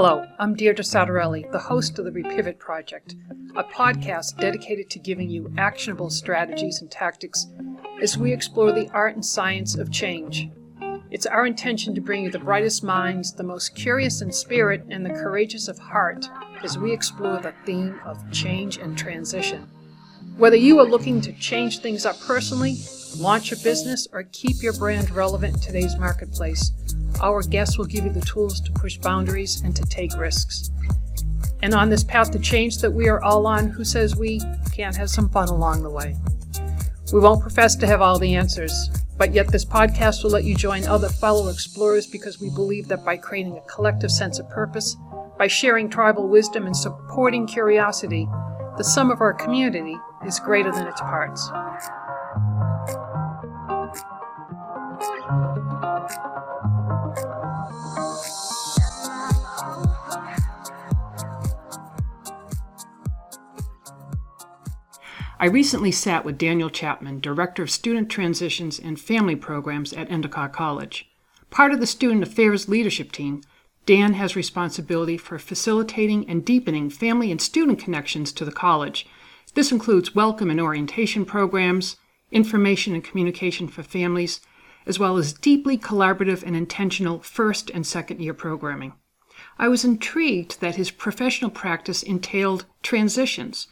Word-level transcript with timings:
Hello, 0.00 0.24
I'm 0.38 0.54
Deirdre 0.54 0.84
Satarelli, 0.84 1.50
the 1.50 1.58
host 1.58 1.98
of 1.98 2.04
the 2.04 2.12
Repivot 2.12 2.60
Project, 2.60 3.16
a 3.56 3.64
podcast 3.64 4.38
dedicated 4.38 4.88
to 4.90 5.00
giving 5.00 5.28
you 5.28 5.52
actionable 5.58 6.08
strategies 6.08 6.80
and 6.80 6.88
tactics 6.88 7.48
as 8.00 8.16
we 8.16 8.32
explore 8.32 8.70
the 8.70 8.88
art 8.90 9.16
and 9.16 9.26
science 9.26 9.76
of 9.76 9.90
change. 9.90 10.50
It's 11.10 11.26
our 11.26 11.46
intention 11.46 11.96
to 11.96 12.00
bring 12.00 12.22
you 12.22 12.30
the 12.30 12.38
brightest 12.38 12.84
minds, 12.84 13.32
the 13.32 13.42
most 13.42 13.74
curious 13.74 14.22
in 14.22 14.30
spirit, 14.30 14.84
and 14.88 15.04
the 15.04 15.10
courageous 15.10 15.66
of 15.66 15.80
heart 15.80 16.30
as 16.62 16.78
we 16.78 16.92
explore 16.92 17.40
the 17.40 17.54
theme 17.66 17.98
of 18.04 18.22
change 18.30 18.76
and 18.78 18.96
transition. 18.96 19.68
Whether 20.36 20.54
you 20.54 20.78
are 20.78 20.86
looking 20.86 21.20
to 21.22 21.32
change 21.32 21.80
things 21.80 22.06
up 22.06 22.20
personally, 22.20 22.76
launch 23.16 23.50
a 23.50 23.56
business, 23.56 24.06
or 24.12 24.22
keep 24.30 24.62
your 24.62 24.74
brand 24.74 25.10
relevant 25.10 25.54
in 25.54 25.60
today's 25.60 25.96
marketplace, 25.96 26.70
our 27.20 27.42
guests 27.42 27.78
will 27.78 27.86
give 27.86 28.04
you 28.04 28.12
the 28.12 28.20
tools 28.20 28.60
to 28.60 28.72
push 28.72 28.98
boundaries 28.98 29.60
and 29.62 29.74
to 29.74 29.82
take 29.84 30.16
risks. 30.16 30.70
And 31.62 31.74
on 31.74 31.90
this 31.90 32.04
path 32.04 32.30
to 32.32 32.38
change 32.38 32.78
that 32.78 32.90
we 32.90 33.08
are 33.08 33.22
all 33.22 33.46
on, 33.46 33.68
who 33.68 33.84
says 33.84 34.16
we 34.16 34.40
can't 34.72 34.96
have 34.96 35.10
some 35.10 35.28
fun 35.28 35.48
along 35.48 35.82
the 35.82 35.90
way? 35.90 36.14
We 37.12 37.20
won't 37.20 37.42
profess 37.42 37.74
to 37.76 37.86
have 37.86 38.00
all 38.00 38.18
the 38.18 38.34
answers, 38.34 38.90
but 39.16 39.34
yet 39.34 39.48
this 39.48 39.64
podcast 39.64 40.22
will 40.22 40.30
let 40.30 40.44
you 40.44 40.54
join 40.54 40.86
other 40.86 41.08
fellow 41.08 41.48
explorers 41.48 42.06
because 42.06 42.40
we 42.40 42.50
believe 42.50 42.86
that 42.88 43.04
by 43.04 43.16
creating 43.16 43.56
a 43.56 43.62
collective 43.62 44.10
sense 44.10 44.38
of 44.38 44.48
purpose, 44.50 44.96
by 45.38 45.46
sharing 45.46 45.88
tribal 45.88 46.28
wisdom 46.28 46.66
and 46.66 46.76
supporting 46.76 47.46
curiosity, 47.46 48.28
the 48.76 48.84
sum 48.84 49.10
of 49.10 49.20
our 49.20 49.32
community 49.32 49.96
is 50.24 50.38
greater 50.38 50.70
than 50.70 50.86
its 50.86 51.00
parts. 51.00 51.50
I 65.40 65.46
recently 65.46 65.92
sat 65.92 66.24
with 66.24 66.36
Daniel 66.36 66.68
Chapman, 66.68 67.20
Director 67.20 67.62
of 67.62 67.70
Student 67.70 68.10
Transitions 68.10 68.80
and 68.80 68.98
Family 68.98 69.36
Programs 69.36 69.92
at 69.92 70.10
Endicott 70.10 70.52
College. 70.52 71.08
Part 71.48 71.72
of 71.72 71.78
the 71.78 71.86
Student 71.86 72.24
Affairs 72.24 72.68
leadership 72.68 73.12
team, 73.12 73.42
Dan 73.86 74.14
has 74.14 74.34
responsibility 74.34 75.16
for 75.16 75.38
facilitating 75.38 76.28
and 76.28 76.44
deepening 76.44 76.90
family 76.90 77.30
and 77.30 77.40
student 77.40 77.78
connections 77.78 78.32
to 78.32 78.44
the 78.44 78.50
college. 78.50 79.06
This 79.54 79.70
includes 79.70 80.12
welcome 80.12 80.50
and 80.50 80.60
orientation 80.60 81.24
programs, 81.24 81.98
information 82.32 82.92
and 82.94 83.04
communication 83.04 83.68
for 83.68 83.84
families, 83.84 84.40
as 84.86 84.98
well 84.98 85.18
as 85.18 85.32
deeply 85.32 85.78
collaborative 85.78 86.42
and 86.42 86.56
intentional 86.56 87.20
first 87.20 87.70
and 87.70 87.86
second 87.86 88.20
year 88.20 88.34
programming. 88.34 88.92
I 89.56 89.68
was 89.68 89.84
intrigued 89.84 90.60
that 90.60 90.74
his 90.74 90.90
professional 90.90 91.52
practice 91.52 92.02
entailed 92.02 92.64
transitions 92.82 93.68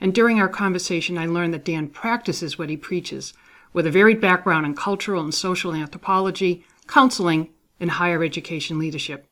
and 0.00 0.14
during 0.14 0.40
our 0.40 0.48
conversation, 0.48 1.18
I 1.18 1.26
learned 1.26 1.52
that 1.54 1.64
Dan 1.64 1.88
practices 1.88 2.58
what 2.58 2.70
he 2.70 2.76
preaches, 2.76 3.34
with 3.72 3.86
a 3.86 3.90
varied 3.90 4.20
background 4.20 4.66
in 4.66 4.74
cultural 4.74 5.22
and 5.22 5.34
social 5.34 5.74
anthropology, 5.74 6.64
counseling, 6.86 7.50
and 7.78 7.92
higher 7.92 8.24
education 8.24 8.78
leadership. 8.78 9.26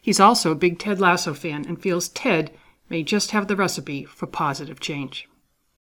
He's 0.00 0.20
also 0.20 0.50
a 0.50 0.56
big 0.56 0.78
Ted 0.78 1.00
Lasso 1.00 1.32
fan 1.34 1.64
and 1.66 1.80
feels 1.80 2.08
Ted 2.08 2.52
may 2.88 3.02
just 3.02 3.30
have 3.30 3.48
the 3.48 3.56
recipe 3.56 4.04
for 4.04 4.26
positive 4.26 4.80
change. 4.80 5.28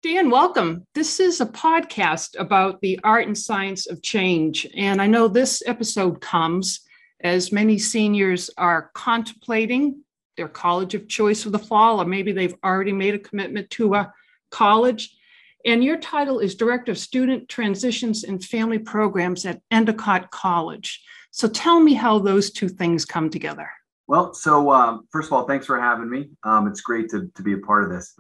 Dan, 0.03 0.31
welcome. 0.31 0.85
This 0.95 1.21
is 1.21 1.41
a 1.41 1.47
podcast 1.47 2.39
about 2.39 2.81
the 2.81 2.99
art 3.05 3.27
and 3.27 3.39
science 3.39 3.87
of 3.87 4.03
change. 4.03 4.67
And 4.77 5.01
I 5.01 5.07
know 5.07 5.29
this 5.29 5.63
episode 5.67 6.21
comes 6.21 6.81
as 7.21 7.53
many 7.53 7.79
seniors 7.79 8.51
are 8.59 8.91
contemplating 8.95 10.02
their 10.37 10.49
college 10.49 10.95
of 10.95 11.09
choice 11.09 11.43
for 11.43 11.51
the 11.51 11.59
fall, 11.59 12.01
or 12.01 12.05
maybe 12.05 12.33
they've 12.33 12.55
already 12.65 12.93
made 12.93 13.15
a 13.15 13.19
commitment 13.19 13.71
to 13.71 13.95
a 13.95 14.13
college. 14.51 15.17
And 15.65 15.85
your 15.85 15.99
title 15.99 16.41
is 16.41 16.55
Director 16.55 16.93
of 16.93 16.99
Student 16.99 17.49
Transitions 17.49 18.25
and 18.25 18.45
Family 18.45 18.79
Programs 18.79 19.47
at 19.47 19.61
Endicott 19.71 20.31
College. 20.31 21.01
So 21.31 21.49
tell 21.49 21.81
me 21.81 21.95
how 21.95 22.19
those 22.19 22.51
two 22.51 22.69
things 22.69 23.05
come 23.05 23.31
together. 23.31 23.71
Well, 24.09 24.35
so 24.35 24.71
um, 24.71 25.07
first 25.11 25.29
of 25.29 25.33
all, 25.33 25.47
thanks 25.47 25.67
for 25.67 25.81
having 25.81 26.11
me. 26.11 26.31
Um, 26.43 26.67
it's 26.67 26.81
great 26.81 27.09
to, 27.11 27.31
to 27.35 27.43
be 27.43 27.53
a 27.53 27.59
part 27.59 27.85
of 27.85 27.91
this. 27.91 28.15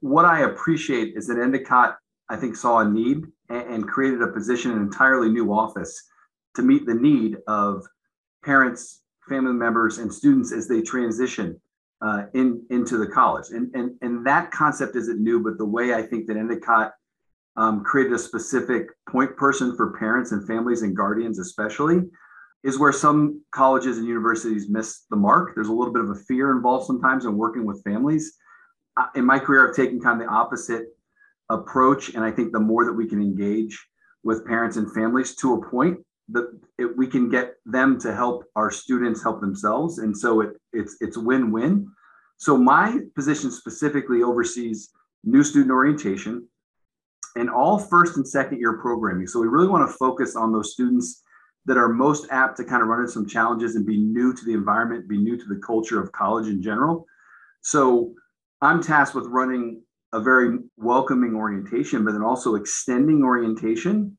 What 0.00 0.24
I 0.24 0.40
appreciate 0.40 1.14
is 1.16 1.26
that 1.28 1.38
Endicott, 1.38 1.98
I 2.28 2.36
think, 2.36 2.56
saw 2.56 2.78
a 2.78 2.88
need 2.88 3.24
and, 3.48 3.62
and 3.62 3.88
created 3.88 4.22
a 4.22 4.28
position, 4.28 4.72
an 4.72 4.78
entirely 4.78 5.28
new 5.28 5.52
office 5.52 6.02
to 6.56 6.62
meet 6.62 6.86
the 6.86 6.94
need 6.94 7.36
of 7.46 7.84
parents, 8.44 9.02
family 9.28 9.52
members 9.52 9.98
and 9.98 10.12
students 10.12 10.52
as 10.52 10.68
they 10.68 10.82
transition 10.82 11.60
uh, 12.00 12.24
in 12.34 12.64
into 12.70 12.96
the 12.96 13.06
college. 13.06 13.46
And, 13.50 13.74
and 13.74 13.96
and 14.02 14.26
that 14.26 14.50
concept 14.50 14.96
isn't 14.96 15.20
new, 15.20 15.42
but 15.42 15.58
the 15.58 15.64
way 15.66 15.94
I 15.94 16.02
think 16.02 16.26
that 16.26 16.36
Endicott 16.36 16.92
um, 17.56 17.82
created 17.82 18.12
a 18.12 18.18
specific 18.18 18.86
point 19.08 19.36
person 19.36 19.76
for 19.76 19.98
parents 19.98 20.32
and 20.32 20.46
families 20.46 20.82
and 20.82 20.96
guardians, 20.96 21.38
especially, 21.38 22.02
is 22.62 22.78
where 22.78 22.92
some 22.92 23.42
colleges 23.52 23.98
and 23.98 24.06
universities 24.06 24.68
miss 24.68 25.04
the 25.10 25.16
mark. 25.16 25.54
There's 25.54 25.68
a 25.68 25.72
little 25.72 25.92
bit 25.92 26.02
of 26.02 26.10
a 26.10 26.14
fear 26.14 26.52
involved 26.52 26.86
sometimes 26.86 27.24
in 27.24 27.36
working 27.36 27.66
with 27.66 27.82
families. 27.82 28.34
In 29.14 29.24
my 29.24 29.38
career, 29.38 29.68
I've 29.68 29.76
taken 29.76 30.00
kind 30.00 30.20
of 30.20 30.26
the 30.26 30.32
opposite 30.32 30.86
approach, 31.50 32.14
and 32.14 32.24
I 32.24 32.30
think 32.30 32.52
the 32.52 32.60
more 32.60 32.84
that 32.84 32.92
we 32.92 33.08
can 33.08 33.20
engage 33.20 33.86
with 34.22 34.46
parents 34.46 34.76
and 34.76 34.92
families 34.92 35.34
to 35.36 35.54
a 35.54 35.70
point, 35.70 35.98
the 36.28 36.60
it, 36.78 36.96
we 36.96 37.06
can 37.06 37.28
get 37.28 37.54
them 37.64 37.98
to 38.00 38.14
help 38.14 38.44
our 38.56 38.70
students 38.70 39.22
help 39.22 39.40
themselves. 39.40 39.98
And 39.98 40.16
so 40.16 40.40
it 40.42 40.50
it's 40.72 40.96
it's 41.00 41.16
win-win. 41.16 41.90
So 42.36 42.56
my 42.56 43.00
position 43.14 43.50
specifically 43.50 44.22
oversees 44.22 44.90
new 45.24 45.42
student 45.42 45.72
orientation 45.72 46.46
and 47.36 47.50
all 47.50 47.78
first 47.78 48.16
and 48.16 48.26
second 48.26 48.60
year 48.60 48.78
programming. 48.78 49.26
So 49.26 49.40
we 49.40 49.48
really 49.48 49.68
want 49.68 49.88
to 49.88 49.96
focus 49.96 50.36
on 50.36 50.52
those 50.52 50.72
students 50.72 51.22
that 51.66 51.76
are 51.76 51.88
most 51.88 52.26
apt 52.30 52.56
to 52.56 52.64
kind 52.64 52.82
of 52.82 52.88
run 52.88 53.00
into 53.00 53.12
some 53.12 53.26
challenges 53.26 53.76
and 53.76 53.84
be 53.84 53.98
new 53.98 54.34
to 54.34 54.44
the 54.44 54.52
environment 54.52 55.08
be 55.08 55.18
new 55.18 55.36
to 55.36 55.44
the 55.46 55.60
culture 55.64 56.00
of 56.00 56.12
college 56.12 56.48
in 56.48 56.62
general. 56.62 57.06
So 57.62 58.14
i'm 58.60 58.82
tasked 58.82 59.14
with 59.14 59.26
running 59.26 59.82
a 60.12 60.20
very 60.20 60.58
welcoming 60.76 61.34
orientation 61.34 62.04
but 62.04 62.12
then 62.12 62.22
also 62.22 62.54
extending 62.54 63.22
orientation 63.22 64.16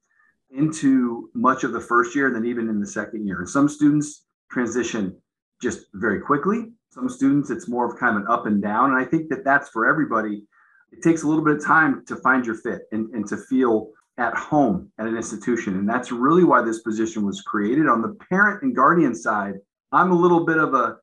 into 0.52 1.30
much 1.34 1.64
of 1.64 1.74
the 1.74 1.80
first 1.80 2.16
year 2.16 2.28
and 2.28 2.36
then 2.36 2.46
even 2.46 2.70
in 2.70 2.80
the 2.80 2.88
second 2.88 3.26
year. 3.26 3.40
And 3.40 3.50
some 3.50 3.70
students 3.70 4.26
transition 4.52 5.16
just 5.62 5.86
very 5.94 6.20
quickly. 6.20 6.72
Some 6.92 7.10
students, 7.10 7.50
it's 7.50 7.68
more 7.68 7.92
of 7.92 8.00
kind 8.00 8.16
of 8.16 8.24
an 8.24 8.28
up 8.30 8.46
and 8.46 8.62
down. 8.62 8.92
And 8.92 9.00
I 9.00 9.06
think 9.06 9.30
that 9.30 9.44
that's 9.44 9.70
for 9.70 9.88
everybody. 9.88 10.44
It 10.92 11.04
takes 11.04 11.24
a 11.24 11.28
little 11.28 11.44
bit 11.44 11.58
of 11.58 11.66
time 11.66 12.04
to 12.08 12.16
find 12.16 12.46
your 12.46 12.56
fit 12.56 12.82
and, 12.92 13.14
and 13.14 13.28
to 13.28 13.38
feel 13.38 13.92
at 14.18 14.34
home 14.36 14.92
at 14.98 15.08
an 15.08 15.16
institution. 15.16 15.78
And 15.78 15.88
that's 15.88 16.12
really 16.12 16.44
why 16.44 16.62
this 16.62 16.80
position 16.80 17.26
was 17.26 17.42
created. 17.42 17.88
On 17.88 18.02
the 18.02 18.18
parent 18.30 18.64
and 18.64 18.76
guardian 18.76 19.14
side, 19.16 19.56
I'm 19.92 20.12
a 20.12 20.16
little 20.16 20.46
bit 20.46 20.58
of 20.58 20.74
a 20.74 20.98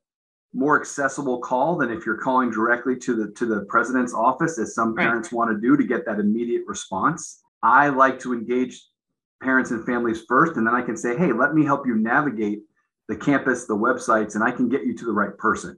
more 0.53 0.79
accessible 0.79 1.39
call 1.39 1.77
than 1.77 1.91
if 1.91 2.05
you're 2.05 2.17
calling 2.17 2.51
directly 2.51 2.97
to 2.97 3.15
the 3.15 3.31
to 3.33 3.45
the 3.45 3.65
president's 3.65 4.13
office 4.13 4.57
as 4.57 4.73
some 4.73 4.95
parents 4.95 5.31
right. 5.31 5.37
want 5.37 5.51
to 5.51 5.59
do 5.59 5.75
to 5.75 5.83
get 5.83 6.05
that 6.05 6.19
immediate 6.19 6.63
response. 6.67 7.41
I 7.63 7.89
like 7.89 8.19
to 8.19 8.33
engage 8.33 8.87
parents 9.41 9.71
and 9.71 9.85
families 9.85 10.23
first, 10.27 10.57
and 10.57 10.65
then 10.65 10.75
I 10.75 10.81
can 10.81 10.97
say, 10.97 11.17
hey, 11.17 11.31
let 11.31 11.53
me 11.53 11.65
help 11.65 11.85
you 11.85 11.95
navigate 11.95 12.61
the 13.07 13.15
campus, 13.15 13.65
the 13.65 13.75
websites, 13.75 14.35
and 14.35 14.43
I 14.43 14.51
can 14.51 14.69
get 14.69 14.85
you 14.85 14.95
to 14.95 15.05
the 15.05 15.13
right 15.13 15.37
person. 15.37 15.77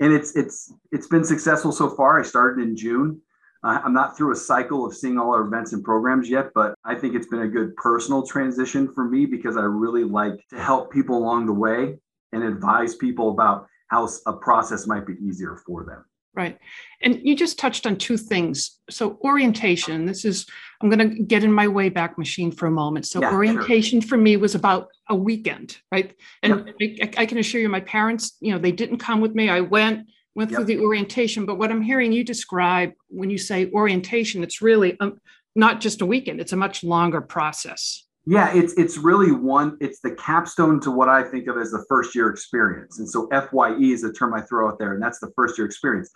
And 0.00 0.12
it's 0.12 0.34
it's 0.34 0.72
it's 0.92 1.06
been 1.06 1.24
successful 1.24 1.72
so 1.72 1.90
far. 1.90 2.18
I 2.18 2.22
started 2.22 2.62
in 2.62 2.76
June. 2.76 3.20
Uh, 3.62 3.80
I'm 3.84 3.92
not 3.92 4.16
through 4.16 4.32
a 4.32 4.36
cycle 4.36 4.86
of 4.86 4.94
seeing 4.94 5.18
all 5.18 5.34
our 5.34 5.42
events 5.42 5.74
and 5.74 5.84
programs 5.84 6.30
yet, 6.30 6.50
but 6.54 6.74
I 6.84 6.94
think 6.94 7.14
it's 7.14 7.26
been 7.26 7.42
a 7.42 7.48
good 7.48 7.76
personal 7.76 8.26
transition 8.26 8.90
for 8.94 9.04
me 9.04 9.26
because 9.26 9.58
I 9.58 9.62
really 9.62 10.04
like 10.04 10.40
to 10.48 10.58
help 10.58 10.90
people 10.90 11.18
along 11.18 11.44
the 11.44 11.52
way 11.52 11.98
and 12.32 12.42
advise 12.42 12.94
people 12.94 13.30
about 13.30 13.66
how 13.88 14.08
a 14.26 14.32
process 14.32 14.86
might 14.86 15.06
be 15.06 15.14
easier 15.22 15.56
for 15.66 15.84
them. 15.84 16.04
Right. 16.32 16.58
And 17.02 17.20
you 17.24 17.34
just 17.34 17.58
touched 17.58 17.86
on 17.86 17.96
two 17.96 18.16
things. 18.16 18.78
So, 18.88 19.18
orientation, 19.24 20.06
this 20.06 20.24
is, 20.24 20.46
I'm 20.80 20.88
going 20.88 21.10
to 21.10 21.22
get 21.24 21.42
in 21.42 21.52
my 21.52 21.66
way 21.66 21.88
back 21.88 22.16
Machine 22.16 22.52
for 22.52 22.66
a 22.66 22.70
moment. 22.70 23.06
So, 23.06 23.20
yeah, 23.20 23.32
orientation 23.32 24.00
sure. 24.00 24.10
for 24.10 24.16
me 24.16 24.36
was 24.36 24.54
about 24.54 24.88
a 25.08 25.14
weekend, 25.14 25.78
right? 25.90 26.14
And 26.44 26.72
yep. 26.78 27.10
I, 27.18 27.22
I, 27.22 27.26
can 27.26 27.38
assure 27.38 27.60
you, 27.60 27.68
my 27.68 27.80
parents, 27.80 28.36
you 28.40 28.52
know, 28.52 28.58
they 28.58 28.70
didn't 28.70 28.98
come 28.98 29.20
with 29.20 29.34
me. 29.34 29.48
I 29.48 29.60
went, 29.60 30.06
went 30.36 30.50
yep. 30.50 30.58
through 30.58 30.66
the 30.66 30.78
orientation. 30.78 31.46
But 31.46 31.58
what 31.58 31.72
I'm 31.72 31.82
hearing 31.82 32.12
you 32.12 32.22
describe 32.22 32.92
when 33.08 33.28
you 33.28 33.38
say 33.38 33.68
orientation, 33.72 34.44
it's 34.44 34.62
really 34.62 34.98
um, 35.00 35.18
not 35.56 35.80
just 35.80 36.00
a 36.00 36.06
weekend, 36.06 36.40
it's 36.40 36.52
a 36.52 36.56
much 36.56 36.84
longer 36.84 37.20
process. 37.20 38.04
Yeah, 38.26 38.52
it's 38.54 38.74
it's 38.74 38.98
really 38.98 39.32
one. 39.32 39.76
It's 39.80 40.00
the 40.00 40.12
capstone 40.12 40.80
to 40.80 40.90
what 40.90 41.08
I 41.08 41.22
think 41.22 41.48
of 41.48 41.56
as 41.56 41.70
the 41.70 41.84
first 41.88 42.14
year 42.14 42.28
experience. 42.30 42.98
And 42.98 43.08
so 43.08 43.28
FYE 43.32 43.78
is 43.80 44.04
a 44.04 44.12
term 44.12 44.34
I 44.34 44.42
throw 44.42 44.68
out 44.68 44.78
there, 44.78 44.92
and 44.94 45.02
that's 45.02 45.18
the 45.20 45.32
first 45.34 45.56
year 45.58 45.66
experience. 45.66 46.10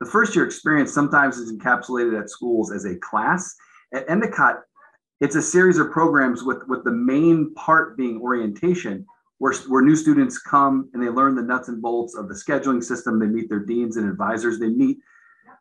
The 0.00 0.10
first 0.10 0.34
year 0.34 0.44
experience 0.46 0.92
sometimes 0.92 1.36
is 1.36 1.52
encapsulated 1.52 2.18
at 2.18 2.30
schools 2.30 2.72
as 2.72 2.86
a 2.86 2.96
class. 2.96 3.54
At 3.92 4.08
Endicott, 4.08 4.56
it's 5.20 5.36
a 5.36 5.42
series 5.42 5.78
of 5.78 5.90
programs 5.90 6.42
with 6.42 6.62
with 6.66 6.82
the 6.84 6.92
main 6.92 7.52
part 7.54 7.96
being 7.96 8.20
orientation. 8.20 9.04
where, 9.38 9.54
where 9.68 9.82
new 9.82 9.96
students 9.96 10.38
come 10.38 10.88
and 10.92 11.02
they 11.02 11.08
learn 11.08 11.34
the 11.34 11.42
nuts 11.42 11.68
and 11.68 11.80
bolts 11.82 12.14
of 12.16 12.28
the 12.28 12.34
scheduling 12.34 12.82
system. 12.84 13.18
They 13.18 13.26
meet 13.26 13.48
their 13.48 13.64
deans 13.64 13.96
and 13.96 14.08
advisors. 14.08 14.58
They 14.58 14.68
meet, 14.68 14.98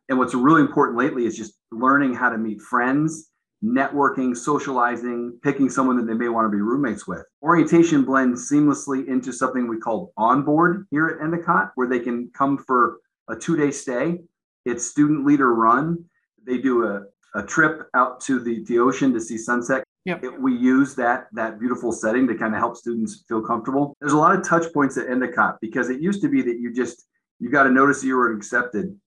and 0.10 0.18
what's 0.18 0.34
really 0.34 0.62
important 0.62 0.98
lately 0.98 1.26
is 1.26 1.36
just 1.38 1.54
learning 1.72 2.14
how 2.14 2.30
to 2.30 2.38
meet 2.38 2.62
friends, 2.62 3.29
networking, 3.64 4.36
socializing, 4.36 5.38
picking 5.44 5.70
someone 5.70 5.98
that 5.98 6.08
they 6.08 6.14
may 6.14 6.30
want 6.30 6.46
to 6.46 6.50
be 6.56 6.62
roommates 6.62 7.08
with. 7.08 7.24
Orientation 7.42 8.04
blends 8.04 8.50
seamlessly 8.50 9.08
into 9.08 9.32
something 9.34 9.68
we 9.68 9.78
call 9.78 10.14
onboard 10.18 10.88
here 10.92 11.08
at 11.08 11.22
Endicott, 11.24 11.72
where 11.76 11.88
they 11.88 12.00
can 12.00 12.30
come 12.34 12.58
for 12.58 13.00
a 13.30 13.36
two 13.36 13.56
day 13.58 13.72
stay. 13.72 14.20
It's 14.66 14.86
student 14.86 15.26
leader 15.26 15.54
run. 15.54 16.04
They 16.46 16.58
do 16.58 16.86
a, 16.86 17.04
a 17.36 17.44
trip 17.44 17.88
out 17.96 18.22
to 18.22 18.40
the, 18.40 18.64
the 18.66 18.80
ocean 18.80 19.14
to 19.14 19.20
see 19.20 19.38
sunset 19.38 19.84
Yep. 20.06 20.24
it- 20.24 20.42
we 20.42 20.56
use 20.56 20.96
that 20.96 21.28
that 21.34 21.60
beautiful 21.60 21.92
setting 21.92 22.26
to 22.28 22.36
kind 22.36 22.54
of 22.54 22.60
help 22.60 22.78
students 22.78 23.26
feel 23.28 23.42
comfortable. 23.42 23.94
There's 24.00 24.14
a 24.14 24.18
lot 24.18 24.34
of 24.34 24.48
touch 24.48 24.72
points 24.74 24.98
at 24.98 25.10
Endicott 25.10 25.58
because 25.60 25.90
it 25.90 26.00
used 26.02 26.22
to 26.22 26.30
be 26.30 26.42
that 26.42 26.58
you 26.60 26.74
just 26.74 27.06
you 27.40 27.50
got 27.52 27.68
a 27.68 27.70
notice 27.70 28.00
that 28.02 28.08
you 28.08 28.16
were 28.16 28.32
accepted, 28.34 28.98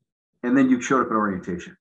and 0.43 0.57
then 0.57 0.69
you 0.69 0.81
showed 0.83 1.01
up 1.01 1.07
at 1.11 1.15
orientation. 1.17 1.75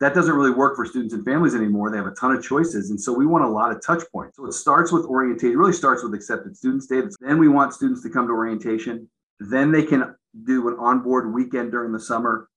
That 0.00 0.14
doesn't 0.14 0.34
really 0.34 0.52
work 0.52 0.76
for 0.76 0.86
students 0.86 1.12
and 1.12 1.24
families 1.24 1.56
anymore. 1.56 1.90
They 1.90 1.96
have 1.96 2.06
a 2.06 2.12
ton 2.12 2.34
of 2.34 2.42
choices, 2.42 2.90
and 2.90 3.00
so 3.00 3.12
we 3.12 3.26
want 3.26 3.44
a 3.44 3.48
lot 3.48 3.72
of 3.72 3.82
touch 3.84 4.04
points. 4.12 4.36
So 4.36 4.46
it 4.46 4.52
starts 4.52 4.92
with 4.92 5.04
orientation. 5.04 5.52
It 5.52 5.58
really 5.58 5.72
starts 5.72 6.04
with 6.04 6.14
accepted 6.14 6.56
students 6.56 6.86
status. 6.86 7.16
Then 7.20 7.38
we 7.38 7.48
want 7.48 7.74
students 7.74 8.02
to 8.04 8.10
come 8.10 8.28
to 8.28 8.32
orientation. 8.32 9.08
Then 9.40 9.72
they 9.72 9.82
can 9.82 10.14
do 10.44 10.68
an 10.68 10.76
onboard 10.78 11.32
weekend 11.34 11.72
during 11.72 11.92
the 11.92 11.98
summer. 11.98 12.48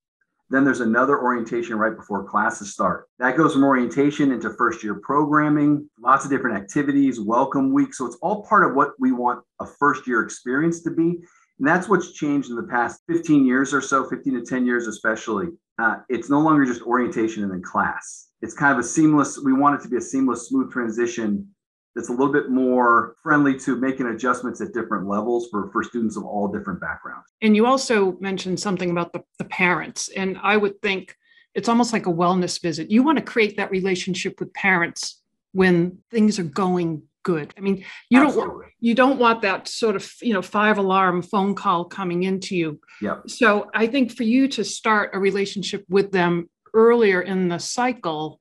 Then 0.52 0.66
there's 0.66 0.82
another 0.82 1.18
orientation 1.20 1.78
right 1.78 1.96
before 1.96 2.26
classes 2.26 2.74
start. 2.74 3.08
That 3.18 3.38
goes 3.38 3.54
from 3.54 3.64
orientation 3.64 4.32
into 4.32 4.54
first 4.54 4.84
year 4.84 4.96
programming, 4.96 5.90
lots 6.00 6.26
of 6.26 6.32
different 6.32 6.58
activities, 6.58 7.22
welcome 7.22 7.72
week. 7.72 7.94
So 7.94 8.06
it's 8.06 8.18
all 8.22 8.44
part 8.44 8.70
of 8.70 8.76
what 8.76 8.92
we 9.00 9.14
want 9.14 9.44
a 9.60 9.66
first 9.66 10.06
year 10.06 10.22
experience 10.22 10.84
to 10.84 10.92
be. 10.92 11.22
And 11.58 11.68
that's 11.68 11.88
what's 11.88 12.12
changed 12.12 12.50
in 12.50 12.56
the 12.56 12.64
past 12.64 13.02
15 13.08 13.46
years 13.46 13.74
or 13.74 13.82
so, 13.82 14.10
15 14.10 14.34
to 14.34 14.42
10 14.42 14.66
years 14.66 14.88
especially. 14.88 15.48
Uh, 15.82 15.98
it's 16.10 16.30
no 16.30 16.40
longer 16.40 16.64
just 16.64 16.82
orientation 16.84 17.44
and 17.44 17.52
then 17.52 17.64
class. 17.64 18.28
It's 18.42 18.54
kind 18.54 18.74
of 18.74 18.80
a 18.80 18.88
seamless, 18.88 19.40
we 19.40 19.54
want 19.54 19.80
it 19.80 19.84
to 19.84 19.90
be 19.90 19.98
a 19.98 20.02
seamless, 20.02 20.48
smooth 20.48 20.72
transition 20.72 21.48
that's 21.96 22.10
a 22.10 22.12
little 22.12 22.32
bit 22.32 22.50
more 22.50 23.16
friendly 23.22 23.58
to 23.60 23.76
making 23.76 24.08
adjustments 24.08 24.62
at 24.62 24.74
different 24.74 25.08
levels 25.08 25.48
for, 25.50 25.70
for 25.72 25.84
students 25.84 26.16
of 26.18 26.24
all 26.24 26.48
different 26.48 26.80
backgrounds. 26.80 27.26
And 27.42 27.56
you 27.56 27.66
also 27.66 28.14
mentioned 28.20 28.60
something 28.60 28.92
about 28.92 29.12
the, 29.12 29.24
the 29.40 29.46
parents. 29.46 30.10
And 30.16 30.38
I 30.42 30.56
would 30.56 30.82
think 30.82 31.16
it's 31.56 31.68
almost 31.68 31.94
like 31.94 32.06
a 32.06 32.12
wellness 32.12 32.62
visit. 32.62 32.92
You 32.92 33.04
want 33.04 33.18
to 33.18 33.24
create 33.24 33.58
that 33.58 33.72
relationship 33.72 34.40
with 34.40 34.54
parents 34.54 35.22
when 35.52 35.98
things 36.12 36.40
are 36.40 36.44
going 36.44 37.04
good. 37.24 37.54
I 37.58 37.62
mean, 37.62 37.84
you 38.10 38.20
don't 38.20 38.66
you 38.80 38.96
don't 38.96 39.20
want 39.20 39.42
that 39.42 39.68
sort 39.68 39.96
of 39.96 40.12
you 40.22 40.34
know 40.34 40.42
five 40.42 40.78
alarm 40.78 41.22
phone 41.22 41.56
call 41.56 41.86
coming 41.86 42.24
into 42.24 42.56
you. 42.56 42.80
Yep. 43.02 43.30
So 43.30 43.70
I 43.74 43.88
think 43.88 44.12
for 44.12 44.24
you 44.24 44.48
to 44.50 44.64
start 44.64 45.12
a 45.14 45.20
relationship 45.20 45.86
with 45.90 46.12
them 46.12 46.50
earlier 46.74 47.22
in 47.22 47.50
the 47.50 47.60
cycle 47.60 48.40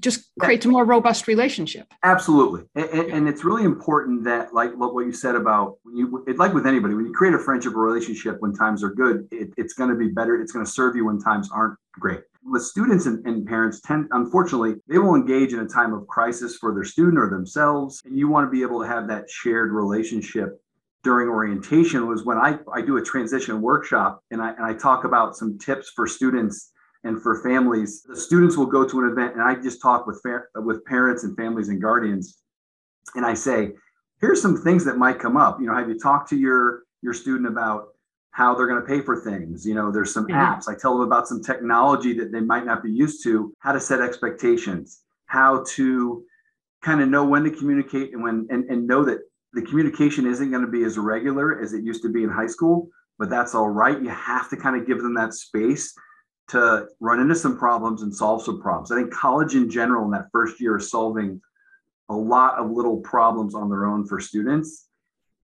just 0.00 0.26
Yeah. 0.36 0.46
creates 0.46 0.66
a 0.66 0.68
more 0.68 0.84
robust 0.84 1.28
relationship. 1.28 1.86
Absolutely, 2.02 2.64
and, 2.74 2.86
and, 2.90 3.10
and 3.12 3.28
it's 3.28 3.44
really 3.44 3.62
important 3.62 4.24
that, 4.24 4.52
like 4.52 4.76
what 4.76 4.94
what 4.94 5.06
you 5.06 5.12
said 5.12 5.36
about 5.36 5.78
when 5.84 5.96
you, 5.96 6.24
it, 6.26 6.38
like 6.38 6.52
with 6.52 6.66
anybody, 6.66 6.94
when 6.94 7.06
you 7.06 7.12
create 7.12 7.34
a 7.34 7.38
friendship 7.38 7.72
or 7.74 7.82
relationship 7.82 8.36
when 8.40 8.52
times 8.52 8.82
are 8.82 8.90
good, 8.90 9.28
it, 9.30 9.54
it's 9.56 9.74
going 9.74 9.88
to 9.90 9.96
be 9.96 10.08
better. 10.08 10.40
It's 10.40 10.52
going 10.52 10.64
to 10.64 10.70
serve 10.70 10.96
you 10.96 11.06
when 11.06 11.20
times 11.20 11.50
aren't 11.52 11.78
great. 11.92 12.20
With 12.48 12.62
students 12.62 13.06
and, 13.06 13.26
and 13.26 13.46
parents, 13.46 13.80
tend 13.80 14.08
unfortunately 14.12 14.76
they 14.86 14.98
will 14.98 15.16
engage 15.16 15.52
in 15.52 15.60
a 15.60 15.66
time 15.66 15.92
of 15.92 16.06
crisis 16.06 16.56
for 16.56 16.72
their 16.72 16.84
student 16.84 17.18
or 17.18 17.28
themselves, 17.28 18.00
and 18.04 18.16
you 18.16 18.28
want 18.28 18.46
to 18.46 18.50
be 18.50 18.62
able 18.62 18.80
to 18.80 18.86
have 18.86 19.08
that 19.08 19.28
shared 19.28 19.72
relationship 19.72 20.60
during 21.02 21.28
orientation. 21.28 22.06
Was 22.06 22.24
when 22.24 22.38
I 22.38 22.58
I 22.72 22.82
do 22.82 22.98
a 22.98 23.02
transition 23.02 23.60
workshop 23.60 24.22
and 24.30 24.40
I 24.40 24.50
and 24.50 24.64
I 24.64 24.74
talk 24.74 25.04
about 25.04 25.36
some 25.36 25.58
tips 25.58 25.90
for 25.96 26.06
students 26.06 26.72
and 27.02 27.20
for 27.20 27.42
families. 27.42 28.02
The 28.02 28.16
students 28.16 28.56
will 28.56 28.66
go 28.66 28.86
to 28.86 29.00
an 29.00 29.10
event, 29.10 29.34
and 29.34 29.42
I 29.42 29.54
just 29.56 29.82
talk 29.82 30.06
with 30.06 30.20
fa- 30.22 30.44
with 30.56 30.84
parents 30.84 31.24
and 31.24 31.36
families 31.36 31.68
and 31.68 31.82
guardians, 31.82 32.38
and 33.16 33.26
I 33.26 33.34
say, 33.34 33.74
"Here's 34.20 34.40
some 34.40 34.56
things 34.56 34.84
that 34.84 34.98
might 34.98 35.18
come 35.18 35.36
up. 35.36 35.60
You 35.60 35.66
know, 35.66 35.74
have 35.74 35.88
you 35.88 35.98
talked 35.98 36.28
to 36.30 36.36
your 36.36 36.84
your 37.02 37.12
student 37.12 37.48
about 37.48 37.95
how 38.36 38.54
they're 38.54 38.66
going 38.66 38.82
to 38.82 38.86
pay 38.86 39.00
for 39.00 39.16
things? 39.18 39.66
You 39.66 39.74
know, 39.74 39.90
there's 39.90 40.12
some 40.12 40.26
Mhm. 40.26 40.36
apps. 40.36 40.68
I 40.68 40.74
tell 40.74 40.92
them 40.98 41.06
about 41.06 41.26
some 41.26 41.40
technology 41.40 42.12
that 42.18 42.32
they 42.32 42.40
might 42.40 42.66
not 42.66 42.82
be 42.82 42.92
used 42.92 43.22
to, 43.24 43.50
how 43.60 43.72
to 43.72 43.80
set 43.80 44.02
expectations, 44.02 45.00
how 45.24 45.64
to 45.68 46.22
kind 46.82 47.00
of 47.00 47.08
know 47.08 47.24
when 47.24 47.44
to 47.44 47.50
communicate 47.50 48.12
and 48.12 48.22
when 48.22 48.46
and, 48.50 48.64
and 48.70 48.86
know 48.86 49.02
that 49.04 49.20
the 49.54 49.62
communication 49.62 50.26
isn't 50.26 50.50
going 50.50 50.60
to 50.66 50.70
be 50.70 50.84
as 50.84 50.98
regular 50.98 51.58
as 51.62 51.72
it 51.72 51.82
used 51.82 52.02
to 52.02 52.10
be 52.10 52.24
in 52.24 52.28
high 52.28 52.46
school, 52.46 52.90
but 53.18 53.30
that's 53.30 53.54
all 53.54 53.70
right. 53.70 54.02
You 54.02 54.10
have 54.10 54.50
to 54.50 54.56
kind 54.58 54.76
of 54.78 54.86
give 54.86 55.00
them 55.02 55.14
that 55.14 55.32
space 55.32 55.94
to 56.48 56.86
run 57.00 57.20
into 57.20 57.34
some 57.34 57.56
problems 57.56 58.02
and 58.02 58.14
solve 58.14 58.42
some 58.42 58.60
problems. 58.60 58.92
I 58.92 58.96
think 58.96 59.14
college 59.14 59.54
in 59.54 59.70
general 59.70 60.04
in 60.04 60.10
that 60.10 60.30
first 60.30 60.60
year 60.60 60.76
is 60.76 60.90
solving 60.90 61.40
a 62.10 62.14
lot 62.14 62.58
of 62.58 62.70
little 62.70 62.98
problems 62.98 63.54
on 63.54 63.70
their 63.70 63.86
own 63.86 64.06
for 64.06 64.20
students. 64.20 64.85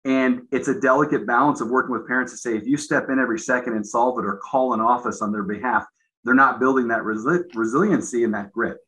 And 0.09 0.49
it's 0.53 0.69
a 0.69 0.81
delicate 0.81 1.27
balance 1.27 1.61
of 1.61 1.69
working 1.69 1.93
with 1.93 2.07
parents 2.07 2.33
to 2.33 2.39
say, 2.39 2.57
if 2.57 2.67
you 2.67 2.79
step 2.79 3.11
in 3.11 3.19
every 3.19 3.39
second 3.39 3.75
and 3.75 3.87
solve 3.87 4.19
it 4.19 4.25
or 4.25 4.39
call 4.39 4.73
an 4.73 4.81
office 4.81 5.21
on 5.21 5.33
their 5.33 5.43
behalf, 5.43 5.85
they're 6.25 6.35
not 6.35 6.59
building 6.59 6.89
that 6.89 7.03
resi- 7.03 7.45
resiliency 7.55 8.25
and 8.25 8.33
that 8.33 8.51
grit. 8.51 8.79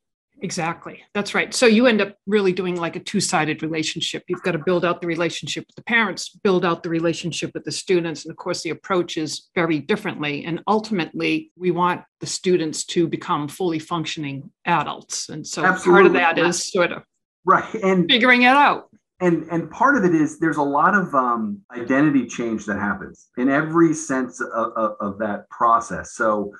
Exactly. 0.42 1.02
That's 1.12 1.34
right. 1.34 1.52
So 1.52 1.66
you 1.66 1.86
end 1.86 2.00
up 2.00 2.16
really 2.26 2.54
doing 2.54 2.76
like 2.76 2.96
a 2.96 3.00
two 3.00 3.20
sided 3.20 3.62
relationship. 3.62 4.24
You've 4.28 4.42
got 4.42 4.52
to 4.52 4.58
build 4.58 4.82
out 4.82 5.02
the 5.02 5.06
relationship 5.06 5.66
with 5.66 5.76
the 5.76 5.82
parents, 5.82 6.30
build 6.30 6.64
out 6.64 6.82
the 6.82 6.88
relationship 6.88 7.50
with 7.52 7.64
the 7.64 7.72
students. 7.72 8.24
And 8.24 8.30
of 8.30 8.38
course, 8.38 8.62
the 8.62 8.70
approach 8.70 9.18
is 9.18 9.50
very 9.54 9.78
differently. 9.78 10.46
And 10.46 10.62
ultimately, 10.66 11.52
we 11.58 11.70
want 11.70 12.00
the 12.20 12.26
students 12.26 12.84
to 12.84 13.06
become 13.06 13.46
fully 13.46 13.78
functioning 13.78 14.50
adults. 14.64 15.28
And 15.28 15.46
so 15.46 15.62
part 15.84 16.06
of 16.06 16.14
that 16.14 16.38
is 16.38 16.70
sort 16.72 16.92
of 16.92 17.02
Right. 17.44 17.74
And 17.74 18.08
figuring 18.08 18.42
it 18.42 18.48
out. 18.48 18.89
And 19.20 19.46
and 19.50 19.70
part 19.70 19.96
of 19.96 20.04
it 20.04 20.14
is 20.14 20.38
there's 20.38 20.56
a 20.56 20.62
lot 20.62 20.94
of 20.94 21.14
um, 21.14 21.60
identity 21.76 22.26
change 22.26 22.64
that 22.66 22.78
happens 22.78 23.28
in 23.36 23.48
every 23.48 23.92
sense 23.94 24.40
of, 24.40 24.72
of, 24.76 24.96
of 25.00 25.18
that 25.18 25.48
process. 25.50 26.14
So 26.14 26.52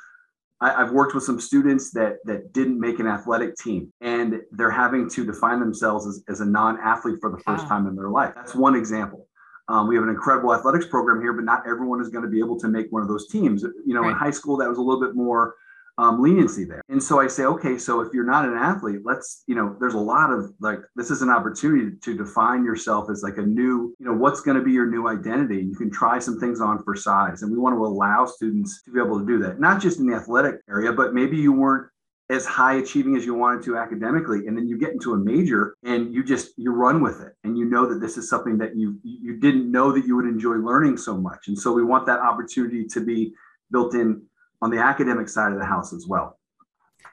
I, 0.60 0.82
i've 0.82 0.92
worked 0.92 1.14
with 1.14 1.24
some 1.24 1.40
students 1.40 1.90
that 1.92 2.16
that 2.26 2.52
didn't 2.52 2.78
make 2.78 2.98
an 3.00 3.06
athletic 3.06 3.56
team 3.56 3.92
and 4.00 4.40
they're 4.52 4.70
having 4.70 5.08
to 5.10 5.24
define 5.24 5.58
themselves 5.60 6.06
as, 6.06 6.22
as 6.28 6.40
a 6.40 6.44
non-athlete 6.44 7.18
for 7.20 7.30
the 7.30 7.38
first 7.38 7.64
Ah. 7.64 7.68
time 7.68 7.86
in 7.86 7.96
their 7.96 8.10
life. 8.10 8.32
That's 8.34 8.54
one 8.54 8.74
example. 8.76 9.26
Um, 9.68 9.86
we 9.88 9.94
have 9.94 10.04
an 10.04 10.10
incredible 10.10 10.54
athletics 10.54 10.86
program 10.86 11.22
here 11.22 11.32
but 11.32 11.44
not 11.44 11.66
everyone 11.66 12.00
is 12.00 12.08
going 12.08 12.24
to 12.24 12.30
be 12.30 12.40
able 12.40 12.58
to 12.60 12.68
make 12.68 12.86
one 12.90 13.02
of 13.02 13.08
those 13.08 13.28
teams. 13.28 13.62
You 13.62 13.94
know 13.94 14.06
in 14.08 14.14
high 14.14 14.32
school 14.32 14.56
that 14.58 14.68
was 14.68 14.78
a 14.78 14.82
little 14.82 15.00
bit 15.00 15.14
more 15.14 15.54
um, 15.98 16.22
leniency 16.22 16.64
there. 16.64 16.82
And 16.88 17.02
so 17.02 17.20
I 17.20 17.26
say, 17.26 17.44
okay, 17.44 17.78
so 17.78 18.00
if 18.00 18.12
you're 18.12 18.24
not 18.24 18.44
an 18.44 18.54
athlete, 18.54 19.00
let's, 19.04 19.42
you 19.46 19.54
know, 19.54 19.76
there's 19.80 19.94
a 19.94 19.98
lot 19.98 20.32
of 20.32 20.52
like, 20.60 20.78
this 20.96 21.10
is 21.10 21.22
an 21.22 21.30
opportunity 21.30 21.96
to 22.02 22.16
define 22.16 22.64
yourself 22.64 23.10
as 23.10 23.22
like 23.22 23.38
a 23.38 23.42
new, 23.42 23.94
you 23.98 24.06
know, 24.06 24.14
what's 24.14 24.40
going 24.40 24.56
to 24.56 24.62
be 24.62 24.72
your 24.72 24.86
new 24.86 25.08
identity. 25.08 25.62
You 25.62 25.76
can 25.76 25.90
try 25.90 26.18
some 26.18 26.38
things 26.40 26.60
on 26.60 26.82
for 26.82 26.96
size. 26.96 27.42
And 27.42 27.52
we 27.52 27.58
want 27.58 27.74
to 27.74 27.84
allow 27.84 28.26
students 28.26 28.82
to 28.84 28.92
be 28.92 29.00
able 29.00 29.20
to 29.20 29.26
do 29.26 29.38
that, 29.40 29.60
not 29.60 29.80
just 29.80 29.98
in 29.98 30.06
the 30.06 30.16
athletic 30.16 30.56
area, 30.68 30.92
but 30.92 31.14
maybe 31.14 31.36
you 31.36 31.52
weren't 31.52 31.90
as 32.30 32.46
high 32.46 32.74
achieving 32.74 33.16
as 33.16 33.26
you 33.26 33.34
wanted 33.34 33.62
to 33.64 33.76
academically 33.76 34.46
and 34.46 34.56
then 34.56 34.68
you 34.68 34.78
get 34.78 34.92
into 34.92 35.14
a 35.14 35.16
major 35.16 35.76
and 35.82 36.14
you 36.14 36.22
just 36.22 36.52
you 36.56 36.72
run 36.72 37.02
with 37.02 37.20
it 37.20 37.32
and 37.42 37.58
you 37.58 37.64
know 37.64 37.86
that 37.86 38.00
this 38.00 38.16
is 38.16 38.30
something 38.30 38.56
that 38.56 38.76
you 38.76 38.96
you 39.02 39.38
didn't 39.40 39.70
know 39.70 39.90
that 39.90 40.06
you 40.06 40.14
would 40.14 40.26
enjoy 40.26 40.54
learning 40.54 40.96
so 40.96 41.16
much 41.16 41.48
and 41.48 41.58
so 41.58 41.72
we 41.72 41.82
want 41.82 42.06
that 42.06 42.20
opportunity 42.20 42.86
to 42.86 43.04
be 43.04 43.32
built 43.72 43.94
in 43.94 44.22
on 44.62 44.70
the 44.70 44.78
academic 44.78 45.28
side 45.28 45.52
of 45.52 45.58
the 45.58 45.64
house 45.64 45.92
as 45.92 46.06
well. 46.06 46.38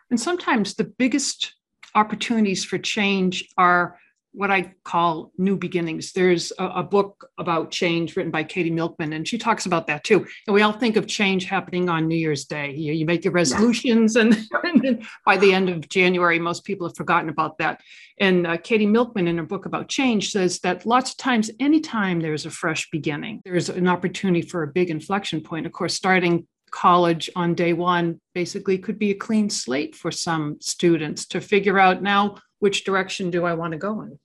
And 0.10 0.20
sometimes 0.20 0.76
the 0.76 0.86
biggest 0.86 1.54
opportunities 1.96 2.64
for 2.64 2.78
change 2.78 3.48
are 3.58 3.98
what 4.38 4.52
I 4.52 4.76
call 4.84 5.32
new 5.40 5.58
beginnings. 5.58 6.12
There's 6.14 6.54
a, 6.60 6.66
a 6.66 6.84
book 6.84 7.28
about 7.40 7.72
change 7.72 8.16
written 8.16 8.32
by 8.32 8.44
Katie 8.44 8.70
Milkman, 8.70 9.14
and 9.14 9.28
she 9.28 9.40
talks 9.40 9.66
about 9.66 9.88
that 9.88 10.04
too. 10.04 10.28
And 10.46 10.54
we 10.54 10.62
all 10.62 10.74
think 10.74 10.96
of 10.96 11.08
change 11.08 11.46
happening 11.46 11.90
on 11.90 12.08
New 12.08 12.18
Year's 12.18 12.46
Day. 12.46 12.72
You, 12.72 12.94
you 12.94 13.06
make 13.06 13.24
your 13.24 13.34
resolutions, 13.34 14.16
and, 14.16 14.36
Yep. 14.36 14.64
and 14.64 14.82
then 14.84 15.08
by 15.26 15.38
the 15.38 15.54
end 15.54 15.70
of 15.70 15.90
January, 15.90 16.38
most 16.38 16.66
people 16.66 16.88
have 16.88 16.96
forgotten 16.96 17.30
about 17.30 17.58
that. 17.58 17.82
And 18.20 18.46
uh, 18.46 18.58
Katie 18.58 18.86
Milkman, 18.86 19.28
in 19.28 19.40
her 19.40 19.44
book 19.44 19.66
about 19.66 19.90
change, 19.90 20.30
says 20.32 20.60
that 20.60 20.86
lots 20.86 21.12
of 21.12 21.18
times, 21.18 21.50
anytime 21.60 22.20
there's 22.20 22.46
a 22.46 22.52
fresh 22.52 22.90
beginning, 22.92 23.42
there's 23.44 23.70
an 23.70 23.88
opportunity 23.88 24.44
for 24.44 24.62
a 24.62 24.68
big 24.68 24.92
inflection 24.92 25.42
point. 25.42 25.66
Of 25.66 25.72
course, 25.72 25.96
starting 25.96 26.48
college 26.72 27.30
on 27.36 27.54
day 27.54 27.74
one 27.74 28.20
basically 28.34 28.78
could 28.78 29.00
be 29.00 29.12
a 29.12 29.16
clean 29.16 29.50
slate 29.50 29.96
for 29.96 30.12
some 30.12 30.58
students 30.60 31.26
to 31.28 31.42
figure 31.42 31.80
out 31.80 32.02
now 32.02 32.38
which 32.60 32.84
direction 32.84 33.30
do 33.30 33.46
I 33.46 33.54
want 33.54 33.74
to 33.74 33.78
go 33.78 34.02
in. 34.02 34.20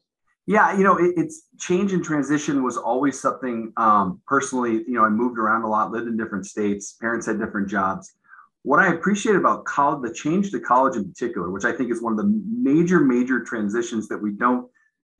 Yeah, 0.46 0.76
you 0.76 0.82
know, 0.82 0.96
it, 0.96 1.14
it's 1.16 1.48
change 1.58 1.92
and 1.92 2.02
transition 2.02 2.64
was 2.64 2.76
always 2.76 3.20
something 3.20 3.72
um, 3.76 4.20
personally. 4.26 4.84
You 4.86 4.94
know, 4.94 5.04
I 5.04 5.08
moved 5.08 5.38
around 5.38 5.62
a 5.62 5.68
lot, 5.68 5.92
lived 5.92 6.08
in 6.08 6.16
different 6.16 6.46
states, 6.46 6.94
parents 7.00 7.26
had 7.26 7.38
different 7.38 7.68
jobs. 7.68 8.12
What 8.64 8.80
I 8.80 8.92
appreciate 8.92 9.36
about 9.36 9.64
college, 9.64 10.08
the 10.08 10.14
change 10.14 10.50
to 10.52 10.60
college 10.60 10.96
in 10.96 11.08
particular, 11.08 11.50
which 11.50 11.64
I 11.64 11.72
think 11.72 11.90
is 11.90 12.02
one 12.02 12.12
of 12.12 12.18
the 12.18 12.42
major, 12.48 13.00
major 13.00 13.42
transitions 13.42 14.08
that 14.08 14.18
we 14.18 14.32
don't 14.32 14.68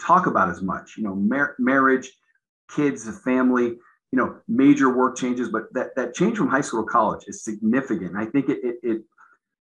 talk 0.00 0.26
about 0.26 0.48
as 0.48 0.62
much. 0.62 0.94
You 0.96 1.04
know, 1.04 1.14
mar- 1.14 1.56
marriage, 1.58 2.10
kids, 2.74 3.08
family, 3.20 3.76
you 4.12 4.18
know, 4.18 4.36
major 4.46 4.94
work 4.94 5.16
changes, 5.16 5.48
but 5.48 5.72
that, 5.72 5.96
that 5.96 6.14
change 6.14 6.36
from 6.36 6.48
high 6.48 6.60
school 6.60 6.84
to 6.84 6.88
college 6.88 7.24
is 7.26 7.42
significant. 7.42 8.14
I 8.14 8.26
think 8.26 8.50
it, 8.50 8.58
it, 8.62 8.76
it 8.82 9.02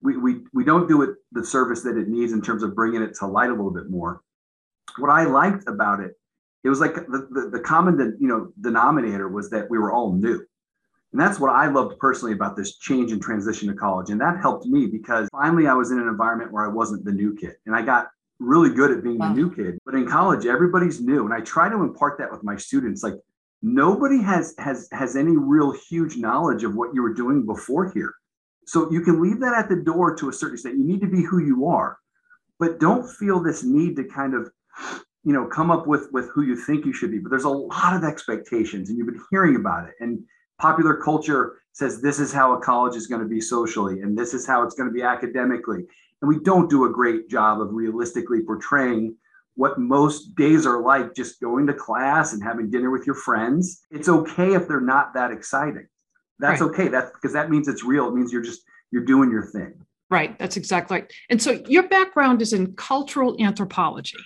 we, 0.02 0.16
we, 0.16 0.38
we 0.54 0.64
don't 0.64 0.88
do 0.88 1.02
it 1.02 1.16
the 1.34 1.46
service 1.46 1.84
that 1.84 1.98
it 1.98 2.08
needs 2.08 2.32
in 2.32 2.42
terms 2.42 2.64
of 2.64 2.74
bringing 2.74 3.02
it 3.02 3.14
to 3.16 3.28
light 3.28 3.50
a 3.50 3.54
little 3.54 3.72
bit 3.72 3.90
more. 3.90 4.22
What 4.98 5.10
I 5.10 5.26
liked 5.26 5.68
about 5.68 6.00
it, 6.00 6.18
it 6.64 6.70
was 6.70 6.80
like 6.80 6.96
the, 6.96 7.28
the, 7.30 7.50
the 7.54 7.60
common, 7.60 8.18
you 8.20 8.28
know, 8.28 8.52
denominator 8.62 9.28
was 9.28 9.50
that 9.50 9.70
we 9.70 9.78
were 9.78 9.92
all 9.92 10.14
new. 10.14 10.46
And 11.12 11.22
that's 11.22 11.40
what 11.40 11.50
I 11.50 11.68
loved 11.68 12.00
personally 12.00 12.34
about 12.34 12.56
this 12.56 12.78
change 12.78 13.12
and 13.12 13.22
transition 13.22 13.68
to 13.68 13.74
college. 13.74 14.10
And 14.12 14.20
that 14.22 14.40
helped 14.40 14.66
me 14.66 14.88
because 14.88 15.28
finally 15.32 15.68
I 15.68 15.74
was 15.74 15.92
in 15.92 16.00
an 16.00 16.08
environment 16.08 16.52
where 16.52 16.66
I 16.66 16.70
wasn't 16.70 17.06
the 17.06 17.12
new 17.12 17.36
kid. 17.36 17.56
And 17.66 17.76
I 17.76 17.82
got 17.82 18.08
really 18.40 18.70
good 18.70 18.92
at 18.92 19.04
being 19.04 19.18
wow. 19.18 19.30
the 19.30 19.34
new 19.34 19.54
kid. 19.54 19.78
But 19.86 19.96
in 19.96 20.08
college, 20.08 20.46
everybody's 20.46 21.02
new. 21.02 21.26
And 21.26 21.34
I 21.34 21.42
try 21.42 21.70
to 21.70 21.76
impart 21.78 22.18
that 22.20 22.32
with 22.32 22.44
my 22.44 22.56
students. 22.56 23.04
Like 23.04 23.16
nobody 23.62 24.22
has 24.22 24.56
has 24.58 24.88
has 24.92 25.16
any 25.16 25.36
real 25.36 25.72
huge 25.72 26.18
knowledge 26.18 26.64
of 26.64 26.76
what 26.76 26.94
you 26.94 27.02
were 27.02 27.14
doing 27.14 27.46
before 27.46 27.92
here. 27.92 28.14
So 28.66 28.92
you 28.92 29.02
can 29.02 29.22
leave 29.22 29.40
that 29.40 29.54
at 29.54 29.70
the 29.70 29.78
door 29.78 30.16
to 30.16 30.30
a 30.30 30.34
certain 30.34 30.56
extent. 30.56 30.78
You 30.78 30.86
need 30.86 31.02
to 31.02 31.08
be 31.08 31.24
who 31.24 31.40
you 31.40 31.68
are, 31.68 31.98
but 32.60 32.80
don't 32.80 33.10
feel 33.10 33.42
this 33.42 33.64
need 33.64 33.96
to 33.96 34.04
kind 34.04 34.34
of 34.34 34.52
you 35.24 35.34
know 35.34 35.46
come 35.46 35.72
up 35.72 35.88
with 35.88 36.08
with 36.12 36.30
who 36.30 36.44
you 36.44 36.56
think 36.56 36.86
you 36.86 36.94
should 36.94 37.12
be 37.12 37.20
but 37.20 37.30
there's 37.30 37.44
a 37.44 37.50
lot 37.50 37.94
of 37.94 38.04
expectations 38.04 38.90
and 38.90 38.98
you've 38.98 39.08
been 39.08 39.22
hearing 39.30 39.56
about 39.58 39.88
it 39.88 39.94
and 40.00 40.24
popular 40.58 40.96
culture 40.96 41.60
says 41.74 42.02
this 42.02 42.18
is 42.18 42.32
how 42.32 42.54
a 42.54 42.62
college 42.62 42.96
is 42.96 43.08
going 43.08 43.22
to 43.22 43.28
be 43.28 43.42
socially 43.42 44.02
and 44.02 44.18
this 44.18 44.34
is 44.34 44.48
how 44.48 44.64
it's 44.64 44.76
going 44.76 44.88
to 44.88 44.94
be 44.94 45.02
academically 45.02 45.84
and 46.22 46.30
we 46.30 46.40
don't 46.40 46.70
do 46.70 46.86
a 46.86 46.90
great 46.90 47.30
job 47.30 47.60
of 47.60 47.74
realistically 47.74 48.42
portraying 48.42 49.16
what 49.58 49.80
most 49.80 50.36
days 50.36 50.66
are 50.66 50.82
like 50.82 51.14
just 51.16 51.42
going 51.42 51.68
to 51.68 51.74
class 51.74 52.32
and 52.32 52.42
having 52.42 52.70
dinner 52.70 52.92
with 52.92 53.06
your 53.06 53.16
friends. 53.16 53.82
It's 53.92 54.08
okay 54.08 54.54
if 54.54 54.68
they're 54.68 54.80
not 54.80 55.16
that 55.16 55.32
exciting. 55.32 55.88
That's 56.40 56.62
right. 56.62 56.70
okay. 56.70 56.88
That's 56.88 57.12
because 57.12 57.34
that 57.34 57.50
means 57.50 57.68
it's 57.68 57.84
real. 57.84 58.08
It 58.08 58.14
means 58.14 58.32
you're 58.32 58.44
just 58.44 58.62
you're 58.92 59.04
doing 59.04 59.32
your 59.32 59.48
thing. 59.48 59.74
Right. 60.10 60.38
That's 60.40 60.56
exactly 60.56 61.00
right. 61.00 61.14
And 61.30 61.42
so 61.42 61.62
your 61.68 61.88
background 61.90 62.42
is 62.42 62.54
in 62.54 62.74
cultural 62.76 63.36
anthropology. 63.40 64.18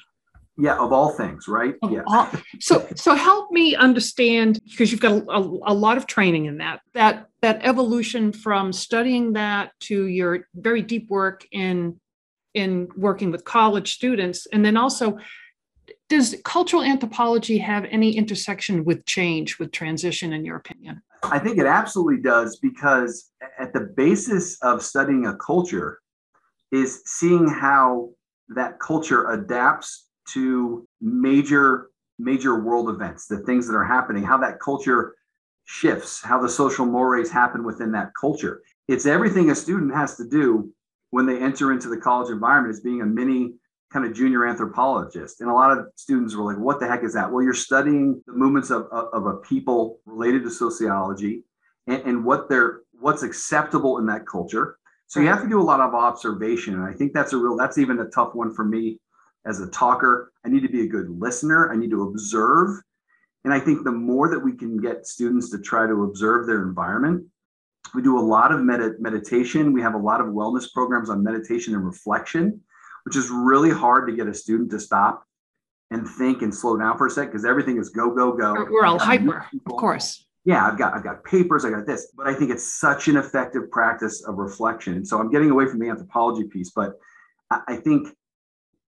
Yeah, 0.57 0.77
of 0.77 0.91
all 0.91 1.11
things, 1.11 1.47
right? 1.47 1.75
Yeah. 1.89 2.01
All, 2.07 2.29
so, 2.59 2.85
so 2.95 3.15
help 3.15 3.51
me 3.51 3.73
understand 3.75 4.59
because 4.69 4.91
you've 4.91 5.00
got 5.00 5.13
a, 5.13 5.31
a, 5.31 5.39
a, 5.39 5.73
lot 5.73 5.97
of 5.97 6.05
training 6.07 6.45
in 6.45 6.57
that 6.57 6.81
that 6.93 7.27
that 7.41 7.61
evolution 7.63 8.33
from 8.33 8.73
studying 8.73 9.33
that 9.33 9.71
to 9.81 10.05
your 10.05 10.45
very 10.53 10.81
deep 10.81 11.09
work 11.09 11.47
in 11.51 12.00
in 12.53 12.89
working 12.96 13.31
with 13.31 13.46
college 13.46 13.93
students, 13.93 14.48
and 14.51 14.65
then 14.65 14.77
also, 14.77 15.17
does 16.10 16.36
cultural 16.43 16.84
anthropology 16.84 17.58
have 17.58 17.86
any 17.89 18.15
intersection 18.17 18.84
with 18.84 19.05
change, 19.05 19.60
with 19.60 19.72
transition, 19.72 20.34
in 20.34 20.43
your 20.43 20.58
opinion? 20.58 21.01
I 21.24 21.39
think 21.39 21.58
it 21.58 21.65
absolutely 21.65 22.22
does 22.22 22.58
because 22.58 23.31
at 23.60 23.74
the 23.74 23.91
basis 23.96 24.62
of 24.62 24.81
studying 24.81 25.27
a 25.27 25.36
culture 25.36 26.00
is 26.72 27.01
seeing 27.05 27.48
how 27.48 28.10
that 28.50 28.79
culture 28.79 29.29
adapts 29.31 30.08
to 30.34 30.88
major 31.00 31.89
major 32.20 32.63
world 32.63 32.89
events, 32.89 33.25
the 33.25 33.39
things 33.39 33.67
that 33.67 33.75
are 33.75 33.86
happening, 33.86 34.24
how 34.24 34.38
that 34.38 34.60
culture 34.60 35.15
shifts, 35.65 36.22
how 36.22 36.39
the 36.39 36.50
social 36.50 36.86
mores 36.86 37.31
happen 37.31 37.63
within 37.63 37.91
that 37.91 38.12
culture. 38.20 38.62
It's 38.88 39.05
everything 39.05 39.50
a 39.50 39.55
student 39.55 39.93
has 39.96 40.17
to 40.17 40.27
do 40.27 40.72
when 41.12 41.25
they 41.25 41.39
enter 41.39 41.72
into 41.72 41.89
the 41.89 41.98
college 41.98 42.32
environment 42.32 42.74
as 42.74 42.82
being 42.82 43.01
a 43.01 43.06
mini 43.06 43.53
kind 43.91 44.06
of 44.06 44.13
junior 44.13 44.48
anthropologist. 44.48 45.41
And 45.41 45.50
a 45.50 45.53
lot 45.53 45.77
of 45.77 45.88
students 45.96 46.36
were 46.36 46.46
like, 46.46 46.62
what 46.62 46.80
the 46.80 46.88
heck 46.88 47.03
is 47.03 47.13
that? 47.13 47.30
Well, 47.30 47.44
you're 47.44 47.53
studying 47.53 48.22
the 48.25 48.34
movements 48.34 48.70
of, 48.70 48.84
of, 48.91 49.10
of 49.13 49.25
a 49.25 49.38
people 49.38 50.00
related 50.06 50.44
to 50.44 50.50
sociology 50.50 51.44
and, 51.88 52.01
and 52.03 52.25
what 52.25 52.50
they're 52.50 52.82
what's 53.00 53.24
acceptable 53.24 53.98
in 53.98 54.06
that 54.06 54.25
culture. 54.27 54.77
So 55.08 55.20
you 55.20 55.27
have 55.27 55.41
to 55.41 55.50
do 55.50 55.60
a 55.60 55.63
lot 55.63 55.82
of 55.82 55.94
observation. 55.94 56.75
And 56.75 56.84
I 56.84 56.94
think 56.94 57.13
that's 57.13 57.34
a 57.34 57.38
real 57.38 57.58
that's 57.58 57.77
even 57.77 58.00
a 58.00 58.06
tough 58.06 58.34
one 58.34 58.53
for 58.53 58.63
me 58.63 59.00
as 59.46 59.60
a 59.60 59.68
talker. 59.68 60.32
I 60.46 60.50
need 60.50 60.62
to 60.62 60.70
be 60.70 60.84
a 60.84 60.88
good 60.88 61.10
listener. 61.10 61.72
I 61.72 61.75
need 61.75 61.89
to 61.91 62.03
observe. 62.03 62.82
And 63.44 63.53
I 63.53 63.60
think 63.60 63.84
the 63.84 63.91
more 63.91 64.30
that 64.30 64.39
we 64.39 64.53
can 64.53 64.77
get 64.77 65.06
students 65.06 65.50
to 65.50 65.60
try 65.60 65.88
to 65.88 66.03
observe 66.03 66.46
their 66.46 66.62
environment, 66.62 67.25
we 67.93 68.01
do 68.01 68.17
a 68.17 68.21
lot 68.21 68.51
of 68.51 68.61
med- 68.61 69.00
meditation. 69.00 69.73
We 69.73 69.81
have 69.81 69.93
a 69.93 69.97
lot 69.97 70.21
of 70.21 70.27
wellness 70.27 70.71
programs 70.71 71.09
on 71.09 71.23
meditation 71.23 71.73
and 71.73 71.85
reflection, 71.85 72.61
which 73.05 73.15
is 73.15 73.29
really 73.29 73.71
hard 73.71 74.07
to 74.07 74.15
get 74.15 74.27
a 74.27 74.33
student 74.33 74.71
to 74.71 74.79
stop 74.79 75.25
and 75.89 76.07
think 76.07 76.41
and 76.41 76.53
slow 76.53 76.77
down 76.77 76.97
for 76.97 77.07
a 77.07 77.09
sec 77.09 77.27
because 77.27 77.45
everything 77.45 77.77
is 77.77 77.89
go, 77.89 78.13
go, 78.15 78.31
go. 78.31 78.53
We're 78.69 78.85
all 78.85 79.00
hyper, 79.00 79.45
of 79.65 79.75
course. 79.75 80.25
Yeah, 80.45 80.65
I've 80.65 80.77
got 80.77 80.93
I've 80.95 81.03
got 81.03 81.23
papers, 81.23 81.65
I 81.65 81.69
got 81.69 81.85
this, 81.85 82.11
but 82.15 82.27
I 82.27 82.33
think 82.33 82.50
it's 82.50 82.79
such 82.79 83.07
an 83.07 83.17
effective 83.17 83.69
practice 83.69 84.23
of 84.23 84.38
reflection. 84.38 85.05
So 85.05 85.19
I'm 85.19 85.29
getting 85.29 85.51
away 85.51 85.67
from 85.67 85.79
the 85.79 85.89
anthropology 85.89 86.47
piece, 86.47 86.71
but 86.71 86.93
I 87.51 87.75
think 87.75 88.07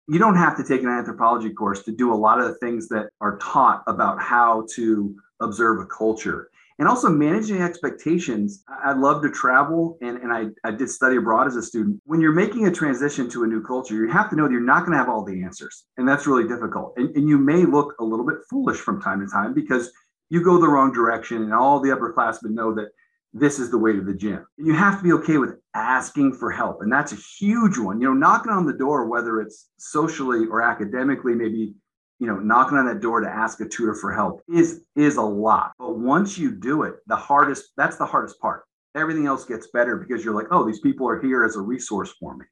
you 0.09 0.19
don't 0.19 0.37
have 0.37 0.57
to 0.57 0.65
take 0.65 0.83
an 0.83 0.89
anthropology 0.89 1.51
course 1.51 1.83
to 1.85 1.93
do 1.93 2.13
a 2.13 2.17
lot 2.17 2.41
of 2.41 2.49
the 2.49 2.55
things 2.55 2.89
that 2.89 3.09
are 3.21 3.39
taught 3.39 3.85
about 3.87 4.21
how 4.21 4.67
to 4.75 5.15
observe 5.41 5.81
a 5.81 5.87
culture 5.87 6.51
and 6.79 6.89
also 6.89 7.09
managing 7.09 7.61
expectations. 7.61 8.63
I 8.69 8.93
love 8.93 9.23
to 9.23 9.31
travel 9.31 9.99
and, 10.01 10.19
and 10.19 10.33
I, 10.33 10.47
I 10.65 10.71
did 10.71 10.89
study 10.89 11.17
abroad 11.17 11.47
as 11.47 11.57
a 11.57 11.63
student. 11.63 12.01
When 12.05 12.21
you're 12.21 12.33
making 12.33 12.67
a 12.67 12.73
transition 12.73 13.29
to 13.31 13.45
a 13.45 13.47
new 13.47 13.63
culture, 13.63 13.95
you 13.95 14.09
have 14.09 14.31
to 14.31 14.37
know 14.37 14.45
that 14.45 14.53
you're 14.53 14.61
not 14.61 14.81
going 14.81 14.93
to 14.93 14.99
have 14.99 15.09
all 15.09 15.25
the 15.25 15.43
answers. 15.43 15.85
And 15.97 16.07
that's 16.07 16.27
really 16.27 16.47
difficult. 16.47 16.95
And, 16.97 17.15
and 17.17 17.29
you 17.29 17.39
may 17.39 17.65
look 17.65 17.95
a 17.99 18.05
little 18.05 18.27
bit 18.27 18.39
foolish 18.49 18.79
from 18.79 19.03
time 19.03 19.21
to 19.21 19.27
time 19.27 19.55
because 19.55 19.91
you 20.31 20.43
go 20.43 20.59
the 20.59 20.69
wrong 20.69 20.93
direction 20.93 21.43
and 21.43 21.53
all 21.53 21.81
the 21.81 21.91
upperclassmen 21.91 22.51
know 22.51 22.75
that 22.75 22.89
this 23.33 23.59
is 23.59 23.71
the 23.71 23.79
way 23.79 23.93
to 23.93 24.01
the 24.01 24.15
gym. 24.15 24.47
You 24.57 24.75
have 24.75 24.99
to 24.99 25.03
be 25.03 25.13
okay 25.13 25.39
with 25.39 25.57
asking 25.75 26.35
for 26.35 26.51
help. 26.51 26.83
And 26.83 26.93
that's 26.93 27.13
a 27.13 27.17
huge 27.17 27.77
one. 27.79 28.01
You 28.01 28.09
know, 28.09 28.15
knocking 28.15 28.53
on 28.53 28.67
the 28.67 28.73
door, 28.73 29.07
whether 29.07 29.41
it's 29.41 29.69
socially 29.79 30.47
or 30.47 30.63
academically, 30.63 31.35
maybe, 31.35 31.75
you 32.19 32.27
know, 32.27 32.37
knocking 32.37 32.79
on 32.79 32.87
that 32.87 33.01
door 33.01 33.21
to 33.21 33.29
ask 33.29 33.61
a 33.61 33.69
tutor 33.69 33.95
for 33.95 34.13
help 34.13 34.43
is 34.53 34.85
is 34.97 35.17
a 35.17 35.23
lot. 35.23 35.73
But 35.79 35.99
once 35.99 36.37
you 36.37 36.51
do 36.51 36.83
it, 36.83 36.97
the 37.07 37.17
hardest, 37.17 37.71
that's 37.77 37.97
the 37.97 38.07
hardest 38.07 38.41
part. 38.41 38.65
Everything 38.95 39.27
else 39.27 39.45
gets 39.45 39.69
better 39.69 39.97
because 39.97 40.25
you're 40.25 40.35
like, 40.35 40.49
oh, 40.51 40.67
these 40.67 40.81
people 40.81 41.09
are 41.09 41.21
here 41.21 41.45
as 41.45 41.57
a 41.57 41.61
resource 41.61 42.13
for 42.19 42.37
me. 42.37 42.47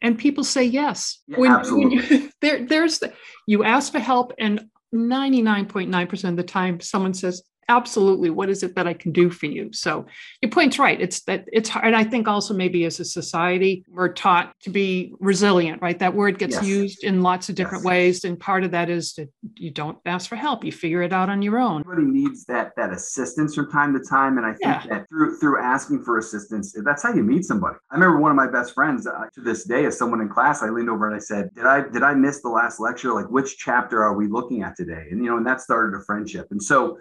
And 0.00 0.16
people 0.16 0.44
say 0.44 0.64
yes. 0.64 1.22
Yeah, 1.26 1.38
when, 1.38 1.50
absolutely. 1.50 1.96
When 1.98 2.22
you, 2.22 2.30
there, 2.40 2.64
there's 2.64 3.00
the, 3.00 3.12
you 3.46 3.64
ask 3.64 3.90
for 3.90 3.98
help, 3.98 4.32
and 4.38 4.66
99.9% 4.94 6.28
of 6.28 6.36
the 6.36 6.42
time 6.44 6.80
someone 6.80 7.14
says, 7.14 7.42
absolutely 7.68 8.30
what 8.30 8.48
is 8.48 8.62
it 8.62 8.74
that 8.74 8.86
i 8.86 8.94
can 8.94 9.12
do 9.12 9.30
for 9.30 9.46
you? 9.46 9.72
So 9.72 10.06
your 10.42 10.50
point's 10.50 10.78
right. 10.78 11.00
It's 11.00 11.20
that 11.22 11.44
it's 11.52 11.68
hard 11.68 11.94
i 11.94 12.04
think 12.04 12.28
also 12.28 12.54
maybe 12.54 12.84
as 12.84 13.00
a 13.00 13.04
society 13.04 13.84
we're 13.88 14.12
taught 14.12 14.54
to 14.60 14.70
be 14.70 15.14
resilient 15.20 15.82
right? 15.82 15.98
That 15.98 16.14
word 16.14 16.38
gets 16.38 16.56
yes. 16.56 16.66
used 16.66 17.04
in 17.04 17.22
lots 17.22 17.48
of 17.48 17.54
different 17.54 17.84
yes. 17.84 17.90
ways 17.90 18.24
and 18.24 18.38
part 18.38 18.64
of 18.64 18.70
that 18.72 18.90
is 18.90 19.14
that 19.14 19.28
you 19.54 19.70
don't 19.70 19.98
ask 20.06 20.28
for 20.28 20.36
help 20.36 20.64
you 20.64 20.72
figure 20.72 21.02
it 21.02 21.12
out 21.12 21.28
on 21.28 21.42
your 21.42 21.58
own. 21.58 21.82
Everybody 21.82 22.10
needs 22.10 22.44
that 22.46 22.72
that 22.76 22.92
assistance 22.92 23.54
from 23.54 23.70
time 23.70 23.92
to 23.94 24.00
time 24.00 24.38
and 24.38 24.46
i 24.46 24.50
think 24.50 24.60
yeah. 24.62 24.86
that 24.88 25.08
through 25.08 25.38
through 25.38 25.62
asking 25.62 26.02
for 26.04 26.18
assistance 26.18 26.74
that's 26.84 27.02
how 27.02 27.12
you 27.12 27.22
meet 27.22 27.44
somebody. 27.44 27.76
I 27.90 27.94
remember 27.94 28.18
one 28.20 28.30
of 28.30 28.36
my 28.36 28.50
best 28.50 28.74
friends 28.74 29.06
uh, 29.06 29.24
to 29.34 29.40
this 29.40 29.64
day 29.64 29.84
as 29.84 29.98
someone 29.98 30.20
in 30.20 30.28
class 30.28 30.62
i 30.62 30.68
leaned 30.68 30.90
over 30.90 31.06
and 31.06 31.14
i 31.14 31.18
said 31.18 31.54
did 31.54 31.66
i 31.66 31.86
did 31.88 32.02
i 32.02 32.14
miss 32.14 32.40
the 32.40 32.48
last 32.48 32.80
lecture? 32.80 33.12
Like 33.12 33.30
which 33.30 33.58
chapter 33.58 34.02
are 34.02 34.14
we 34.14 34.26
looking 34.26 34.62
at 34.62 34.76
today? 34.76 35.06
And 35.10 35.22
you 35.22 35.30
know 35.30 35.36
and 35.36 35.46
that 35.46 35.60
started 35.60 35.96
a 35.96 36.04
friendship. 36.04 36.48
And 36.50 36.62
so 36.62 36.98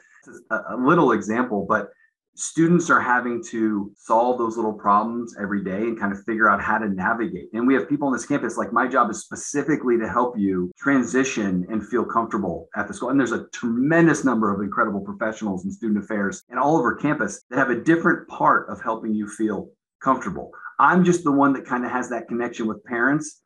a, 0.51 0.75
little 0.77 1.11
example, 1.11 1.65
but 1.67 1.89
students 2.35 2.91
are 2.91 3.01
having 3.01 3.43
to 3.43 3.91
solve 3.97 4.37
those 4.37 4.57
little 4.57 4.73
problems 4.73 5.35
every 5.41 5.63
day 5.63 5.81
and 5.81 5.99
kind 5.99 6.13
of 6.13 6.23
figure 6.23 6.47
out 6.47 6.61
how 6.61 6.77
to 6.77 6.87
navigate. 6.87 7.49
And 7.53 7.65
we 7.65 7.73
have 7.73 7.89
people 7.89 8.07
on 8.07 8.13
this 8.13 8.27
campus, 8.27 8.57
like 8.57 8.71
my 8.71 8.87
job 8.87 9.09
is 9.09 9.21
specifically 9.21 9.97
to 9.97 10.07
help 10.07 10.37
you 10.37 10.71
transition 10.77 11.65
and 11.69 11.85
feel 11.85 12.05
comfortable 12.05 12.69
at 12.75 12.87
the 12.87 12.93
school. 12.93 13.09
And 13.09 13.19
there's 13.19 13.31
a 13.31 13.47
tremendous 13.53 14.23
number 14.23 14.53
of 14.53 14.61
incredible 14.61 15.01
professionals 15.01 15.65
in 15.65 15.71
student 15.71 16.03
affairs 16.03 16.43
and 16.49 16.59
all 16.59 16.77
over 16.77 16.95
campus 16.95 17.43
that 17.49 17.57
have 17.57 17.71
a 17.71 17.81
different 17.81 18.27
part 18.27 18.69
of 18.69 18.81
helping 18.81 19.15
you 19.15 19.27
feel 19.27 19.69
comfortable. 20.03 20.51
I'm 20.79 21.03
just 21.03 21.23
the 21.23 21.31
one 21.31 21.53
that 21.53 21.65
kind 21.65 21.85
of 21.85 21.91
has 21.91 22.07
that 22.09 22.27
connection 22.27 22.67
with 22.67 22.83
parents, 22.83 23.41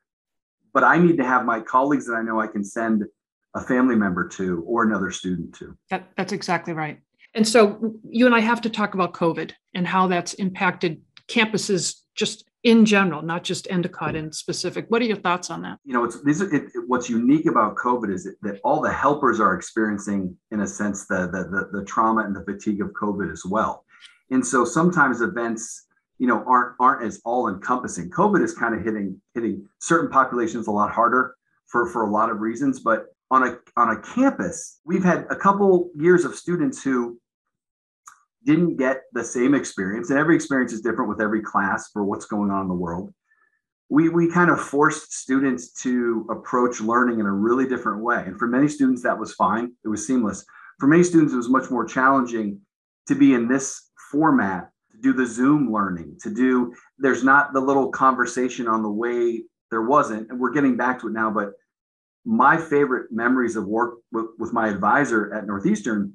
but 0.74 0.84
I 0.84 0.98
need 0.98 1.16
to 1.18 1.24
have 1.24 1.46
my 1.46 1.62
colleagues 1.62 2.06
that 2.08 2.16
I 2.16 2.24
know 2.24 2.42
I 2.42 2.48
can 2.48 2.64
send 2.64 3.06
a 3.54 3.62
family 3.62 3.96
member 3.96 4.28
to 4.28 4.64
or 4.66 4.84
another 4.84 5.12
student 5.12 5.54
to. 5.56 5.78
That, 5.90 6.10
that's 6.16 6.34
exactly 6.34 6.74
right. 6.74 7.00
And 7.34 7.48
so 7.48 7.94
you 8.10 8.26
and 8.26 8.36
I 8.36 8.40
have 8.40 8.62
to 8.62 8.70
talk 8.70 8.94
about 8.94 9.14
COVID 9.14 9.52
and 9.74 9.88
how 9.88 10.08
that's 10.08 10.34
impacted 10.36 11.02
campuses 11.28 12.02
just 12.16 12.46
in 12.64 12.86
general, 12.86 13.22
not 13.22 13.44
just 13.44 13.68
Endicott 13.72 14.16
in 14.16 14.32
specific. 14.32 14.86
What 14.90 15.02
are 15.02 15.06
your 15.06 15.18
thoughts 15.18 15.50
on 15.50 15.62
that? 15.64 15.80
You 15.84 15.94
know, 15.94 16.04
it's 16.04 16.22
these 16.24 16.42
are, 16.42 16.54
it, 16.54 16.72
what's 16.88 17.10
unique 17.10 17.48
about 17.48 17.76
COVID 17.76 18.14
is 18.14 18.26
that, 18.26 18.36
that, 18.44 18.60
all 18.64 18.82
the 18.82 18.92
helpers 18.92 19.40
are 19.40 19.56
experiencing, 19.56 20.38
in 20.52 20.60
a 20.60 20.68
sense, 20.68 21.08
the, 21.08 21.28
the 21.28 21.44
the 21.50 21.80
the 21.80 21.86
trauma 21.86 22.24
and 22.24 22.36
the 22.36 22.44
fatigue 22.44 22.82
of 22.82 22.90
COVID 22.90 23.32
as 23.32 23.44
well. 23.46 23.86
And 24.30 24.46
so 24.46 24.64
sometimes 24.64 25.22
events, 25.22 25.88
you 26.20 26.28
know, 26.28 26.44
aren't 26.46 26.76
aren't 26.80 27.04
as 27.04 27.20
all 27.26 27.48
encompassing. 27.48 28.12
COVID 28.12 28.44
is 28.44 28.54
kind 28.54 28.76
of 28.76 28.84
hitting 28.84 29.20
hitting 29.34 29.68
certain 29.80 30.12
populations 30.12 30.68
a 30.68 30.72
lot 30.72 30.92
harder 30.92 31.36
for 31.66 31.88
for 31.88 32.04
a 32.04 32.12
lot 32.12 32.30
of 32.30 32.42
reasons, 32.42 32.80
but 32.82 33.08
on 33.32 33.48
a 33.48 33.58
on 33.78 33.90
a 33.90 34.02
campus, 34.02 34.80
we've 34.86 35.04
had 35.04 35.26
a 35.30 35.36
couple 35.36 35.90
years 35.96 36.26
of 36.26 36.36
students 36.36 36.84
who 36.84 37.20
didn't 38.46 38.76
get 38.76 39.04
the 39.14 39.24
same 39.24 39.56
experience, 39.56 40.10
and 40.10 40.20
every 40.20 40.36
experience 40.36 40.74
is 40.74 40.82
different 40.82 41.10
with 41.10 41.22
every 41.22 41.42
class 41.42 41.90
for 41.92 42.04
what's 42.04 42.26
going 42.26 42.52
on 42.52 42.64
in 42.64 42.68
the 42.68 42.74
world. 42.74 43.14
We, 43.90 44.10
we 44.10 44.32
kind 44.32 44.50
of 44.50 44.60
forced 44.60 45.14
students 45.14 45.74
to 45.84 46.26
approach 46.30 46.80
learning 46.80 47.20
in 47.20 47.26
a 47.26 47.32
really 47.32 47.68
different 47.68 48.02
way. 48.02 48.24
And 48.26 48.38
for 48.38 48.48
many 48.48 48.68
students, 48.68 49.04
that 49.04 49.18
was 49.18 49.34
fine. 49.34 49.74
It 49.84 49.90
was 49.90 50.08
seamless. 50.08 50.46
For 50.80 50.88
many 50.88 51.04
students, 51.04 51.34
it 51.34 51.38
was 51.38 51.50
much 51.50 51.70
more 51.70 51.86
challenging 51.86 52.62
to 53.08 53.16
be 53.16 53.34
in 53.34 53.50
this 53.50 53.90
format, 54.12 54.70
to 54.92 54.98
do 55.02 55.12
the 55.14 55.26
Zoom 55.26 55.72
learning, 55.72 56.18
to 56.24 56.34
do, 56.34 56.74
there's 57.00 57.24
not 57.24 57.52
the 57.52 57.60
little 57.60 57.90
conversation 57.90 58.68
on 58.68 58.82
the 58.82 58.90
way 58.90 59.44
there 59.72 59.82
wasn't. 59.84 60.30
And 60.30 60.40
we're 60.40 60.54
getting 60.54 60.78
back 60.78 61.02
to 61.02 61.08
it 61.08 61.14
now, 61.14 61.30
but 61.30 61.52
my 62.26 62.58
favorite 62.58 63.12
memories 63.12 63.56
of 63.56 63.66
work 63.66 63.96
with, 64.12 64.28
with 64.38 64.54
my 64.54 64.68
advisor 64.68 65.34
at 65.34 65.48
Northeastern 65.48 66.14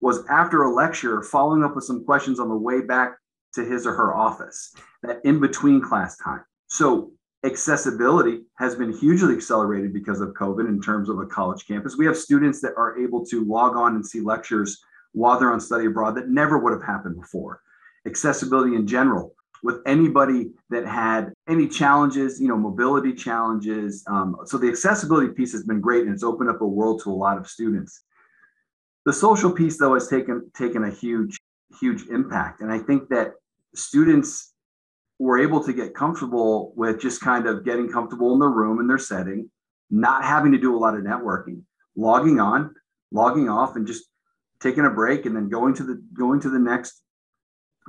was 0.00 0.26
after 0.26 0.62
a 0.62 0.72
lecture, 0.72 1.22
following 1.22 1.64
up 1.64 1.74
with 1.74 1.84
some 1.84 2.04
questions 2.04 2.38
on 2.38 2.48
the 2.48 2.56
way 2.56 2.82
back 2.82 3.16
to 3.54 3.64
his 3.64 3.86
or 3.86 3.94
her 3.94 4.14
office, 4.14 4.74
that 5.02 5.20
in 5.24 5.40
between 5.40 5.80
class 5.80 6.16
time. 6.18 6.44
So 6.68 7.12
accessibility 7.44 8.42
has 8.58 8.74
been 8.74 8.92
hugely 8.92 9.34
accelerated 9.34 9.92
because 9.92 10.20
of 10.20 10.34
COVID 10.34 10.68
in 10.68 10.80
terms 10.82 11.08
of 11.08 11.18
a 11.18 11.26
college 11.26 11.66
campus. 11.66 11.96
We 11.96 12.06
have 12.06 12.16
students 12.16 12.60
that 12.60 12.74
are 12.76 12.98
able 12.98 13.24
to 13.26 13.44
log 13.44 13.76
on 13.76 13.94
and 13.94 14.04
see 14.04 14.20
lectures 14.20 14.82
while 15.12 15.38
they're 15.38 15.52
on 15.52 15.60
study 15.60 15.86
abroad 15.86 16.16
that 16.16 16.28
never 16.28 16.58
would 16.58 16.72
have 16.72 16.82
happened 16.82 17.16
before. 17.16 17.62
Accessibility 18.06 18.76
in 18.76 18.86
general, 18.86 19.34
with 19.62 19.80
anybody 19.86 20.50
that 20.70 20.86
had 20.86 21.32
any 21.48 21.68
challenges, 21.68 22.40
you 22.40 22.48
know, 22.48 22.56
mobility 22.56 23.12
challenges. 23.12 24.04
Um, 24.06 24.36
so 24.44 24.58
the 24.58 24.68
accessibility 24.68 25.32
piece 25.32 25.52
has 25.52 25.64
been 25.64 25.80
great 25.80 26.04
and 26.04 26.12
it's 26.12 26.22
opened 26.22 26.50
up 26.50 26.60
a 26.60 26.66
world 26.66 27.02
to 27.04 27.10
a 27.10 27.14
lot 27.14 27.38
of 27.38 27.48
students. 27.48 28.02
The 29.04 29.12
social 29.12 29.52
piece, 29.52 29.78
though, 29.78 29.94
has 29.94 30.08
taken 30.08 30.50
taken 30.56 30.82
a 30.84 30.90
huge, 30.90 31.38
huge 31.80 32.08
impact, 32.08 32.60
and 32.60 32.72
I 32.72 32.80
think 32.80 33.08
that 33.10 33.34
students 33.74 34.52
were 35.18 35.38
able 35.38 35.62
to 35.62 35.72
get 35.72 35.94
comfortable 35.94 36.72
with 36.76 37.00
just 37.00 37.20
kind 37.20 37.46
of 37.46 37.64
getting 37.64 37.88
comfortable 37.88 38.34
in 38.34 38.40
their 38.40 38.50
room 38.50 38.80
and 38.80 38.90
their 38.90 38.98
setting, 38.98 39.48
not 39.90 40.24
having 40.24 40.52
to 40.52 40.58
do 40.58 40.76
a 40.76 40.78
lot 40.78 40.94
of 40.94 41.02
networking, 41.02 41.62
logging 41.96 42.40
on, 42.40 42.74
logging 43.12 43.48
off, 43.48 43.76
and 43.76 43.86
just 43.86 44.04
taking 44.60 44.84
a 44.84 44.90
break, 44.90 45.24
and 45.24 45.36
then 45.36 45.48
going 45.48 45.72
to 45.74 45.84
the 45.84 46.02
going 46.12 46.40
to 46.40 46.50
the 46.50 46.58
next 46.58 47.00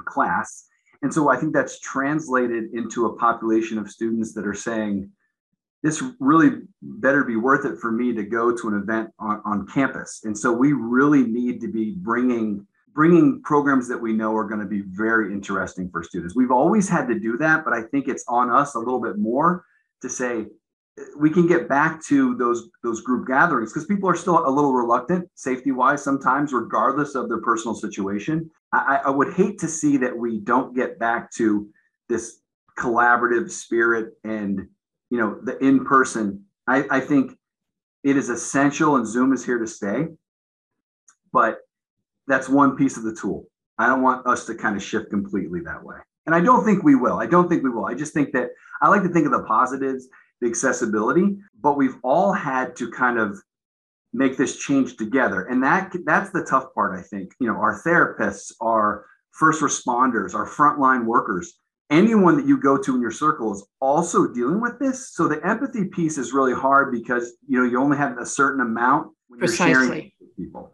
class. 0.06 0.68
And 1.02 1.14
so 1.14 1.30
I 1.30 1.38
think 1.38 1.54
that's 1.54 1.80
translated 1.80 2.66
into 2.74 3.06
a 3.06 3.16
population 3.16 3.78
of 3.78 3.90
students 3.90 4.34
that 4.34 4.46
are 4.48 4.54
saying, 4.54 5.12
this 5.84 6.04
really 6.20 6.62
better 6.82 7.24
be 7.24 7.36
worth 7.36 7.66
it 7.66 7.80
for 7.80 7.92
me 7.92 8.14
to 8.14 8.24
go 8.24 8.56
to 8.56 8.68
an 8.68 8.82
event 8.82 9.10
on, 9.20 9.42
on 9.46 9.68
campus. 9.68 10.22
And 10.24 10.38
so 10.38 10.52
we 10.52 10.74
really 10.74 11.24
need 11.24 11.62
to 11.62 11.68
be 11.68 11.92
bringing 11.92 12.66
bringing 12.94 13.40
programs 13.44 13.88
that 13.88 14.02
we 14.02 14.12
know 14.12 14.36
are 14.36 14.48
going 14.48 14.60
to 14.60 14.66
be 14.66 14.82
very 14.82 15.32
interesting 15.32 15.88
for 15.92 16.04
students. 16.04 16.36
We've 16.36 16.50
always 16.50 16.90
had 16.90 17.08
to 17.10 17.20
do 17.20 17.38
that, 17.38 17.64
but 17.64 17.72
I 17.72 17.84
think 17.84 18.08
it's 18.08 18.24
on 18.28 18.50
us 18.50 18.74
a 18.74 18.80
little 18.80 19.00
bit 19.00 19.20
more 19.20 19.64
to 20.02 20.10
say 20.10 20.48
we 21.18 21.30
can 21.30 21.48
get 21.48 21.70
back 21.70 22.04
to 22.06 22.36
those 22.36 22.70
those 22.84 23.02
group 23.02 23.28
gatherings 23.28 23.72
because 23.72 23.86
people 23.86 24.10
are 24.10 24.16
still 24.16 24.48
a 24.48 24.50
little 24.50 24.74
reluctant 24.74 25.30
safety 25.36 25.72
wise 25.72 26.04
sometimes 26.04 26.54
regardless 26.54 27.16
of 27.16 27.30
their 27.30 27.42
personal 27.42 27.76
situation. 27.76 28.50
I, 28.74 29.02
I 29.06 29.10
would 29.10 29.34
hate 29.34 29.60
to 29.60 29.68
see 29.68 29.98
that 29.98 30.16
we 30.16 30.40
don't 30.40 30.76
get 30.76 31.00
back 31.00 31.32
to 31.34 31.70
this 32.10 32.40
collaborative 32.78 33.52
spirit 33.52 34.14
and 34.24 34.68
you 35.10 35.18
know 35.18 35.40
the 35.44 35.58
in 35.64 35.86
person 35.86 36.44
I, 36.68 36.86
I 36.90 37.00
think 37.00 37.38
it 38.04 38.18
is 38.18 38.30
essential 38.30 38.96
and 38.96 39.08
zoom 39.08 39.34
is 39.34 39.46
here 39.46 39.58
to 39.58 39.68
stay 39.68 40.08
but 41.32 41.60
that's 42.28 42.50
one 42.50 42.76
piece 42.76 42.98
of 42.98 43.04
the 43.04 43.16
tool. 43.16 43.46
I 43.78 43.88
don't 43.88 44.02
want 44.02 44.28
us 44.28 44.46
to 44.46 44.56
kind 44.56 44.76
of 44.76 44.84
shift 44.84 45.10
completely 45.10 45.62
that 45.62 45.84
way. 45.84 45.98
And 46.26 46.36
i 46.36 46.42
don't 46.42 46.66
think 46.66 46.84
we 46.84 46.96
will. 46.96 47.20
I 47.20 47.26
don't 47.26 47.48
think 47.48 47.64
we 47.64 47.70
will. 47.70 47.86
I 47.86 47.94
just 47.94 48.14
think 48.14 48.32
that 48.34 48.50
i 48.82 48.90
like 48.90 49.04
to 49.04 49.10
think 49.10 49.26
of 49.26 49.32
the 49.32 49.44
positives 49.44 50.08
the 50.42 50.48
accessibility 50.48 51.38
but 51.62 51.78
we've 51.78 51.98
all 52.04 52.34
had 52.34 52.76
to 52.76 52.92
kind 52.92 53.18
of 53.18 53.40
make 54.14 54.38
this 54.38 54.58
change 54.58 54.96
together 54.98 55.44
and 55.44 55.62
that 55.64 55.92
that's 56.06 56.32
the 56.32 56.44
tough 56.44 56.74
part 56.74 56.98
i 56.98 57.02
think 57.02 57.32
you 57.40 57.48
know 57.48 57.56
our 57.56 57.82
therapists 57.86 58.52
our 58.62 59.06
first 59.32 59.62
responders 59.62 60.34
our 60.34 60.48
frontline 60.48 61.06
workers 61.06 61.60
anyone 61.90 62.38
that 62.38 62.46
you 62.46 62.60
go 62.60 62.78
to 62.78 62.96
in 62.96 63.02
your 63.02 63.12
circle 63.12 63.54
is 63.54 63.66
also 63.80 64.28
dealing 64.28 64.62
with 64.62 64.80
this. 64.80 65.14
So 65.14 65.28
the 65.28 65.46
empathy 65.46 65.86
piece 65.86 66.18
is 66.18 66.34
really 66.34 66.54
hard 66.54 66.92
because 66.92 67.36
you 67.48 67.58
know 67.60 67.66
you 67.66 67.80
only 67.80 67.98
have 67.98 68.18
a 68.18 68.26
certain 68.26 68.62
amount 68.62 69.14
when 69.28 69.40
Precisely. 69.40 69.72
you're 69.72 69.84
sharing 69.84 70.12
with 70.20 70.36
people. 70.36 70.74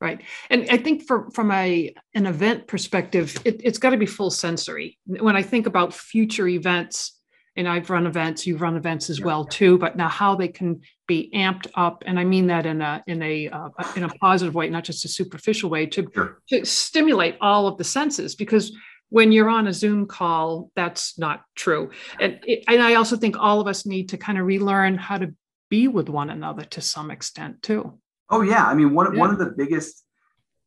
Right, 0.00 0.22
and 0.50 0.66
I 0.70 0.76
think 0.76 1.06
from 1.06 1.30
from 1.30 1.50
a 1.50 1.94
an 2.14 2.26
event 2.26 2.66
perspective, 2.66 3.40
it, 3.44 3.60
it's 3.64 3.78
got 3.78 3.90
to 3.90 3.96
be 3.96 4.06
full 4.06 4.30
sensory. 4.30 4.98
When 5.06 5.36
I 5.36 5.42
think 5.42 5.66
about 5.66 5.94
future 5.94 6.48
events, 6.48 7.18
and 7.56 7.68
I've 7.68 7.90
run 7.90 8.06
events, 8.06 8.46
you've 8.46 8.60
run 8.60 8.76
events 8.76 9.10
as 9.10 9.20
well 9.20 9.44
too. 9.44 9.78
But 9.78 9.96
now 9.96 10.08
how 10.08 10.34
they 10.34 10.48
can 10.48 10.80
be 11.06 11.30
amped 11.34 11.68
up, 11.74 12.02
and 12.06 12.18
I 12.18 12.24
mean 12.24 12.48
that 12.48 12.66
in 12.66 12.82
a 12.82 13.02
in 13.06 13.22
a 13.22 13.48
uh, 13.48 13.68
in 13.96 14.04
a 14.04 14.08
positive 14.08 14.54
way, 14.54 14.68
not 14.68 14.84
just 14.84 15.04
a 15.04 15.08
superficial 15.08 15.70
way, 15.70 15.86
to 15.86 16.08
sure. 16.14 16.42
to 16.50 16.64
stimulate 16.64 17.36
all 17.40 17.66
of 17.66 17.78
the 17.78 17.84
senses 17.84 18.34
because 18.34 18.76
when 19.10 19.30
you're 19.30 19.48
on 19.48 19.68
a 19.68 19.72
Zoom 19.72 20.06
call, 20.06 20.72
that's 20.74 21.18
not 21.18 21.42
true. 21.54 21.90
And, 22.18 22.40
it, 22.44 22.64
and 22.66 22.82
I 22.82 22.94
also 22.94 23.16
think 23.16 23.36
all 23.38 23.60
of 23.60 23.68
us 23.68 23.86
need 23.86 24.08
to 24.08 24.16
kind 24.16 24.38
of 24.38 24.46
relearn 24.46 24.98
how 24.98 25.18
to 25.18 25.32
be 25.70 25.86
with 25.86 26.08
one 26.08 26.30
another 26.30 26.64
to 26.64 26.80
some 26.80 27.10
extent 27.10 27.62
too. 27.62 27.98
Oh 28.30 28.40
yeah, 28.40 28.66
I 28.66 28.74
mean 28.74 28.94
one 28.94 29.14
yeah. 29.14 29.20
one 29.20 29.30
of 29.30 29.38
the 29.38 29.54
biggest 29.56 30.04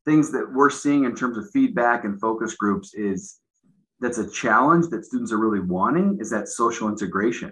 things 0.06 0.32
that 0.32 0.50
we're 0.54 0.70
seeing 0.70 1.04
in 1.04 1.16
terms 1.16 1.38
of 1.38 1.50
feedback 1.52 2.06
and 2.06 2.20
focus 2.22 2.56
groups 2.56 2.94
is 2.94 3.40
that's 4.00 4.18
a 4.18 4.30
challenge 4.30 4.88
that 4.90 5.06
students 5.06 5.32
are 5.32 5.38
really 5.38 5.60
wanting 5.60 6.18
is 6.20 6.30
that 6.30 6.48
social 6.48 6.90
integration. 6.90 7.52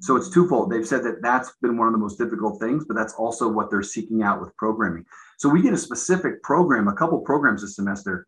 So 0.00 0.16
it's 0.16 0.30
twofold. 0.30 0.70
They've 0.70 0.86
said 0.86 1.04
that 1.04 1.22
that's 1.22 1.52
been 1.62 1.76
one 1.76 1.86
of 1.86 1.92
the 1.92 1.98
most 1.98 2.18
difficult 2.18 2.60
things, 2.60 2.84
but 2.84 2.94
that's 2.94 3.14
also 3.14 3.48
what 3.48 3.70
they're 3.70 3.82
seeking 3.82 4.22
out 4.22 4.40
with 4.40 4.56
programming. 4.56 5.04
So 5.38 5.48
we 5.48 5.62
get 5.62 5.72
a 5.72 5.78
specific 5.78 6.42
program, 6.42 6.88
a 6.88 6.94
couple 6.94 7.20
programs 7.20 7.62
this 7.62 7.76
semester 7.76 8.26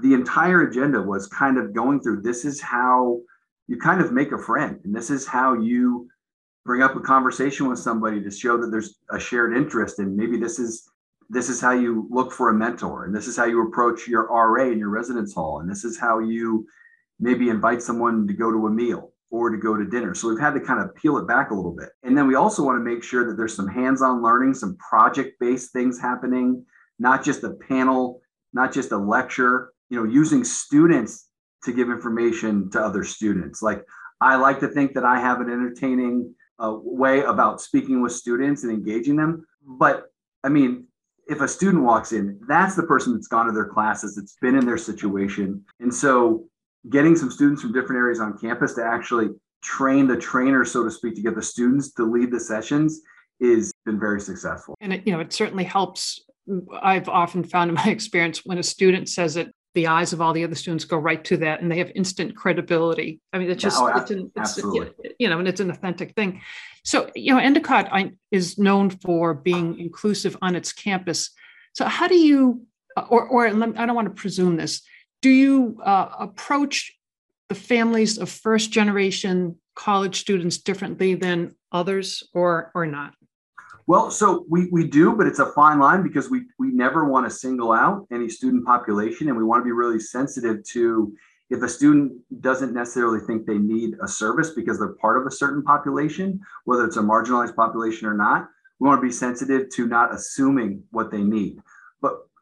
the 0.00 0.14
entire 0.14 0.62
agenda 0.62 1.00
was 1.00 1.26
kind 1.28 1.58
of 1.58 1.72
going 1.72 2.00
through 2.00 2.22
this 2.22 2.44
is 2.44 2.60
how 2.60 3.20
you 3.68 3.76
kind 3.78 4.00
of 4.00 4.12
make 4.12 4.32
a 4.32 4.38
friend 4.38 4.80
and 4.84 4.94
this 4.94 5.10
is 5.10 5.26
how 5.26 5.54
you 5.54 6.08
bring 6.64 6.82
up 6.82 6.96
a 6.96 7.00
conversation 7.00 7.68
with 7.68 7.78
somebody 7.78 8.22
to 8.22 8.30
show 8.30 8.56
that 8.56 8.68
there's 8.68 8.96
a 9.10 9.20
shared 9.20 9.56
interest 9.56 9.98
and 9.98 10.16
maybe 10.16 10.38
this 10.38 10.58
is 10.58 10.90
this 11.28 11.48
is 11.48 11.60
how 11.60 11.70
you 11.70 12.08
look 12.10 12.32
for 12.32 12.50
a 12.50 12.54
mentor 12.54 13.04
and 13.04 13.14
this 13.14 13.28
is 13.28 13.36
how 13.36 13.44
you 13.44 13.66
approach 13.66 14.08
your 14.08 14.26
RA 14.26 14.64
in 14.64 14.78
your 14.78 14.88
residence 14.88 15.34
hall 15.34 15.60
and 15.60 15.70
this 15.70 15.84
is 15.84 15.98
how 15.98 16.18
you 16.18 16.66
maybe 17.20 17.48
invite 17.48 17.82
someone 17.82 18.26
to 18.26 18.32
go 18.32 18.50
to 18.50 18.66
a 18.66 18.70
meal 18.70 19.12
or 19.30 19.50
to 19.50 19.58
go 19.58 19.76
to 19.76 19.84
dinner. 19.84 20.14
So 20.14 20.28
we've 20.28 20.40
had 20.40 20.54
to 20.54 20.60
kind 20.60 20.80
of 20.80 20.94
peel 20.96 21.18
it 21.18 21.28
back 21.28 21.50
a 21.50 21.54
little 21.54 21.74
bit. 21.74 21.90
And 22.02 22.18
then 22.18 22.26
we 22.26 22.34
also 22.34 22.64
want 22.64 22.76
to 22.78 22.84
make 22.84 23.04
sure 23.04 23.28
that 23.28 23.36
there's 23.36 23.54
some 23.54 23.68
hands-on 23.68 24.22
learning, 24.22 24.54
some 24.54 24.76
project-based 24.76 25.72
things 25.72 26.00
happening, 26.00 26.64
not 26.98 27.24
just 27.24 27.44
a 27.44 27.50
panel, 27.50 28.20
not 28.52 28.72
just 28.72 28.90
a 28.90 28.96
lecture, 28.96 29.70
you 29.90 29.98
know 29.98 30.10
using 30.10 30.42
students 30.44 31.28
to 31.64 31.72
give 31.72 31.90
information 31.90 32.70
to 32.70 32.80
other 32.80 33.04
students 33.04 33.60
like 33.60 33.84
i 34.20 34.36
like 34.36 34.60
to 34.60 34.68
think 34.68 34.94
that 34.94 35.04
i 35.04 35.18
have 35.20 35.40
an 35.40 35.50
entertaining 35.50 36.34
uh, 36.58 36.74
way 36.74 37.20
about 37.22 37.60
speaking 37.60 38.00
with 38.00 38.12
students 38.12 38.62
and 38.62 38.72
engaging 38.72 39.16
them 39.16 39.44
but 39.78 40.04
i 40.44 40.48
mean 40.48 40.86
if 41.28 41.40
a 41.40 41.48
student 41.48 41.82
walks 41.82 42.12
in 42.12 42.40
that's 42.48 42.76
the 42.76 42.82
person 42.84 43.12
that's 43.12 43.28
gone 43.28 43.46
to 43.46 43.52
their 43.52 43.68
classes 43.68 44.16
that's 44.16 44.36
been 44.40 44.54
in 44.54 44.64
their 44.64 44.78
situation 44.78 45.62
and 45.80 45.92
so 45.92 46.48
getting 46.88 47.16
some 47.16 47.30
students 47.30 47.62
from 47.62 47.72
different 47.72 47.98
areas 47.98 48.20
on 48.20 48.38
campus 48.38 48.74
to 48.74 48.84
actually 48.84 49.28
train 49.62 50.06
the 50.06 50.16
trainer 50.16 50.64
so 50.64 50.82
to 50.84 50.90
speak 50.90 51.14
to 51.14 51.22
get 51.22 51.34
the 51.34 51.42
students 51.42 51.92
to 51.92 52.04
lead 52.04 52.30
the 52.30 52.40
sessions 52.40 53.02
is 53.40 53.72
been 53.84 53.98
very 53.98 54.20
successful. 54.20 54.74
And 54.80 54.92
it 54.92 55.06
you 55.06 55.12
know 55.12 55.20
it 55.20 55.32
certainly 55.32 55.64
helps. 55.64 56.20
I've 56.82 57.08
often 57.08 57.44
found 57.44 57.70
in 57.70 57.74
my 57.74 57.84
experience 57.86 58.44
when 58.44 58.58
a 58.58 58.62
student 58.62 59.08
says 59.08 59.36
it 59.36 59.54
the 59.74 59.86
eyes 59.86 60.12
of 60.12 60.20
all 60.20 60.32
the 60.32 60.42
other 60.42 60.56
students 60.56 60.84
go 60.84 60.96
right 60.96 61.22
to 61.24 61.36
that 61.36 61.62
and 61.62 61.70
they 61.70 61.78
have 61.78 61.92
instant 61.94 62.36
credibility. 62.36 63.20
I 63.32 63.38
mean 63.38 63.50
it's 63.50 63.64
oh, 63.64 63.68
just 63.68 63.80
oh, 63.80 63.86
it's, 63.86 64.10
an, 64.10 64.32
it's 64.36 64.56
you 65.18 65.28
know 65.28 65.38
and 65.38 65.48
it's 65.48 65.60
an 65.60 65.70
authentic 65.70 66.14
thing. 66.14 66.40
So 66.84 67.10
you 67.14 67.32
know 67.32 67.40
endicott 67.40 67.90
is 68.30 68.58
known 68.58 68.90
for 68.90 69.34
being 69.34 69.78
inclusive 69.78 70.36
on 70.42 70.56
its 70.56 70.72
campus. 70.72 71.30
So 71.72 71.84
how 71.86 72.08
do 72.08 72.16
you 72.16 72.62
or, 73.08 73.26
or 73.28 73.46
i 73.46 73.50
don't 73.50 73.94
want 73.94 74.08
to 74.08 74.20
presume 74.20 74.56
this 74.56 74.82
do 75.22 75.30
you 75.30 75.80
uh, 75.84 76.08
approach 76.18 76.92
the 77.48 77.54
families 77.54 78.18
of 78.18 78.28
first 78.28 78.70
generation 78.70 79.56
college 79.74 80.20
students 80.20 80.58
differently 80.58 81.14
than 81.14 81.54
others 81.72 82.22
or 82.34 82.70
or 82.74 82.86
not 82.86 83.14
well, 83.86 84.08
so 84.12 84.46
we, 84.48 84.68
we 84.70 84.86
do, 84.86 85.16
but 85.16 85.26
it's 85.26 85.40
a 85.40 85.46
fine 85.46 85.80
line 85.80 86.04
because 86.04 86.30
we, 86.30 86.42
we 86.60 86.68
never 86.68 87.06
want 87.06 87.28
to 87.28 87.30
single 87.30 87.72
out 87.72 88.06
any 88.12 88.28
student 88.28 88.64
population 88.64 89.26
and 89.26 89.36
we 89.36 89.42
want 89.42 89.62
to 89.62 89.64
be 89.64 89.72
really 89.72 89.98
sensitive 89.98 90.62
to 90.66 91.12
if 91.50 91.60
a 91.60 91.68
student 91.68 92.12
doesn't 92.40 92.72
necessarily 92.72 93.18
think 93.26 93.46
they 93.46 93.58
need 93.58 93.96
a 94.00 94.06
service 94.06 94.50
because 94.50 94.78
they're 94.78 94.94
part 94.94 95.20
of 95.20 95.26
a 95.26 95.30
certain 95.30 95.64
population, 95.64 96.40
whether 96.66 96.84
it's 96.84 96.98
a 96.98 97.02
marginalized 97.02 97.56
population 97.56 98.06
or 98.06 98.14
not, 98.14 98.48
We 98.78 98.86
want 98.86 99.00
to 99.00 99.06
be 99.06 99.12
sensitive 99.12 99.68
to 99.70 99.86
not 99.88 100.14
assuming 100.14 100.84
what 100.92 101.10
they 101.10 101.22
need. 101.22 101.58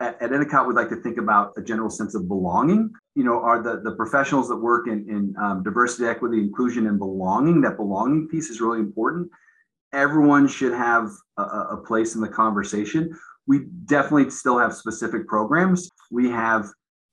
At, 0.00 0.22
Endicott, 0.22 0.66
we'd 0.66 0.74
like 0.74 0.88
to 0.90 1.02
think 1.02 1.18
about 1.18 1.52
a 1.56 1.62
general 1.62 1.90
sense 1.90 2.14
of 2.14 2.28
belonging. 2.28 2.92
You 3.16 3.24
know, 3.24 3.40
are 3.40 3.62
the, 3.62 3.80
the 3.80 3.96
professionals 3.96 4.48
that 4.48 4.56
work 4.56 4.87
in, 4.87 5.08
in 5.08 5.34
um, 5.42 5.62
diversity, 5.62 6.06
equity, 6.06 6.38
inclusion, 6.38 6.87
and 6.87 6.98
belonging, 6.98 7.61
that 7.62 7.76
belonging 7.76 8.28
piece 8.28 8.48
is 8.48 8.61
really 8.61 8.78
important. 8.78 9.28
Everyone 9.92 10.46
should 10.46 10.72
have 10.72 11.11
a, 11.37 11.42
a 11.42 11.76
place 11.84 12.14
in 12.14 12.20
the 12.20 12.28
conversation. 12.28 13.18
We 13.46 13.66
definitely 13.87 14.30
still 14.30 14.58
have 14.58 14.74
specific 14.74 15.26
programs. 15.26 15.90
We 16.11 16.30
have 16.30 16.66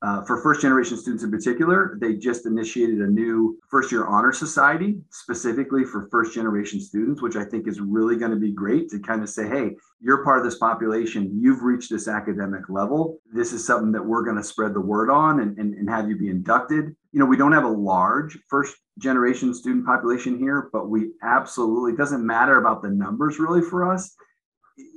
uh, 0.05 0.23
for 0.23 0.39
first 0.43 0.61
generation 0.61 0.97
students 0.97 1.23
in 1.23 1.31
particular, 1.31 1.97
they 1.99 2.13
just 2.13 2.45
initiated 2.45 2.99
a 2.99 3.07
new 3.07 3.57
first 3.71 3.91
year 3.91 4.05
honor 4.05 4.31
society 4.31 4.99
specifically 5.09 5.83
for 5.83 6.07
first 6.11 6.31
generation 6.31 6.79
students, 6.79 7.23
which 7.23 7.35
I 7.35 7.43
think 7.43 7.67
is 7.67 7.81
really 7.81 8.15
going 8.15 8.29
to 8.29 8.37
be 8.37 8.51
great 8.51 8.87
to 8.89 8.99
kind 8.99 9.23
of 9.23 9.29
say, 9.29 9.47
hey, 9.47 9.71
you're 9.99 10.23
part 10.23 10.37
of 10.37 10.45
this 10.45 10.59
population, 10.59 11.31
you've 11.41 11.63
reached 11.63 11.89
this 11.89 12.07
academic 12.07 12.69
level. 12.69 13.17
This 13.33 13.51
is 13.51 13.65
something 13.65 13.91
that 13.93 14.05
we're 14.05 14.21
going 14.21 14.37
to 14.37 14.43
spread 14.43 14.75
the 14.75 14.81
word 14.81 15.09
on 15.09 15.39
and, 15.39 15.57
and, 15.57 15.73
and 15.73 15.89
have 15.89 16.07
you 16.07 16.15
be 16.15 16.29
inducted. 16.29 16.95
You 17.11 17.19
know, 17.19 17.25
we 17.25 17.37
don't 17.37 17.53
have 17.53 17.63
a 17.63 17.67
large 17.67 18.37
first 18.47 18.75
generation 18.99 19.55
student 19.55 19.87
population 19.87 20.37
here, 20.37 20.69
but 20.71 20.87
we 20.87 21.13
absolutely, 21.23 21.95
doesn't 21.95 22.23
matter 22.23 22.59
about 22.59 22.83
the 22.83 22.89
numbers 22.89 23.39
really 23.39 23.63
for 23.63 23.91
us 23.91 24.15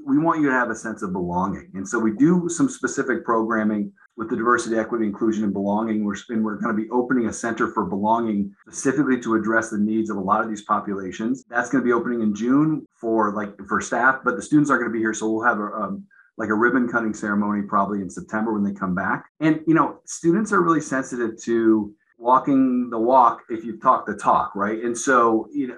we 0.06 0.18
want 0.18 0.40
you 0.40 0.48
to 0.48 0.54
have 0.54 0.70
a 0.70 0.74
sense 0.74 1.02
of 1.02 1.12
belonging. 1.12 1.70
And 1.74 1.86
so 1.86 1.98
we 1.98 2.12
do 2.16 2.48
some 2.48 2.68
specific 2.68 3.24
programming 3.24 3.92
with 4.18 4.28
the 4.28 4.36
diversity, 4.36 4.76
equity, 4.76 5.06
inclusion, 5.06 5.44
and 5.44 5.52
belonging. 5.52 6.04
We're, 6.04 6.16
and 6.28 6.44
we're 6.44 6.56
going 6.56 6.76
to 6.76 6.82
be 6.82 6.90
opening 6.90 7.28
a 7.28 7.32
center 7.32 7.68
for 7.68 7.84
belonging 7.84 8.52
specifically 8.66 9.20
to 9.20 9.36
address 9.36 9.70
the 9.70 9.78
needs 9.78 10.10
of 10.10 10.16
a 10.16 10.20
lot 10.20 10.42
of 10.42 10.48
these 10.48 10.62
populations. 10.62 11.44
That's 11.48 11.70
going 11.70 11.82
to 11.82 11.86
be 11.86 11.92
opening 11.92 12.22
in 12.22 12.34
June 12.34 12.84
for 13.00 13.32
like 13.32 13.56
for 13.68 13.80
staff, 13.80 14.18
but 14.24 14.34
the 14.34 14.42
students 14.42 14.70
aren't 14.70 14.82
going 14.82 14.90
to 14.90 14.92
be 14.92 14.98
here. 14.98 15.14
So 15.14 15.30
we'll 15.30 15.44
have 15.44 15.60
a, 15.60 15.66
um, 15.66 16.04
like 16.36 16.48
a 16.48 16.54
ribbon 16.54 16.88
cutting 16.88 17.14
ceremony 17.14 17.62
probably 17.62 18.00
in 18.00 18.10
September 18.10 18.52
when 18.52 18.64
they 18.64 18.72
come 18.72 18.94
back. 18.94 19.24
And, 19.38 19.60
you 19.68 19.74
know, 19.74 20.00
students 20.04 20.52
are 20.52 20.62
really 20.62 20.80
sensitive 20.80 21.40
to 21.44 21.94
walking 22.18 22.90
the 22.90 22.98
walk 22.98 23.42
if 23.48 23.64
you 23.64 23.78
talk 23.78 24.04
the 24.04 24.16
talk, 24.16 24.52
right? 24.56 24.82
And 24.82 24.98
so, 24.98 25.46
you 25.52 25.68
know, 25.68 25.76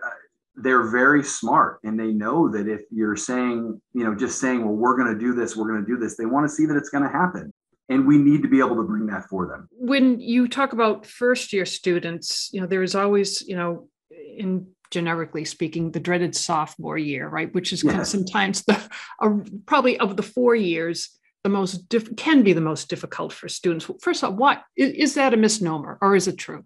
they're 0.56 0.90
very 0.90 1.22
smart 1.22 1.80
and 1.84 2.00
they 2.00 2.12
know 2.12 2.50
that 2.50 2.68
if 2.68 2.82
you're 2.90 3.16
saying, 3.16 3.80
you 3.92 4.04
know, 4.04 4.14
just 4.14 4.40
saying, 4.40 4.64
well, 4.64 4.74
we're 4.74 4.96
going 4.96 5.12
to 5.12 5.18
do 5.18 5.34
this, 5.34 5.56
we're 5.56 5.68
going 5.68 5.84
to 5.84 5.86
do 5.86 5.98
this, 5.98 6.16
they 6.16 6.26
want 6.26 6.48
to 6.48 6.54
see 6.54 6.64
that 6.66 6.76
it's 6.76 6.88
going 6.88 7.04
to 7.04 7.10
happen. 7.10 7.52
And 7.90 8.06
we 8.06 8.16
need 8.16 8.42
to 8.42 8.48
be 8.48 8.60
able 8.60 8.76
to 8.76 8.82
bring 8.84 9.06
that 9.06 9.28
for 9.28 9.46
them. 9.46 9.68
When 9.72 10.20
you 10.20 10.48
talk 10.48 10.72
about 10.72 11.04
first 11.04 11.52
year 11.52 11.66
students, 11.66 12.48
you 12.52 12.60
know, 12.60 12.66
there 12.66 12.82
is 12.82 12.94
always, 12.94 13.42
you 13.42 13.56
know, 13.56 13.88
in 14.10 14.68
generically 14.90 15.44
speaking, 15.44 15.90
the 15.90 16.00
dreaded 16.00 16.34
sophomore 16.34 16.98
year, 16.98 17.28
right? 17.28 17.52
Which 17.54 17.72
is 17.72 17.82
yes. 17.84 18.10
sometimes 18.10 18.62
the 18.64 18.80
uh, 19.20 19.30
probably 19.66 19.98
of 19.98 20.16
the 20.16 20.22
four 20.22 20.54
years, 20.54 21.10
the 21.42 21.50
most 21.50 21.88
diff- 21.88 22.16
can 22.16 22.42
be 22.42 22.52
the 22.52 22.60
most 22.60 22.88
difficult 22.88 23.32
for 23.32 23.48
students. 23.48 23.88
First 24.00 24.22
of 24.22 24.30
all, 24.30 24.36
what 24.36 24.62
is, 24.76 24.90
is 24.92 25.14
that 25.14 25.34
a 25.34 25.36
misnomer 25.36 25.98
or 26.00 26.16
is 26.16 26.28
it 26.28 26.36
true? 26.36 26.64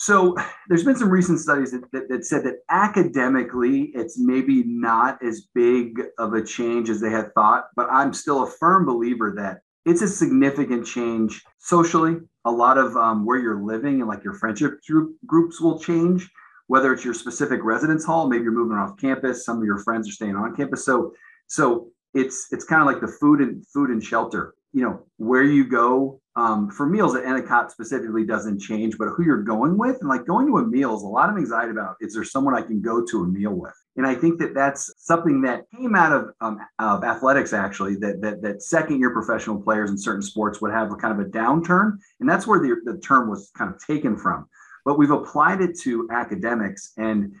So 0.00 0.36
there's 0.68 0.84
been 0.84 0.96
some 0.96 1.10
recent 1.10 1.40
studies 1.40 1.72
that, 1.72 1.90
that, 1.92 2.08
that, 2.08 2.24
said 2.24 2.44
that 2.44 2.58
academically 2.70 3.90
it's 3.94 4.16
maybe 4.16 4.62
not 4.64 5.20
as 5.24 5.48
big 5.54 6.00
of 6.18 6.34
a 6.34 6.42
change 6.42 6.88
as 6.88 7.00
they 7.00 7.10
had 7.10 7.34
thought, 7.34 7.64
but 7.74 7.88
I'm 7.90 8.14
still 8.14 8.44
a 8.44 8.46
firm 8.46 8.86
believer 8.86 9.34
that 9.36 9.58
it's 9.88 10.02
a 10.02 10.08
significant 10.08 10.86
change 10.86 11.42
socially. 11.58 12.16
A 12.44 12.50
lot 12.50 12.78
of 12.78 12.96
um, 12.96 13.24
where 13.24 13.38
you're 13.38 13.62
living 13.62 14.00
and 14.00 14.08
like 14.08 14.24
your 14.24 14.34
friendship 14.34 14.78
group, 14.86 15.16
groups 15.26 15.60
will 15.60 15.78
change, 15.78 16.28
whether 16.66 16.92
it's 16.92 17.04
your 17.04 17.14
specific 17.14 17.60
residence 17.62 18.04
hall, 18.04 18.28
maybe 18.28 18.44
you're 18.44 18.52
moving 18.52 18.76
off 18.76 18.96
campus, 18.98 19.44
some 19.44 19.58
of 19.58 19.64
your 19.64 19.78
friends 19.78 20.08
are 20.08 20.12
staying 20.12 20.36
on 20.36 20.54
campus. 20.54 20.84
So 20.84 21.12
so 21.46 21.88
it's 22.14 22.48
it's 22.52 22.64
kind 22.64 22.82
of 22.82 22.86
like 22.86 23.00
the 23.00 23.08
food 23.20 23.40
and 23.40 23.66
food 23.66 23.90
and 23.90 24.02
shelter 24.02 24.54
you 24.72 24.82
know 24.82 25.00
where 25.16 25.42
you 25.42 25.64
go 25.64 26.20
um, 26.38 26.70
for 26.70 26.86
meals 26.86 27.16
at 27.16 27.24
Endicott 27.24 27.72
specifically 27.72 28.24
doesn't 28.24 28.60
change, 28.60 28.96
but 28.96 29.08
who 29.08 29.24
you're 29.24 29.42
going 29.42 29.76
with 29.76 29.96
and 30.00 30.08
like 30.08 30.24
going 30.24 30.46
to 30.46 30.58
a 30.58 30.64
meal 30.64 30.94
is 30.94 31.02
a 31.02 31.06
lot 31.06 31.28
of 31.28 31.36
anxiety 31.36 31.72
about 31.72 31.96
is 32.00 32.14
there 32.14 32.22
someone 32.22 32.54
I 32.54 32.62
can 32.62 32.80
go 32.80 33.04
to 33.04 33.24
a 33.24 33.26
meal 33.26 33.50
with? 33.50 33.74
And 33.96 34.06
I 34.06 34.14
think 34.14 34.38
that 34.38 34.54
that's 34.54 34.94
something 34.98 35.42
that 35.42 35.64
came 35.76 35.96
out 35.96 36.12
of, 36.12 36.30
um, 36.40 36.60
of 36.78 37.02
athletics 37.02 37.52
actually 37.52 37.96
that, 37.96 38.20
that 38.22 38.40
that 38.42 38.62
second 38.62 39.00
year 39.00 39.10
professional 39.10 39.60
players 39.60 39.90
in 39.90 39.98
certain 39.98 40.22
sports 40.22 40.60
would 40.60 40.70
have 40.70 40.92
a 40.92 40.94
kind 40.94 41.20
of 41.20 41.26
a 41.26 41.28
downturn, 41.28 41.98
and 42.20 42.28
that's 42.28 42.46
where 42.46 42.60
the, 42.60 42.76
the 42.84 42.98
term 43.00 43.28
was 43.28 43.50
kind 43.58 43.74
of 43.74 43.84
taken 43.84 44.16
from. 44.16 44.48
But 44.84 44.96
we've 44.96 45.10
applied 45.10 45.60
it 45.60 45.76
to 45.80 46.08
academics 46.12 46.92
and 46.96 47.34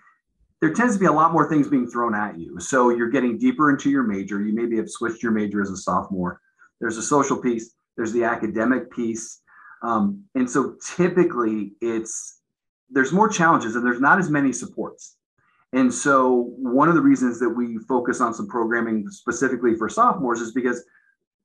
there 0.60 0.74
tends 0.74 0.94
to 0.94 0.98
be 0.98 1.06
a 1.06 1.12
lot 1.12 1.32
more 1.32 1.48
things 1.48 1.68
being 1.68 1.88
thrown 1.88 2.16
at 2.16 2.36
you. 2.36 2.58
So 2.58 2.90
you're 2.90 3.10
getting 3.10 3.38
deeper 3.38 3.70
into 3.70 3.90
your 3.90 4.02
major. 4.02 4.42
You 4.42 4.52
maybe 4.52 4.76
have 4.78 4.90
switched 4.90 5.22
your 5.22 5.30
major 5.30 5.62
as 5.62 5.70
a 5.70 5.76
sophomore 5.76 6.40
there's 6.80 6.96
a 6.96 7.02
social 7.02 7.36
piece, 7.36 7.74
there's 7.98 8.12
the 8.12 8.24
academic 8.24 8.90
piece. 8.90 9.42
Um, 9.82 10.24
and 10.34 10.48
so 10.48 10.76
typically 10.96 11.72
it's 11.82 12.40
there's 12.88 13.12
more 13.12 13.28
challenges 13.28 13.76
and 13.76 13.84
there's 13.84 14.00
not 14.00 14.18
as 14.18 14.30
many 14.30 14.52
supports. 14.52 15.16
And 15.74 15.92
so 15.92 16.54
one 16.56 16.88
of 16.88 16.94
the 16.94 17.02
reasons 17.02 17.38
that 17.40 17.50
we 17.50 17.76
focus 17.86 18.22
on 18.22 18.32
some 18.32 18.48
programming 18.48 19.06
specifically 19.10 19.74
for 19.74 19.90
sophomores 19.90 20.40
is 20.40 20.52
because 20.52 20.82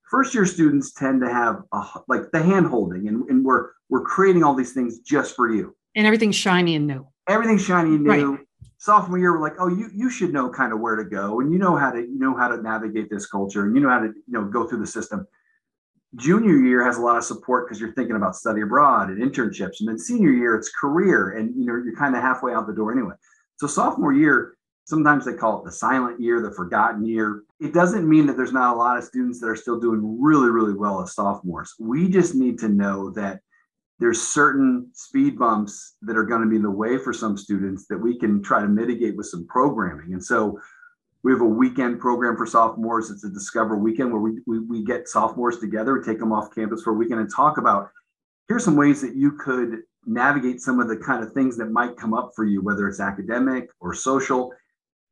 first 0.10 0.34
year 0.34 0.46
students 0.46 0.94
tend 0.94 1.20
to 1.22 1.28
have 1.28 1.64
a, 1.74 1.84
like 2.08 2.32
the 2.32 2.42
hand 2.42 2.68
holding 2.68 3.10
and, 3.10 3.30
and 3.30 3.44
we're 3.44 3.72
we're 3.90 4.04
creating 4.04 4.44
all 4.44 4.56
these 4.56 4.74
things 4.74 5.00
just 5.00 5.36
for 5.36 5.54
you. 5.54 5.76
And 5.96 6.08
everything's 6.08 6.36
shiny 6.36 6.76
and 6.76 6.88
new. 6.88 7.06
Everything's 7.28 7.66
shiny 7.66 7.96
and 7.96 8.04
new. 8.04 8.10
Right. 8.10 8.40
Sophomore 8.78 9.18
year, 9.18 9.34
we're 9.34 9.42
like, 9.42 9.56
oh, 9.60 9.70
you 9.70 9.90
you 9.94 10.10
should 10.10 10.32
know 10.32 10.50
kind 10.50 10.72
of 10.72 10.80
where 10.80 10.96
to 10.96 11.04
go 11.04 11.42
and 11.42 11.52
you 11.52 11.58
know 11.58 11.76
how 11.76 11.92
to 11.92 12.00
you 12.00 12.20
know 12.20 12.36
how 12.38 12.48
to 12.48 12.62
navigate 12.62 13.10
this 13.10 13.26
culture 13.26 13.66
and 13.66 13.76
you 13.76 13.82
know 13.82 13.90
how 13.90 14.00
to 14.00 14.08
you 14.08 14.34
know 14.34 14.46
go 14.46 14.68
through 14.68 14.80
the 14.80 14.88
system 14.88 15.28
junior 16.16 16.56
year 16.56 16.84
has 16.84 16.98
a 16.98 17.02
lot 17.02 17.18
of 17.18 17.24
support 17.24 17.68
because 17.68 17.80
you're 17.80 17.94
thinking 17.94 18.16
about 18.16 18.36
study 18.36 18.62
abroad 18.62 19.10
and 19.10 19.22
internships 19.22 19.80
and 19.80 19.90
then 19.90 19.98
senior 19.98 20.32
year 20.32 20.56
it's 20.56 20.70
career 20.70 21.32
and 21.32 21.56
you 21.56 21.66
know 21.66 21.82
you're 21.84 21.96
kind 21.96 22.16
of 22.16 22.22
halfway 22.22 22.54
out 22.54 22.68
the 22.68 22.74
door 22.74 22.92
anyway. 22.92 23.16
So 23.58 23.68
sophomore 23.68 24.14
year 24.14 24.56
sometimes 24.86 25.26
they 25.26 25.34
call 25.34 25.60
it 25.60 25.66
the 25.66 25.72
silent 25.72 26.20
year 26.20 26.42
the 26.42 26.52
forgotten 26.52 27.06
year. 27.06 27.44
It 27.60 27.74
doesn't 27.74 28.08
mean 28.08 28.26
that 28.28 28.36
there's 28.36 28.52
not 28.52 28.76
a 28.76 28.78
lot 28.78 28.98
of 28.98 29.06
students 29.06 29.40
that 29.40 29.48
are 29.48 29.56
still 29.56 29.80
doing 29.80 30.22
really 30.22 30.50
really 30.50 30.74
well 30.74 31.02
as 31.02 31.16
sophomores. 31.16 31.74
We 31.80 32.10
just 32.10 32.36
need 32.36 32.60
to 32.60 32.70
know 32.70 33.10
that 33.12 33.42
there's 34.00 34.22
certain 34.22 34.90
speed 34.94 35.38
bumps 35.38 35.96
that 36.02 36.18
are 36.18 36.26
going 36.26 36.42
to 36.42 36.50
be 36.50 36.58
in 36.58 36.64
the 36.64 36.70
way 36.70 36.98
for 36.98 37.14
some 37.14 37.38
students 37.38 37.88
that 37.88 37.98
we 37.98 38.18
can 38.18 38.42
try 38.42 38.60
to 38.60 38.68
mitigate 38.68 39.16
with 39.16 39.28
some 39.28 39.48
programming. 39.48 40.14
And 40.14 40.24
so 40.24 40.60
we 41.24 41.32
have 41.32 41.42
a 41.42 41.46
weekend 41.46 42.00
program 42.00 42.36
for 42.36 42.46
sophomores. 42.46 43.10
It's 43.10 43.24
a 43.24 43.30
Discover 43.30 43.78
Weekend 43.78 44.12
where 44.12 44.22
we, 44.22 44.40
we, 44.46 44.60
we 44.60 44.84
get 44.84 45.08
sophomores 45.08 45.58
together, 45.58 46.02
take 46.02 46.20
them 46.20 46.34
off 46.34 46.54
campus 46.54 46.84
for 46.84 46.92
a 46.92 46.96
weekend 46.96 47.22
and 47.22 47.34
talk 47.34 47.58
about 47.58 47.90
here's 48.50 48.66
some 48.66 48.76
ways 48.76 49.02
that 49.02 49.16
you 49.16 49.32
could 49.32 49.80
navigate 50.06 50.60
some 50.60 50.82
of 50.82 50.90
the 50.90 50.98
kind 50.98 51.24
of 51.24 51.32
things 51.32 51.58
that 51.58 51.72
might 51.72 51.96
come 51.96 52.14
up 52.14 52.32
for 52.36 52.44
you, 52.44 52.62
whether 52.62 52.90
it's 52.90 53.00
academic 53.00 53.70
or 53.80 53.94
social. 53.94 54.52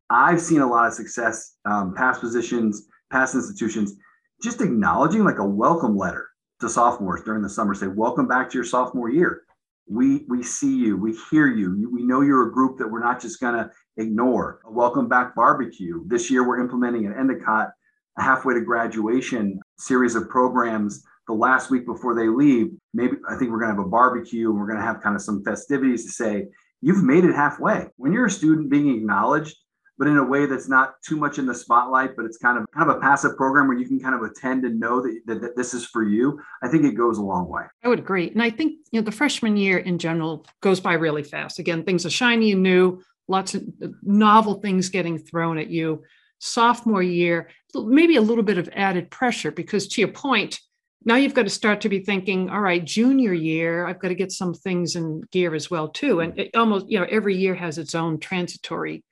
I've 0.10 0.42
seen 0.42 0.60
a 0.60 0.68
lot 0.68 0.86
of 0.86 0.94
success, 0.94 1.56
um, 1.64 1.96
past 1.96 2.20
positions, 2.20 2.88
past 3.10 3.34
institutions, 3.34 3.96
just 4.44 4.60
acknowledging 4.60 5.24
like 5.24 5.40
a 5.40 5.46
welcome 5.46 5.96
letter 5.96 6.28
to 6.60 6.68
sophomores 6.68 7.24
during 7.24 7.42
the 7.42 7.50
summer. 7.50 7.74
Say, 7.74 7.88
welcome 7.88 8.28
back 8.28 8.50
to 8.50 8.58
your 8.58 8.66
sophomore 8.66 9.10
year. 9.10 9.44
We 9.92 10.24
we 10.30 10.42
see 10.42 10.74
you, 10.74 10.96
we 10.96 11.18
hear 11.30 11.48
you. 11.48 11.90
We 11.92 12.04
know 12.04 12.22
you're 12.22 12.48
a 12.48 12.52
group 12.52 12.78
that 12.78 12.88
we're 12.88 13.04
not 13.04 13.22
just 13.22 13.42
gonna 13.42 13.70
ignore. 13.98 14.62
A 14.66 14.72
welcome 14.72 15.10
back 15.10 15.36
barbecue. 15.36 16.02
This 16.08 16.32
year, 16.32 16.48
we're 16.48 16.62
implementing 16.62 17.06
an 17.06 17.14
Endicott 17.14 17.72
halfway 18.18 18.54
to 18.54 18.62
graduation 18.62 19.60
series 19.78 20.16
of 20.16 20.30
programs 20.30 21.04
the 21.28 21.34
last 21.34 21.70
week 21.70 21.86
before 21.86 22.16
they 22.16 22.28
leave. 22.28 22.68
Maybe 22.94 23.18
I 23.30 23.36
think 23.36 23.52
we're 23.52 23.60
going 23.60 23.72
to 23.72 23.76
have 23.76 23.86
a 23.86 23.90
barbecue 23.90 24.50
and 24.50 24.58
we're 24.58 24.68
going 24.68 24.80
to 24.80 24.86
have 24.86 25.02
kind 25.02 25.16
of 25.16 25.22
some 25.22 25.44
festivities 25.44 26.06
to 26.06 26.12
say, 26.12 26.48
you've 26.82 27.04
made 27.04 27.26
it 27.26 27.36
halfway. 27.36 27.88
When 27.98 28.14
you're 28.14 28.26
a 28.28 28.32
student 28.32 28.70
being 28.70 28.96
acknowledged, 28.96 29.58
but 30.02 30.08
in 30.08 30.18
a 30.18 30.24
way 30.24 30.48
that's 30.48 30.68
not 30.68 31.00
too 31.04 31.16
much 31.16 31.38
in 31.38 31.46
the 31.46 31.54
spotlight, 31.54 32.16
but 32.16 32.26
it's 32.26 32.40
kind 32.40 32.58
of 32.58 32.66
kind 32.76 32.90
of 32.90 32.98
a 32.98 33.00
passive 33.00 33.38
program 33.38 33.68
where 33.68 33.78
you 33.78 33.86
can 33.86 34.00
kind 34.00 34.16
of 34.16 34.24
attend 34.24 34.66
and 34.66 34.80
know 34.80 35.00
that, 35.00 35.22
that, 35.28 35.42
that, 35.42 35.56
this 35.56 35.76
is 35.76 35.86
for 35.86 36.02
you. 36.02 36.42
I 36.64 36.70
think 36.70 36.86
it 36.86 36.94
goes 36.94 37.20
a 37.20 37.22
long 37.22 37.48
way. 37.48 37.66
I 37.84 37.88
would 37.88 38.00
agree. 38.00 38.32
And 38.32 38.42
I 38.42 38.50
think 38.50 38.78
you 38.92 39.00
know 39.00 39.06
the 39.06 39.12
freshman 39.12 39.58
year 39.58 39.78
in 39.78 40.00
general 40.00 40.44
goes 40.60 40.80
by 40.80 40.94
really 40.94 41.22
fast. 41.22 41.60
Again, 41.60 41.84
things 41.84 42.04
are 42.04 42.10
shiny 42.10 42.52
and 42.52 42.64
new 42.64 43.00
lots 43.28 43.54
of 43.54 43.62
uh, 43.62 43.90
novel 44.02 44.56
things 44.56 44.90
getting 44.90 45.20
thrown 45.20 45.60
at 45.60 45.70
you. 45.70 46.02
Sophomore 46.40 47.04
year, 47.04 47.50
maybe 47.76 48.16
a 48.16 48.22
little 48.22 48.44
bit 48.44 48.58
of 48.58 48.68
added 48.74 49.12
pressure 49.12 49.52
because, 49.52 49.88
to 49.90 50.02
your 50.02 50.12
point, 50.12 50.60
now 51.06 51.14
you've 51.14 51.36
got 51.36 51.44
to 51.44 51.52
start 51.52 51.80
to 51.82 51.90
be 51.90 52.00
thinking, 52.00 52.50
all 52.50 52.62
right, 52.62 52.84
junior 52.84 53.34
year, 53.34 53.86
I've 53.86 54.00
got 54.00 54.08
to 54.08 54.16
get 54.16 54.32
some 54.32 54.56
things 54.56 54.96
in 54.96 55.22
gear 55.32 55.54
as 55.54 55.70
well 55.70 55.90
too. 55.90 56.22
And 56.22 56.50
almost, 56.56 56.90
you 56.90 57.00
know, 57.00 57.06
every 57.08 57.38
year 57.38 57.54
has 57.54 57.78
its 57.78 57.94
own 57.94 58.20
transitory 58.20 59.04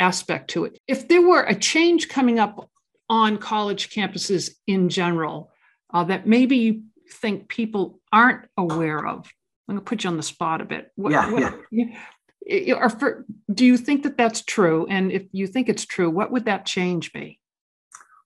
aspect 0.00 0.50
to 0.50 0.64
it. 0.64 0.78
If 0.88 1.08
there 1.08 1.22
were 1.22 1.42
a 1.42 1.54
change 1.54 2.08
coming 2.08 2.38
up 2.38 2.68
on 3.08 3.38
college 3.38 3.90
campuses 3.90 4.50
in 4.66 4.88
general 4.88 5.50
uh, 5.92 6.04
that 6.04 6.26
maybe 6.26 6.56
you 6.56 6.82
think 7.12 7.48
people 7.48 8.00
aren't 8.12 8.46
aware 8.56 9.06
of, 9.06 9.32
I'm 9.68 9.76
going 9.76 9.78
to 9.78 9.84
put 9.84 10.04
you 10.04 10.10
on 10.10 10.16
the 10.16 10.22
spot 10.22 10.60
a 10.60 10.64
bit. 10.64 10.90
What, 10.96 11.12
yeah, 11.12 11.30
what, 11.30 11.60
yeah 11.70 11.96
or 12.74 12.88
for, 12.88 13.24
do 13.52 13.64
you 13.64 13.76
think 13.76 14.02
that 14.02 14.16
that's 14.16 14.42
true? 14.42 14.86
And 14.88 15.12
if 15.12 15.26
you 15.32 15.46
think 15.46 15.68
it's 15.68 15.86
true, 15.86 16.10
what 16.10 16.30
would 16.30 16.46
that 16.46 16.66
change 16.66 17.12
be? 17.12 17.38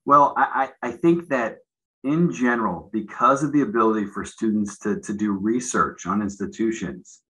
Well, 0.05 0.33
I, 0.37 0.69
I 0.81 0.91
think 0.91 1.29
that 1.29 1.57
in 2.03 2.31
general, 2.31 2.89
because 2.93 3.43
of 3.43 3.51
the 3.51 3.61
ability 3.61 4.05
for 4.05 4.23
students 4.23 4.77
to, 4.79 4.99
to 5.01 5.13
do 5.13 5.31
research 5.31 6.05
on 6.05 6.21
institutions, 6.21 7.21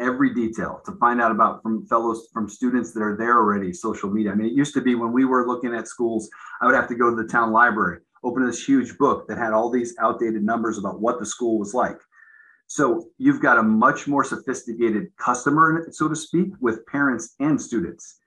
every 0.00 0.34
detail 0.34 0.80
to 0.84 0.92
find 0.92 1.20
out 1.20 1.30
about 1.30 1.62
from 1.62 1.86
fellows 1.86 2.28
from 2.32 2.48
students 2.48 2.92
that 2.92 3.00
are 3.00 3.16
there 3.16 3.36
already 3.36 3.72
social 3.72 4.10
media. 4.10 4.32
I 4.32 4.34
mean 4.34 4.48
it 4.48 4.54
used 4.54 4.74
to 4.74 4.80
be 4.80 4.94
when 4.94 5.12
we 5.12 5.24
were 5.24 5.46
looking 5.46 5.74
at 5.74 5.86
schools 5.86 6.28
i 6.60 6.66
would 6.66 6.74
have 6.74 6.88
to 6.88 6.94
go 6.94 7.10
to 7.10 7.16
the 7.16 7.28
town 7.28 7.52
library 7.52 8.00
open 8.24 8.44
this 8.44 8.66
huge 8.66 8.96
book 8.98 9.28
that 9.28 9.38
had 9.38 9.52
all 9.52 9.70
these 9.70 9.94
outdated 10.00 10.42
numbers 10.42 10.78
about 10.78 11.00
what 11.00 11.20
the 11.20 11.26
school 11.26 11.58
was 11.58 11.74
like. 11.74 11.98
So 12.66 13.08
you've 13.18 13.42
got 13.42 13.58
a 13.58 13.62
much 13.62 14.08
more 14.08 14.24
sophisticated 14.24 15.14
customer 15.18 15.86
so 15.92 16.08
to 16.08 16.16
speak 16.16 16.48
with 16.60 16.84
parents 16.86 17.34
and 17.38 17.60
students. 17.60 18.18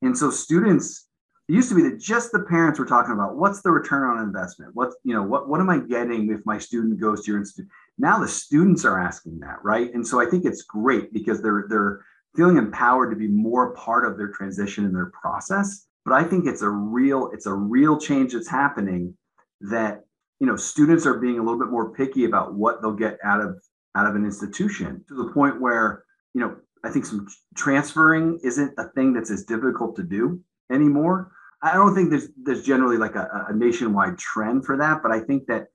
And 0.00 0.16
so 0.16 0.30
students 0.30 1.08
it 1.48 1.54
used 1.54 1.68
to 1.68 1.74
be 1.74 1.82
that 1.82 2.00
just 2.00 2.32
the 2.32 2.44
parents 2.48 2.78
were 2.78 2.86
talking 2.86 3.12
about 3.12 3.36
what's 3.36 3.62
the 3.62 3.70
return 3.70 4.08
on 4.08 4.22
investment? 4.22 4.70
What's 4.74 4.96
you 5.04 5.14
know 5.14 5.22
what, 5.22 5.48
what 5.48 5.60
am 5.60 5.68
i 5.68 5.78
getting 5.78 6.30
if 6.30 6.40
my 6.46 6.58
student 6.58 7.00
goes 7.00 7.24
to 7.24 7.32
your 7.32 7.40
institute 7.40 7.68
now 8.02 8.18
the 8.18 8.28
students 8.28 8.84
are 8.84 9.00
asking 9.00 9.38
that 9.40 9.62
right? 9.62 9.94
And 9.94 10.06
so 10.06 10.20
i 10.20 10.26
think 10.26 10.44
it's 10.44 10.62
great 10.62 11.12
because 11.12 11.40
they're 11.40 11.64
they're 11.70 12.04
feeling 12.36 12.58
empowered 12.58 13.10
to 13.10 13.16
be 13.16 13.28
more 13.28 13.74
part 13.74 14.04
of 14.04 14.18
their 14.18 14.28
transition 14.28 14.84
and 14.84 14.94
their 14.94 15.12
process. 15.22 15.86
But 16.04 16.14
i 16.14 16.24
think 16.24 16.46
it's 16.46 16.62
a 16.62 16.68
real 16.68 17.30
it's 17.32 17.46
a 17.46 17.54
real 17.54 17.98
change 17.98 18.34
that's 18.34 18.48
happening 18.48 19.16
that 19.62 20.04
you 20.40 20.46
know 20.46 20.56
students 20.56 21.06
are 21.06 21.18
being 21.18 21.38
a 21.38 21.42
little 21.42 21.58
bit 21.58 21.70
more 21.70 21.94
picky 21.94 22.24
about 22.24 22.54
what 22.54 22.82
they'll 22.82 22.92
get 22.92 23.16
out 23.24 23.40
of 23.40 23.62
out 23.94 24.06
of 24.06 24.16
an 24.16 24.24
institution 24.24 25.04
to 25.08 25.14
the 25.14 25.32
point 25.32 25.60
where 25.60 26.04
you 26.34 26.40
know 26.40 26.56
i 26.84 26.90
think 26.90 27.06
some 27.06 27.28
transferring 27.56 28.40
isn't 28.42 28.74
a 28.78 28.88
thing 28.90 29.12
that's 29.12 29.30
as 29.30 29.44
difficult 29.44 29.96
to 29.96 30.02
do 30.02 30.40
anymore. 30.70 31.30
I 31.64 31.74
don't 31.74 31.94
think 31.94 32.10
there's 32.10 32.28
there's 32.42 32.64
generally 32.64 32.96
like 32.96 33.14
a, 33.14 33.46
a 33.48 33.54
nationwide 33.54 34.18
trend 34.18 34.66
for 34.66 34.76
that 34.78 35.00
but 35.00 35.12
i 35.12 35.20
think 35.20 35.46
that 35.46 35.68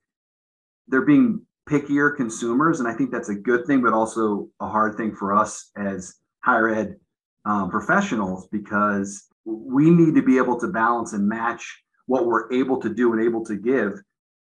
they're 0.88 1.06
being 1.06 1.46
pickier 1.68 2.16
consumers, 2.16 2.80
and 2.80 2.88
I 2.88 2.94
think 2.94 3.10
that's 3.10 3.28
a 3.28 3.34
good 3.34 3.66
thing, 3.66 3.82
but 3.82 3.92
also 3.92 4.48
a 4.60 4.68
hard 4.68 4.96
thing 4.96 5.14
for 5.14 5.34
us 5.34 5.70
as 5.76 6.14
higher 6.44 6.68
ed 6.68 6.96
um, 7.44 7.70
professionals 7.70 8.48
because 8.48 9.28
we 9.44 9.90
need 9.90 10.14
to 10.14 10.22
be 10.22 10.36
able 10.36 10.58
to 10.60 10.68
balance 10.68 11.12
and 11.12 11.28
match 11.28 11.82
what 12.06 12.26
we're 12.26 12.52
able 12.52 12.80
to 12.80 12.88
do 12.88 13.12
and 13.12 13.22
able 13.22 13.44
to 13.44 13.56
give, 13.56 14.00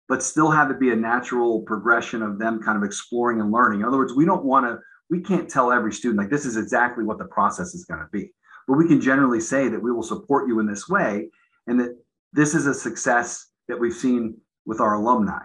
but 0.08 0.22
still 0.22 0.50
have 0.50 0.70
it 0.70 0.80
be 0.80 0.90
a 0.90 0.96
natural 0.96 1.62
progression 1.62 2.22
of 2.22 2.38
them 2.38 2.62
kind 2.62 2.76
of 2.76 2.84
exploring 2.84 3.40
and 3.40 3.50
learning. 3.50 3.80
In 3.80 3.86
other 3.86 3.98
words, 3.98 4.14
we 4.14 4.24
don't 4.24 4.44
want 4.44 4.66
to, 4.66 4.78
we 5.10 5.20
can't 5.20 5.48
tell 5.48 5.72
every 5.72 5.92
student 5.92 6.18
like 6.18 6.30
this 6.30 6.46
is 6.46 6.56
exactly 6.56 7.04
what 7.04 7.18
the 7.18 7.24
process 7.26 7.74
is 7.74 7.84
going 7.84 8.00
to 8.00 8.08
be, 8.12 8.32
but 8.66 8.74
we 8.74 8.86
can 8.86 9.00
generally 9.00 9.40
say 9.40 9.68
that 9.68 9.82
we 9.82 9.92
will 9.92 10.02
support 10.02 10.48
you 10.48 10.60
in 10.60 10.66
this 10.66 10.88
way 10.88 11.28
and 11.66 11.78
that 11.80 11.96
this 12.32 12.54
is 12.54 12.66
a 12.66 12.74
success 12.74 13.48
that 13.68 13.78
we've 13.78 13.94
seen 13.94 14.36
with 14.64 14.80
our 14.80 14.94
alumni. 14.94 15.42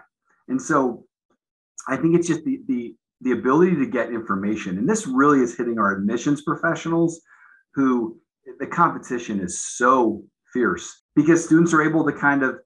And 0.48 0.60
so 0.60 1.04
I 1.88 1.96
think 1.96 2.16
it's 2.16 2.28
just 2.28 2.44
the 2.44 2.60
the 2.66 2.94
the 3.20 3.32
ability 3.32 3.76
to 3.76 3.86
get 3.86 4.10
information, 4.10 4.78
and 4.78 4.88
this 4.88 5.06
really 5.06 5.40
is 5.40 5.56
hitting 5.56 5.78
our 5.78 5.96
admissions 5.96 6.42
professionals, 6.42 7.20
who 7.74 8.18
the 8.58 8.66
competition 8.66 9.40
is 9.40 9.62
so 9.62 10.22
fierce 10.52 11.04
because 11.14 11.44
students 11.44 11.72
are 11.72 11.82
able 11.82 12.04
to 12.04 12.12
kind 12.12 12.42
of 12.42 12.56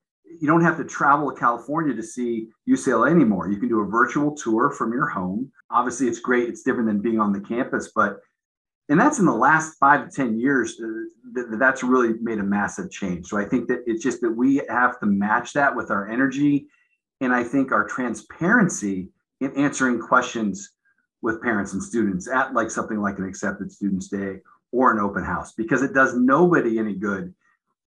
you 0.40 0.46
don't 0.46 0.62
have 0.62 0.76
to 0.76 0.84
travel 0.84 1.30
to 1.30 1.38
California 1.38 1.94
to 1.94 2.02
see 2.02 2.48
UCLA 2.68 3.10
anymore. 3.10 3.48
You 3.50 3.58
can 3.58 3.68
do 3.68 3.80
a 3.80 3.86
virtual 3.86 4.34
tour 4.34 4.70
from 4.70 4.92
your 4.92 5.06
home. 5.06 5.50
Obviously, 5.70 6.08
it's 6.08 6.18
great. 6.18 6.48
It's 6.48 6.62
different 6.62 6.88
than 6.88 7.00
being 7.00 7.20
on 7.20 7.32
the 7.32 7.40
campus, 7.40 7.92
but 7.94 8.18
and 8.88 9.00
that's 9.00 9.18
in 9.18 9.24
the 9.24 9.34
last 9.34 9.76
five 9.78 10.08
to 10.08 10.14
ten 10.14 10.38
years 10.38 10.80
uh, 10.80 11.46
that's 11.58 11.82
really 11.82 12.14
made 12.20 12.38
a 12.38 12.44
massive 12.44 12.90
change. 12.90 13.26
So 13.26 13.38
I 13.38 13.44
think 13.44 13.68
that 13.68 13.82
it's 13.86 14.02
just 14.02 14.20
that 14.20 14.30
we 14.30 14.62
have 14.68 14.98
to 15.00 15.06
match 15.06 15.52
that 15.54 15.74
with 15.74 15.90
our 15.90 16.08
energy 16.08 16.66
and 17.20 17.32
I 17.32 17.44
think 17.44 17.72
our 17.72 17.86
transparency 17.86 19.10
in 19.40 19.52
answering 19.56 20.00
questions 20.00 20.72
with 21.22 21.42
parents 21.42 21.72
and 21.72 21.82
students 21.82 22.28
at 22.28 22.54
like 22.54 22.70
something 22.70 23.00
like 23.00 23.18
an 23.18 23.26
accepted 23.26 23.72
students 23.72 24.08
day 24.08 24.38
or 24.72 24.92
an 24.92 25.00
open 25.00 25.24
house 25.24 25.52
because 25.52 25.82
it 25.82 25.94
does 25.94 26.14
nobody 26.16 26.78
any 26.78 26.94
good 26.94 27.34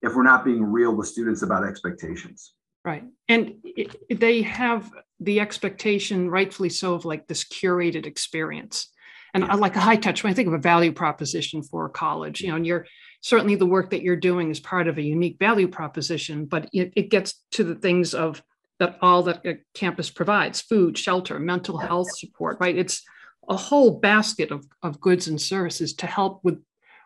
if 0.01 0.15
we're 0.15 0.23
not 0.23 0.45
being 0.45 0.63
real 0.63 0.95
with 0.95 1.07
students 1.07 1.41
about 1.41 1.63
expectations. 1.63 2.53
Right. 2.85 3.03
And 3.27 3.55
it, 3.63 4.19
they 4.19 4.41
have 4.43 4.91
the 5.19 5.39
expectation 5.39 6.29
rightfully 6.29 6.69
so 6.69 6.93
of 6.93 7.05
like 7.05 7.27
this 7.27 7.43
curated 7.43 8.05
experience. 8.05 8.89
And 9.33 9.43
yeah. 9.43 9.55
like 9.55 9.75
a 9.75 9.79
high 9.79 9.95
touch 9.95 10.23
when 10.23 10.31
i 10.31 10.33
think 10.33 10.47
of 10.47 10.55
a 10.55 10.57
value 10.57 10.91
proposition 10.91 11.61
for 11.61 11.85
a 11.85 11.89
college 11.89 12.41
you 12.41 12.47
know 12.47 12.55
and 12.55 12.65
you're 12.65 12.87
certainly 13.21 13.53
the 13.53 13.65
work 13.67 13.91
that 13.91 14.01
you're 14.01 14.15
doing 14.15 14.49
is 14.49 14.59
part 14.59 14.87
of 14.87 14.97
a 14.97 15.03
unique 15.03 15.37
value 15.37 15.67
proposition 15.67 16.45
but 16.45 16.67
it, 16.73 16.91
it 16.95 17.11
gets 17.11 17.35
to 17.51 17.63
the 17.63 17.75
things 17.75 18.15
of 18.15 18.41
that 18.79 18.97
all 19.01 19.23
that 19.23 19.45
a 19.45 19.57
campus 19.73 20.09
provides 20.09 20.61
food 20.61 20.97
shelter 20.97 21.39
mental 21.39 21.77
health 21.77 22.09
support 22.17 22.57
right? 22.59 22.77
It's 22.77 23.03
a 23.47 23.55
whole 23.55 23.99
basket 23.99 24.51
of, 24.51 24.65
of 24.83 25.01
goods 25.01 25.27
and 25.27 25.41
services 25.41 25.93
to 25.95 26.07
help 26.07 26.41
with 26.43 26.61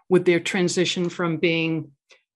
with 0.09 0.25
their 0.25 0.39
transition 0.39 1.09
from 1.09 1.37
being 1.37 1.91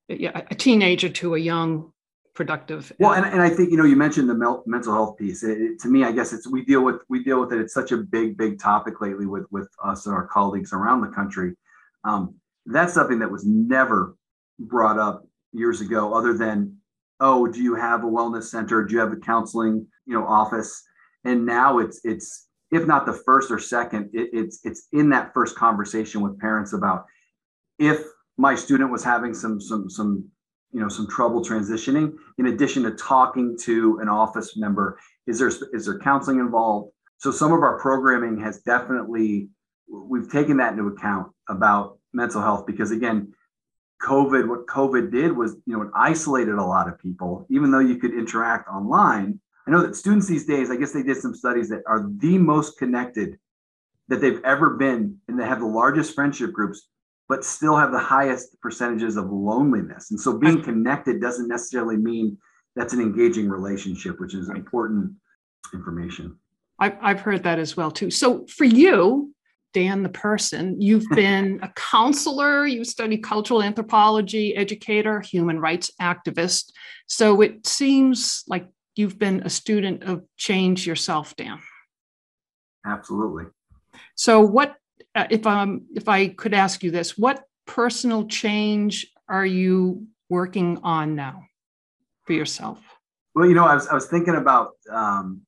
a 0.10 0.56
teenager 0.56 1.10
to 1.10 1.36
a 1.36 1.38
young 1.38 1.92
productive 2.34 2.92
well 3.00 3.14
and, 3.14 3.26
and 3.26 3.42
i 3.42 3.50
think 3.50 3.72
you 3.72 3.78
know 3.78 3.84
you 3.84 3.96
mentioned 3.96 4.30
the 4.30 4.62
mental 4.68 4.94
health 4.94 5.18
piece. 5.18 5.44
It, 5.44 5.60
it, 5.60 5.80
to 5.80 5.90
me 5.90 6.04
i 6.04 6.12
guess 6.12 6.34
it's 6.34 6.48
we 6.48 6.64
deal 6.64 6.84
with 6.84 7.02
we 7.10 7.24
deal 7.24 7.42
with 7.42 7.52
it. 7.52 7.60
It's 7.60 7.74
such 7.74 7.92
a 7.92 7.98
big 7.98 8.38
big 8.38 8.60
topic 8.60 9.02
lately 9.02 9.26
with 9.26 9.46
with 9.52 9.68
us 9.84 10.06
and 10.06 10.16
our 10.16 10.28
colleagues 10.28 10.72
around 10.72 11.02
the 11.02 11.08
country. 11.08 11.56
Um, 12.04 12.36
that's 12.66 12.94
something 12.94 13.20
that 13.20 13.32
was 13.32 13.44
never 13.46 14.16
brought 14.60 15.00
up 15.00 15.26
years 15.52 15.82
ago 15.82 16.14
other 16.14 16.38
than 16.38 16.77
oh, 17.20 17.48
do 17.48 17.62
you 17.62 17.76
have 17.76 18.04
a 18.04 18.08
wellness 18.08 18.44
center? 18.44 18.84
Do 18.84 18.94
you 18.94 19.00
have 19.00 19.12
a 19.12 19.18
counseling, 19.18 19.88
you 20.06 20.14
know, 20.14 20.26
office? 20.26 20.84
And 21.24 21.46
now 21.46 21.80
it's 21.80 22.00
it's 22.04 22.48
if 22.72 22.86
not 22.86 23.06
the 23.06 23.14
first 23.14 23.52
or 23.52 23.60
second, 23.60 24.10
it, 24.14 24.30
it's 24.34 24.60
it's 24.64 24.88
in 24.92 25.10
that 25.10 25.34
first 25.34 25.56
conversation 25.56 26.22
with 26.22 26.40
parents 26.40 26.74
about 26.74 27.06
if 27.80 28.02
my 28.38 28.56
student 28.56 28.92
was 28.92 29.04
having 29.04 29.34
some 29.34 29.60
some 29.60 29.90
some 29.90 30.28
you 30.72 30.80
know 30.80 30.90
some 30.90 31.08
trouble 31.10 31.44
transitioning. 31.44 32.14
In 32.38 32.48
addition 32.48 32.84
to 32.84 32.92
talking 32.92 33.58
to 33.62 34.00
an 34.02 34.10
office 34.10 34.58
member, 34.58 35.00
is 35.26 35.40
there 35.40 35.52
is 35.74 35.86
there 35.86 36.00
counseling 36.00 36.40
involved? 36.40 36.92
So 37.18 37.32
some 37.32 37.52
of 37.52 37.62
our 37.62 37.80
programming 37.80 38.40
has 38.42 38.60
definitely 38.60 39.50
we've 39.90 40.32
taken 40.32 40.58
that 40.58 40.74
into 40.74 40.88
account 40.88 41.32
about 41.50 41.98
mental 42.14 42.42
health 42.42 42.66
because 42.68 42.92
again 42.92 43.34
COVID, 44.02 44.48
what 44.48 44.68
COVID 44.68 45.12
did 45.12 45.36
was, 45.36 45.56
you 45.66 45.76
know, 45.76 45.84
it 45.84 45.90
isolated 45.96 46.56
a 46.56 46.64
lot 46.64 46.88
of 46.88 47.00
people, 47.00 47.46
even 47.50 47.72
though 47.72 47.80
you 47.80 47.98
could 47.98 48.14
interact 48.14 48.70
online. 48.70 49.40
I 49.68 49.72
know 49.72 49.82
that 49.82 49.96
students 49.96 50.28
these 50.28 50.46
days, 50.46 50.70
I 50.70 50.76
guess 50.76 50.94
they 50.94 51.04
did 51.04 51.18
some 51.18 51.36
studies 51.36 51.70
that 51.70 51.82
are 51.88 52.10
the 52.18 52.38
most 52.38 52.78
connected 52.78 53.38
that 54.08 54.22
they've 54.22 54.42
ever 54.46 54.72
been, 54.72 55.18
and 55.28 55.40
they 55.40 55.46
have 55.46 55.60
the 55.60 55.66
largest 55.66 56.16
friendship 56.16 56.54
groups, 56.54 56.88
but 57.28 57.44
still 57.44 57.76
have 57.76 57.92
the 57.92 58.00
highest 58.00 58.60
percentages 58.62 59.18
of 59.18 59.30
loneliness. 59.30 60.12
And 60.12 60.20
so 60.20 60.38
being 60.38 60.64
connected 60.64 61.20
doesn't 61.20 61.48
necessarily 61.48 61.98
mean 61.98 62.38
that's 62.76 62.94
an 62.94 63.02
engaging 63.02 63.50
relationship, 63.50 64.20
which 64.20 64.34
is 64.34 64.50
important 64.50 65.12
information. 65.74 66.38
I've, 66.80 66.96
I've 67.02 67.20
heard 67.20 67.44
that 67.44 67.60
as 67.60 67.76
well 67.76 67.92
too. 67.92 68.12
So 68.12 68.46
for 68.48 68.66
you, 68.66 69.34
Dan 69.74 70.04
the 70.04 70.10
person. 70.10 70.80
You've 70.82 71.08
been 71.10 71.60
a 71.62 71.72
counselor, 71.76 72.66
you've 72.66 72.88
studied 72.88 73.24
cultural 73.24 73.62
anthropology, 73.64 74.56
educator, 74.56 75.22
human 75.22 75.60
rights 75.60 75.92
activist. 76.02 76.72
So 77.08 77.42
it 77.42 77.66
seems 77.66 78.44
like 78.48 78.68
you've 78.96 79.20
been 79.20 79.42
a 79.44 79.50
student 79.50 80.04
of 80.04 80.24
change 80.38 80.88
yourself, 80.88 81.36
Dan. 81.36 81.60
Absolutely. 82.86 83.46
So 84.16 84.42
what 84.42 84.76
uh, 85.16 85.28
if 85.30 85.46
um 85.46 85.86
if 85.96 86.08
I 86.08 86.30
could 86.30 86.54
ask 86.54 86.84
you 86.84 86.92
this, 86.92 87.18
what 87.18 87.44
personal 87.66 88.28
change 88.28 89.08
are 89.30 89.46
you 89.46 90.08
working 90.30 90.80
on 90.84 91.16
now 91.16 91.44
for 92.26 92.34
yourself? 92.34 92.80
Well, 93.36 93.48
you 93.48 93.54
know, 93.54 93.66
I 93.66 93.76
was 93.76 93.88
I 93.88 93.94
was 93.94 94.08
thinking 94.08 94.36
about 94.36 94.72
um, 94.92 95.42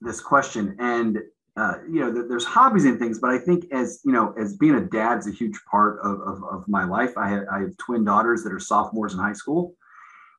this 0.00 0.20
question, 0.20 0.76
and 0.78 1.18
uh, 1.56 1.74
you 1.88 2.00
know, 2.00 2.26
there's 2.26 2.44
hobbies 2.44 2.84
and 2.84 2.98
things, 2.98 3.20
but 3.20 3.30
I 3.30 3.38
think 3.38 3.66
as 3.72 4.00
you 4.04 4.12
know, 4.12 4.34
as 4.40 4.56
being 4.56 4.74
a 4.74 4.80
dad's 4.80 5.28
a 5.28 5.30
huge 5.30 5.58
part 5.70 6.00
of, 6.02 6.20
of, 6.20 6.42
of 6.44 6.64
my 6.66 6.84
life. 6.84 7.16
I 7.16 7.28
have, 7.28 7.44
I 7.50 7.60
have 7.60 7.76
twin 7.76 8.04
daughters 8.04 8.42
that 8.42 8.52
are 8.52 8.58
sophomores 8.58 9.14
in 9.14 9.20
high 9.20 9.34
school. 9.34 9.74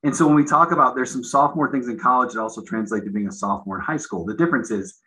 And 0.04 0.14
so 0.14 0.26
when 0.26 0.36
we 0.36 0.44
talk 0.44 0.72
about 0.72 0.94
there's 0.94 1.10
some 1.10 1.24
sophomore 1.24 1.72
things 1.72 1.88
in 1.88 1.98
college 1.98 2.34
that 2.34 2.40
also 2.40 2.62
translate 2.62 3.04
to 3.04 3.10
being 3.10 3.28
a 3.28 3.32
sophomore 3.32 3.78
in 3.78 3.84
high 3.84 3.96
school. 3.96 4.26
The 4.26 4.34
difference 4.34 4.70
is 4.70 5.00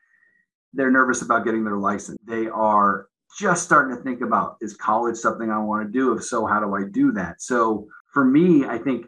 they're 0.74 0.92
nervous 0.92 1.22
about 1.22 1.46
getting 1.46 1.64
their 1.64 1.78
license. 1.78 2.18
They 2.26 2.48
are 2.48 3.08
just 3.38 3.64
starting 3.64 3.96
to 3.96 4.02
think 4.02 4.22
about 4.22 4.58
is 4.62 4.76
college 4.76 5.16
something 5.16 5.52
I 5.52 5.60
want 5.60 5.86
to 5.86 5.92
do? 5.92 6.14
If 6.14 6.24
so, 6.24 6.48
how 6.48 6.60
do 6.60 6.76
I 6.76 6.84
do 6.92 7.12
that? 7.12 7.42
So 7.42 7.88
for 8.12 8.26
me, 8.26 8.66
I 8.66 8.80
think 8.80 9.06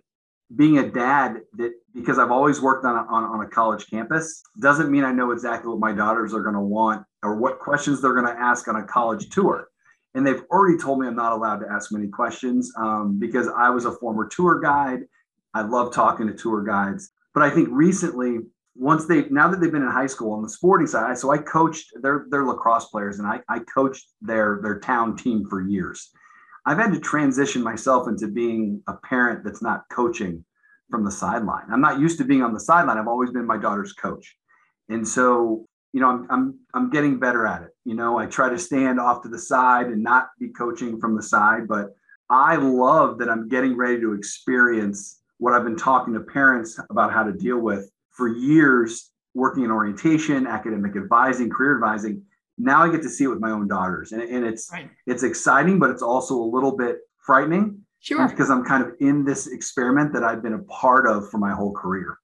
being 0.56 0.80
a 0.80 0.90
dad 0.90 1.42
that 1.58 1.72
because 1.94 2.20
I've 2.20 2.32
always 2.32 2.62
worked 2.62 2.86
on 2.86 2.96
a, 2.96 3.10
on, 3.10 3.24
on 3.24 3.46
a 3.46 3.48
college 3.48 3.90
campus 3.90 4.44
doesn't 4.60 4.90
mean 4.90 5.04
I 5.04 5.12
know 5.12 5.32
exactly 5.32 5.70
what 5.70 5.80
my 5.80 5.94
daughters 5.94 6.34
are 6.34 6.42
going 6.42 6.56
to 6.56 6.62
want 6.62 7.06
or 7.24 7.36
what 7.36 7.60
questions 7.60 8.02
they're 8.02 8.14
going 8.14 8.26
to 8.26 8.40
ask 8.40 8.68
on 8.68 8.78
a 8.78 8.84
college 8.84 9.30
tour. 9.30 9.68
And 10.14 10.28
they've 10.28 10.44
already 10.50 10.78
told 10.78 11.00
me 11.00 11.08
I'm 11.08 11.16
not 11.16 11.32
allowed 11.32 11.60
to 11.60 11.72
ask 11.72 11.92
many 11.92 12.08
questions 12.08 12.72
um, 12.78 13.18
because 13.20 13.48
I 13.48 13.70
was 13.70 13.86
a 13.86 13.92
former 13.92 14.28
tour 14.28 14.60
guide. 14.60 15.02
I 15.54 15.62
love 15.62 15.94
talking 15.94 16.28
to 16.28 16.34
tour 16.34 16.64
guides. 16.64 17.12
But 17.34 17.44
I 17.44 17.50
think 17.50 17.70
recently, 17.72 18.40
once 18.76 19.06
they 19.06 19.28
now 19.30 19.50
that 19.50 19.60
they've 19.60 19.72
been 19.72 19.84
in 19.84 19.92
high 19.92 20.08
school 20.08 20.34
on 20.34 20.42
the 20.42 20.50
sporting 20.50 20.88
side, 20.88 21.18
so 21.18 21.32
I 21.32 21.38
coached 21.38 21.92
their 22.02 22.26
their 22.30 22.46
lacrosse 22.46 22.86
players 22.86 23.20
and 23.20 23.28
I, 23.28 23.42
I 23.48 23.60
coached 23.60 24.08
their 24.22 24.60
their 24.62 24.80
town 24.80 25.16
team 25.16 25.46
for 25.50 25.62
years. 25.62 26.12
I've 26.66 26.78
had 26.78 26.94
to 26.94 27.00
transition 27.00 27.64
myself 27.64 28.08
into 28.08 28.28
being 28.28 28.84
a 28.88 28.94
parent 28.94 29.44
that's 29.44 29.62
not 29.62 29.84
coaching 29.90 30.46
from 30.90 31.04
the 31.04 31.12
sideline. 31.12 31.66
I'm 31.72 31.82
not 31.82 32.00
used 32.00 32.18
to 32.20 32.26
being 32.26 32.44
on 32.44 32.54
the 32.54 32.60
sideline. 32.60 32.98
I've 32.98 33.08
always 33.08 33.32
been 33.32 33.48
my 33.48 33.58
daughter's 33.58 33.94
coach. 33.94 34.36
And 34.90 35.08
so, 35.08 35.66
you 35.94 36.02
know, 36.02 36.10
I'm 36.10 36.28
I'm 36.30 36.60
I'm 36.74 36.90
getting 36.90 37.20
better 37.20 37.48
at 37.48 37.64
it. 37.64 37.70
You 37.86 37.96
know, 37.96 38.20
I 38.20 38.26
try 38.26 38.50
to 38.50 38.60
stand 38.60 39.00
off 39.00 39.24
to 39.24 39.30
the 39.30 39.40
side 39.40 39.88
and 39.88 40.04
not 40.04 40.30
be 40.40 40.50
coaching 40.50 41.00
from 41.00 41.16
the 41.16 41.24
side, 41.24 41.68
but 41.68 41.96
I 42.30 42.58
love 42.58 43.18
that 43.20 43.30
I'm 43.30 43.50
getting 43.50 43.76
ready 43.76 44.00
to 44.02 44.14
experience 44.14 45.22
what 45.38 45.54
I've 45.54 45.64
been 45.64 45.78
talking 45.78 46.14
to 46.14 46.20
parents 46.20 46.80
about 46.90 47.12
how 47.12 47.24
to 47.24 47.34
deal 47.34 47.58
with 47.58 47.90
for 48.12 48.28
years 48.28 49.12
working 49.34 49.64
in 49.64 49.72
orientation, 49.72 50.46
academic 50.46 50.96
advising, 50.96 51.50
career 51.50 51.76
advising. 51.76 52.22
Now 52.62 52.84
I 52.84 52.92
get 52.92 53.02
to 53.04 53.10
see 53.10 53.26
it 53.26 53.28
with 53.28 53.40
my 53.40 53.52
own 53.52 53.68
daughters. 53.68 54.12
And, 54.12 54.22
and 54.22 54.46
it's 54.46 54.70
right. 54.72 54.90
it's 55.08 55.24
exciting, 55.24 55.80
but 55.80 55.90
it's 55.90 56.02
also 56.02 56.36
a 56.36 56.50
little 56.56 56.76
bit 56.76 57.00
frightening. 57.26 57.80
Sure. 58.00 58.28
Because 58.28 58.50
I'm 58.50 58.66
kind 58.66 58.84
of 58.84 58.94
in 59.00 59.24
this 59.24 59.48
experiment 59.48 60.14
that 60.14 60.24
I've 60.24 60.42
been 60.42 60.54
a 60.54 60.64
part 60.64 61.08
of 61.08 61.30
for 61.30 61.38
my 61.38 61.54
whole 61.54 61.72
career 61.72 62.18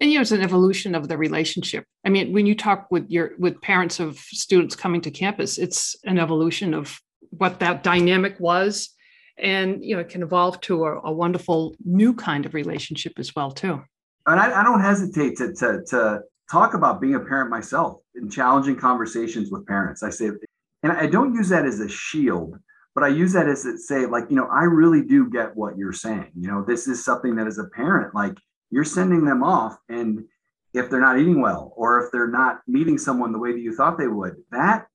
and 0.00 0.10
you 0.10 0.18
know 0.18 0.22
it's 0.22 0.32
an 0.32 0.42
evolution 0.42 0.94
of 0.94 1.08
the 1.08 1.16
relationship 1.16 1.84
i 2.04 2.08
mean 2.08 2.32
when 2.32 2.46
you 2.46 2.54
talk 2.54 2.86
with 2.90 3.08
your 3.10 3.32
with 3.38 3.60
parents 3.60 4.00
of 4.00 4.18
students 4.18 4.76
coming 4.76 5.00
to 5.00 5.10
campus 5.10 5.58
it's 5.58 5.96
an 6.04 6.18
evolution 6.18 6.74
of 6.74 6.98
what 7.30 7.60
that 7.60 7.82
dynamic 7.82 8.38
was 8.38 8.90
and 9.38 9.84
you 9.84 9.94
know 9.94 10.00
it 10.00 10.08
can 10.08 10.22
evolve 10.22 10.60
to 10.60 10.84
a, 10.84 11.00
a 11.04 11.12
wonderful 11.12 11.74
new 11.84 12.14
kind 12.14 12.46
of 12.46 12.54
relationship 12.54 13.12
as 13.18 13.34
well 13.34 13.50
too 13.50 13.82
and 14.26 14.40
I, 14.40 14.60
I 14.60 14.64
don't 14.64 14.80
hesitate 14.80 15.36
to, 15.38 15.52
to 15.54 15.84
to 15.88 16.20
talk 16.50 16.74
about 16.74 17.00
being 17.00 17.14
a 17.14 17.20
parent 17.20 17.50
myself 17.50 17.98
in 18.14 18.30
challenging 18.30 18.76
conversations 18.76 19.50
with 19.50 19.66
parents. 19.66 20.02
I 20.02 20.10
say 20.10 20.30
and 20.82 20.92
i 20.92 21.06
don't 21.06 21.32
use 21.32 21.48
that 21.48 21.64
as 21.64 21.80
a 21.80 21.88
shield 21.88 22.58
but 22.94 23.02
I 23.02 23.08
use 23.08 23.32
that 23.32 23.48
as 23.48 23.64
to 23.64 23.76
say, 23.76 24.06
like, 24.06 24.26
you 24.30 24.36
know, 24.36 24.46
I 24.46 24.62
really 24.62 25.02
do 25.02 25.28
get 25.28 25.56
what 25.56 25.76
you're 25.76 25.92
saying. 25.92 26.30
You 26.38 26.48
know, 26.48 26.64
this 26.64 26.86
is 26.86 27.04
something 27.04 27.34
that 27.36 27.48
as 27.48 27.58
a 27.58 27.64
parent, 27.64 28.14
like, 28.14 28.38
you're 28.70 28.84
sending 28.84 29.24
them 29.24 29.42
off 29.42 29.76
and 29.88 30.24
if 30.72 30.90
they're 30.90 31.00
not 31.00 31.18
eating 31.18 31.40
well 31.40 31.72
or 31.76 32.04
if 32.04 32.10
they're 32.10 32.30
not 32.30 32.60
meeting 32.66 32.98
someone 32.98 33.32
the 33.32 33.38
way 33.38 33.52
that 33.52 33.60
you 33.60 33.74
thought 33.74 33.96
they 33.96 34.08
would 34.08 34.34
that 34.50 34.86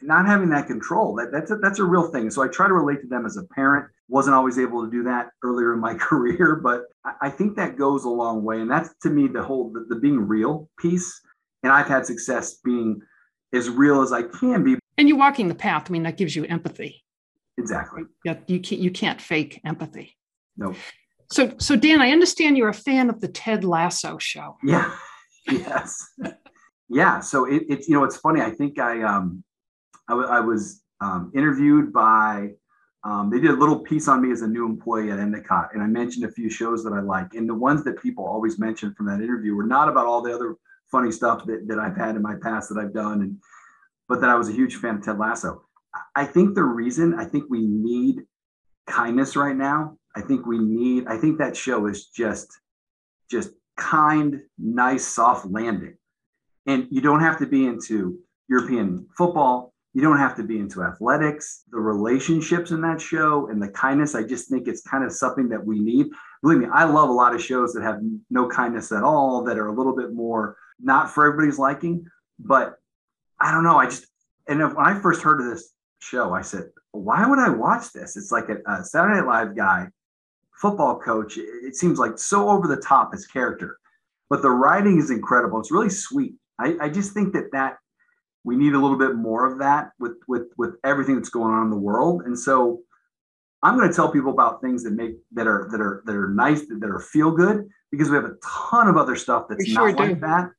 not 0.00 0.26
having 0.26 0.48
that 0.50 0.68
control 0.68 1.16
that, 1.16 1.32
that's 1.32 1.50
a, 1.50 1.56
that's 1.56 1.80
a 1.80 1.84
real 1.84 2.12
thing. 2.12 2.30
So 2.30 2.42
i 2.42 2.48
try 2.48 2.68
to 2.68 2.74
relate 2.74 3.00
to 3.00 3.08
them 3.08 3.26
as 3.26 3.36
a 3.36 3.42
parent. 3.54 3.90
Wasn't 4.08 4.36
always 4.36 4.58
able 4.58 4.84
to 4.84 4.90
do 4.90 5.02
that 5.02 5.30
earlier 5.42 5.74
in 5.74 5.80
my 5.80 5.94
career 6.08 6.60
but 6.62 6.84
i, 7.04 7.14
I 7.22 7.30
think 7.30 7.56
that 7.56 7.76
goes 7.76 8.04
a 8.04 8.08
long 8.08 8.44
way. 8.44 8.60
And 8.60 8.70
that's 8.70 8.94
to 9.02 9.10
me 9.10 9.26
the 9.26 9.42
whole 9.42 9.72
the, 9.72 9.86
the 9.88 10.00
being 10.00 10.20
real 10.20 10.70
piece 10.78 11.20
and 11.62 11.72
i've 11.72 11.86
had 11.86 12.06
success 12.06 12.58
being 12.64 13.00
as 13.52 13.68
real 13.68 14.02
as 14.02 14.12
i 14.12 14.22
can 14.22 14.62
be 14.62 14.76
and 14.96 15.08
you're 15.08 15.18
walking 15.18 15.48
the 15.48 15.54
path 15.54 15.86
i 15.88 15.92
mean 15.92 16.02
that 16.02 16.16
gives 16.16 16.34
you 16.34 16.44
empathy 16.44 17.02
exactly 17.56 18.02
yeah 18.24 18.36
you 18.46 18.60
can't 18.60 18.80
you 18.80 18.90
can't 18.90 19.20
fake 19.20 19.60
empathy 19.64 20.16
no 20.56 20.74
so, 21.30 21.52
so 21.58 21.76
Dan, 21.76 22.00
I 22.00 22.10
understand 22.10 22.56
you're 22.56 22.68
a 22.68 22.74
fan 22.74 23.10
of 23.10 23.20
the 23.20 23.28
Ted 23.28 23.64
Lasso 23.64 24.18
show. 24.18 24.56
Yeah. 24.62 24.90
Yes. 25.50 26.06
yeah. 26.90 27.20
So 27.20 27.46
it, 27.46 27.62
it's 27.70 27.88
you 27.88 27.94
know 27.94 28.04
it's 28.04 28.18
funny. 28.18 28.42
I 28.42 28.50
think 28.50 28.78
I 28.78 29.00
um 29.00 29.42
I, 30.06 30.12
w- 30.12 30.28
I 30.28 30.40
was 30.40 30.82
um, 31.00 31.32
interviewed 31.34 31.90
by 31.90 32.50
um, 33.02 33.30
they 33.30 33.40
did 33.40 33.52
a 33.52 33.54
little 33.54 33.78
piece 33.78 34.08
on 34.08 34.20
me 34.20 34.30
as 34.30 34.42
a 34.42 34.46
new 34.46 34.66
employee 34.66 35.10
at 35.10 35.18
Endicott, 35.18 35.70
and 35.72 35.82
I 35.82 35.86
mentioned 35.86 36.26
a 36.26 36.30
few 36.30 36.50
shows 36.50 36.84
that 36.84 36.92
I 36.92 37.00
like. 37.00 37.32
And 37.32 37.48
the 37.48 37.54
ones 37.54 37.82
that 37.84 38.02
people 38.02 38.26
always 38.26 38.58
mention 38.58 38.92
from 38.92 39.06
that 39.06 39.22
interview 39.22 39.54
were 39.54 39.64
not 39.64 39.88
about 39.88 40.04
all 40.04 40.20
the 40.20 40.34
other 40.34 40.56
funny 40.90 41.12
stuff 41.12 41.44
that, 41.46 41.66
that 41.68 41.78
I've 41.78 41.96
had 41.96 42.16
in 42.16 42.22
my 42.22 42.34
past 42.42 42.68
that 42.68 42.78
I've 42.78 42.94
done, 42.94 43.22
and 43.22 43.36
but 44.08 44.20
that 44.20 44.30
I 44.30 44.36
was 44.36 44.48
a 44.48 44.52
huge 44.52 44.76
fan 44.76 44.96
of 44.96 45.04
Ted 45.04 45.18
Lasso. 45.18 45.64
I 46.14 46.24
think 46.24 46.54
the 46.54 46.64
reason 46.64 47.14
I 47.14 47.24
think 47.24 47.44
we 47.48 47.66
need 47.66 48.22
kindness 48.86 49.36
right 49.36 49.56
now 49.56 49.98
I 50.18 50.20
think 50.20 50.46
we 50.46 50.58
need, 50.58 51.06
I 51.06 51.16
think 51.16 51.38
that 51.38 51.56
show 51.56 51.86
is 51.86 52.06
just, 52.06 52.50
just 53.30 53.50
kind, 53.76 54.40
nice, 54.58 55.06
soft 55.06 55.46
landing. 55.46 55.96
And 56.66 56.88
you 56.90 57.00
don't 57.00 57.20
have 57.20 57.38
to 57.38 57.46
be 57.46 57.66
into 57.66 58.18
European 58.48 59.06
football. 59.16 59.72
You 59.94 60.02
don't 60.02 60.18
have 60.18 60.36
to 60.36 60.42
be 60.42 60.58
into 60.58 60.82
athletics. 60.82 61.62
The 61.70 61.78
relationships 61.78 62.72
in 62.72 62.80
that 62.82 63.00
show 63.00 63.48
and 63.48 63.62
the 63.62 63.68
kindness, 63.68 64.16
I 64.16 64.24
just 64.24 64.50
think 64.50 64.66
it's 64.66 64.82
kind 64.82 65.04
of 65.04 65.12
something 65.12 65.48
that 65.50 65.64
we 65.64 65.78
need. 65.78 66.08
Believe 66.42 66.58
me, 66.58 66.66
I 66.72 66.82
love 66.82 67.10
a 67.10 67.12
lot 67.12 67.32
of 67.32 67.42
shows 67.42 67.72
that 67.74 67.84
have 67.84 68.00
no 68.28 68.48
kindness 68.48 68.90
at 68.90 69.04
all, 69.04 69.44
that 69.44 69.56
are 69.56 69.68
a 69.68 69.74
little 69.74 69.94
bit 69.94 70.12
more 70.12 70.56
not 70.80 71.10
for 71.10 71.26
everybody's 71.26 71.58
liking. 71.58 72.06
But 72.38 72.76
I 73.40 73.52
don't 73.52 73.64
know. 73.64 73.76
I 73.76 73.86
just, 73.86 74.06
and 74.46 74.60
if, 74.60 74.74
when 74.74 74.86
I 74.86 74.98
first 75.00 75.22
heard 75.22 75.40
of 75.40 75.46
this 75.46 75.72
show, 75.98 76.32
I 76.32 76.42
said, 76.42 76.70
why 76.92 77.26
would 77.26 77.38
I 77.38 77.48
watch 77.48 77.92
this? 77.92 78.16
It's 78.16 78.32
like 78.32 78.48
a, 78.48 78.58
a 78.70 78.84
Saturday 78.84 79.20
Night 79.20 79.26
Live 79.26 79.56
guy 79.56 79.88
football 80.58 80.98
coach, 80.98 81.38
it 81.38 81.76
seems 81.76 81.98
like 81.98 82.18
so 82.18 82.48
over 82.48 82.66
the 82.66 82.76
top 82.76 83.12
his 83.12 83.26
character, 83.26 83.78
but 84.28 84.42
the 84.42 84.50
writing 84.50 84.98
is 84.98 85.10
incredible. 85.10 85.60
It's 85.60 85.70
really 85.70 85.90
sweet. 85.90 86.34
I, 86.58 86.76
I 86.80 86.88
just 86.88 87.12
think 87.12 87.32
that 87.34 87.52
that 87.52 87.76
we 88.44 88.56
need 88.56 88.74
a 88.74 88.78
little 88.78 88.98
bit 88.98 89.14
more 89.14 89.50
of 89.50 89.58
that 89.60 89.90
with 89.98 90.16
with 90.26 90.48
with 90.56 90.74
everything 90.84 91.16
that's 91.16 91.28
going 91.28 91.52
on 91.52 91.64
in 91.64 91.70
the 91.70 91.76
world. 91.76 92.22
And 92.22 92.38
so 92.38 92.80
I'm 93.62 93.76
going 93.76 93.88
to 93.88 93.94
tell 93.94 94.10
people 94.10 94.32
about 94.32 94.60
things 94.60 94.82
that 94.84 94.92
make 94.92 95.16
that 95.32 95.46
are 95.46 95.68
that 95.70 95.80
are 95.80 96.02
that 96.06 96.16
are 96.16 96.28
nice 96.28 96.66
that, 96.66 96.82
are 96.82 97.00
feel 97.00 97.30
good 97.30 97.68
because 97.90 98.10
we 98.10 98.16
have 98.16 98.24
a 98.24 98.34
ton 98.44 98.88
of 98.88 98.96
other 98.96 99.16
stuff 99.16 99.46
that's 99.48 99.66
we 99.66 99.74
not 99.74 99.80
sure 99.80 99.92
like 99.92 100.20
that. 100.20 100.50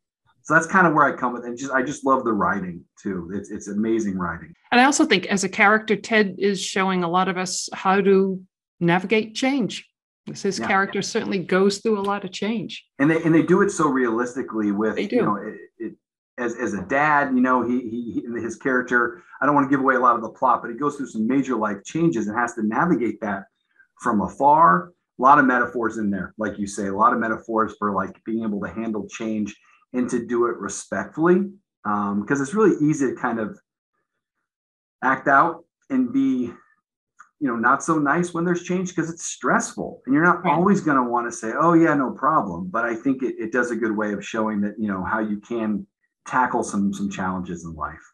So 0.43 0.53
that's 0.53 0.67
kind 0.67 0.87
of 0.87 0.93
where 0.93 1.05
I 1.05 1.15
come 1.15 1.33
with, 1.33 1.45
and 1.45 1.57
just 1.57 1.71
I 1.71 1.83
just 1.83 2.05
love 2.05 2.23
the 2.23 2.33
writing 2.33 2.83
too. 3.01 3.31
It's 3.33 3.51
it's 3.51 3.67
amazing 3.67 4.17
writing. 4.17 4.53
And 4.71 4.81
I 4.81 4.85
also 4.85 5.05
think 5.05 5.25
as 5.27 5.43
a 5.43 5.49
character, 5.49 5.95
Ted 5.95 6.35
is 6.37 6.61
showing 6.61 7.03
a 7.03 7.09
lot 7.09 7.27
of 7.27 7.37
us 7.37 7.69
how 7.73 8.01
to 8.01 8.41
navigate 8.79 9.35
change. 9.35 9.87
His 10.25 10.59
yeah. 10.59 10.67
character 10.67 11.01
certainly 11.01 11.39
goes 11.39 11.79
through 11.79 11.99
a 11.99 12.01
lot 12.01 12.23
of 12.23 12.31
change, 12.31 12.85
and 12.99 13.09
they 13.09 13.21
and 13.23 13.33
they 13.33 13.41
do 13.41 13.61
it 13.61 13.69
so 13.69 13.87
realistically. 13.87 14.71
With 14.71 14.97
you 15.11 15.21
know, 15.21 15.35
it, 15.35 15.55
it, 15.77 15.93
as 16.37 16.55
as 16.55 16.73
a 16.73 16.81
dad, 16.83 17.33
you 17.33 17.41
know, 17.41 17.67
he, 17.67 17.81
he 17.81 18.11
he 18.11 18.41
his 18.41 18.55
character. 18.55 19.23
I 19.41 19.45
don't 19.45 19.55
want 19.55 19.69
to 19.69 19.69
give 19.69 19.79
away 19.79 19.95
a 19.95 19.99
lot 19.99 20.15
of 20.15 20.21
the 20.21 20.29
plot, 20.29 20.61
but 20.61 20.71
he 20.71 20.77
goes 20.77 20.95
through 20.95 21.07
some 21.07 21.27
major 21.27 21.55
life 21.55 21.77
changes 21.85 22.27
and 22.27 22.37
has 22.37 22.53
to 22.55 22.63
navigate 22.63 23.21
that 23.21 23.43
from 24.01 24.21
afar. 24.21 24.91
A 25.17 25.21
lot 25.21 25.37
of 25.37 25.45
metaphors 25.45 25.97
in 25.97 26.09
there, 26.09 26.33
like 26.37 26.57
you 26.57 26.65
say, 26.65 26.87
a 26.87 26.95
lot 26.95 27.11
of 27.11 27.19
metaphors 27.19 27.75
for 27.77 27.91
like 27.91 28.23
being 28.23 28.43
able 28.43 28.61
to 28.61 28.69
handle 28.69 29.07
change 29.07 29.55
and 29.93 30.09
to 30.09 30.25
do 30.25 30.47
it 30.47 30.57
respectfully, 30.57 31.35
because 31.83 32.11
um, 32.11 32.25
it's 32.29 32.53
really 32.53 32.75
easy 32.85 33.07
to 33.07 33.15
kind 33.15 33.39
of 33.39 33.57
act 35.03 35.27
out 35.27 35.63
and 35.89 36.11
be 36.11 36.51
you 37.39 37.47
know 37.47 37.55
not 37.55 37.81
so 37.81 37.97
nice 37.97 38.33
when 38.33 38.43
there's 38.43 38.63
change 38.63 38.89
because 38.89 39.09
it's 39.09 39.25
stressful. 39.25 40.01
And 40.05 40.13
you're 40.13 40.23
not 40.23 40.43
right. 40.43 40.53
always 40.53 40.81
going 40.81 40.97
to 40.97 41.03
want 41.03 41.31
to 41.31 41.35
say 41.35 41.53
oh 41.59 41.73
yeah 41.73 41.93
no 41.93 42.11
problem. 42.11 42.67
But 42.69 42.85
i 42.85 42.95
think 42.95 43.23
it, 43.23 43.35
it 43.39 43.51
does 43.51 43.71
a 43.71 43.75
good 43.75 43.95
way 43.95 44.13
of 44.13 44.25
showing 44.25 44.61
that 44.61 44.75
you 44.77 44.87
know 44.87 45.03
how 45.03 45.19
you 45.19 45.39
can 45.39 45.87
tackle 46.27 46.63
some 46.63 46.93
some 46.93 47.09
challenges 47.09 47.63
in 47.63 47.73
life. 47.73 48.13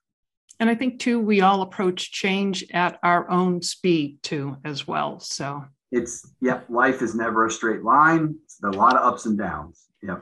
And 0.59 0.69
i 0.69 0.75
think 0.75 0.99
too 0.99 1.19
we 1.19 1.41
all 1.41 1.61
approach 1.63 2.11
change 2.11 2.65
at 2.71 2.99
our 3.03 3.29
own 3.29 3.61
speed 3.61 4.19
too 4.21 4.57
as 4.63 4.87
well 4.87 5.19
so. 5.19 5.65
It's 5.91 6.29
yep 6.41 6.65
life 6.69 7.01
is 7.01 7.15
never 7.15 7.45
a 7.45 7.51
straight 7.51 7.83
line. 7.83 8.35
It's 8.43 8.59
a 8.63 8.69
lot 8.69 8.95
of 8.95 9.01
ups 9.01 9.25
and 9.25 9.37
downs. 9.37 9.85
Yeah 10.01 10.17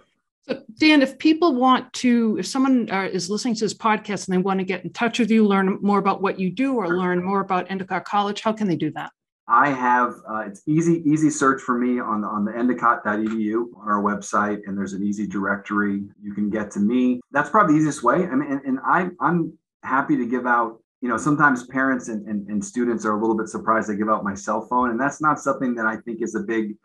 so, 0.48 0.62
Dan, 0.78 1.02
if 1.02 1.18
people 1.18 1.56
want 1.56 1.92
to, 1.94 2.38
if 2.38 2.46
someone 2.46 2.90
uh, 2.92 3.04
is 3.12 3.30
listening 3.30 3.56
to 3.56 3.64
this 3.64 3.74
podcast 3.74 4.28
and 4.28 4.34
they 4.34 4.42
want 4.42 4.60
to 4.60 4.66
get 4.66 4.84
in 4.84 4.92
touch 4.92 5.20
with 5.20 5.32
you, 5.32 5.48
learn 5.48 5.80
more 5.82 6.00
about 6.00 6.22
what 6.22 6.38
you 6.38 6.52
do, 6.52 6.76
or 6.76 6.98
learn 6.98 7.24
more 7.24 7.40
about 7.40 7.72
Endicott 7.72 8.04
College, 8.04 8.42
how 8.42 8.52
can 8.52 8.68
they 8.68 8.76
do 8.76 8.92
that? 8.92 9.12
I 9.48 9.70
have 9.70 10.16
uh, 10.30 10.44
it's 10.48 10.62
easy 10.68 11.04
easy 11.06 11.30
search 11.30 11.62
for 11.62 11.78
me 11.78 12.00
on 12.00 12.24
on 12.24 12.46
the 12.46 12.56
endicott.edu 12.58 13.66
on 13.78 13.88
our 13.90 14.02
website, 14.02 14.60
and 14.66 14.78
there's 14.78 14.94
an 14.94 15.04
easy 15.04 15.28
directory 15.28 16.04
you 16.22 16.34
can 16.34 16.50
get 16.50 16.72
to 16.72 16.80
me. 16.80 17.20
That's 17.32 17.50
probably 17.50 17.76
the 17.76 17.80
easiest 17.80 18.04
way. 18.04 18.26
I 18.26 18.36
mean, 18.36 18.52
and, 18.52 18.62
and 18.66 18.80
I 18.86 19.10
I'm 19.20 19.58
happy 19.84 20.16
to 20.18 20.26
give 20.26 20.46
out. 20.46 20.80
You 21.02 21.10
know, 21.10 21.18
sometimes 21.18 21.68
parents 21.68 22.08
and, 22.08 22.26
and, 22.30 22.48
and 22.48 22.64
students 22.64 23.06
are 23.06 23.12
a 23.12 23.20
little 23.20 23.36
bit 23.36 23.50
surprised 23.50 23.92
I 23.92 23.96
give 23.96 24.08
out 24.08 24.24
my 24.24 24.34
cell 24.34 24.66
phone, 24.70 24.92
and 24.92 25.00
that's 25.00 25.20
not 25.20 25.38
something 25.40 25.76
that 25.76 25.86
I 25.86 25.98
think 25.98 26.22
is 26.22 26.36
a 26.36 26.40
big 26.40 26.78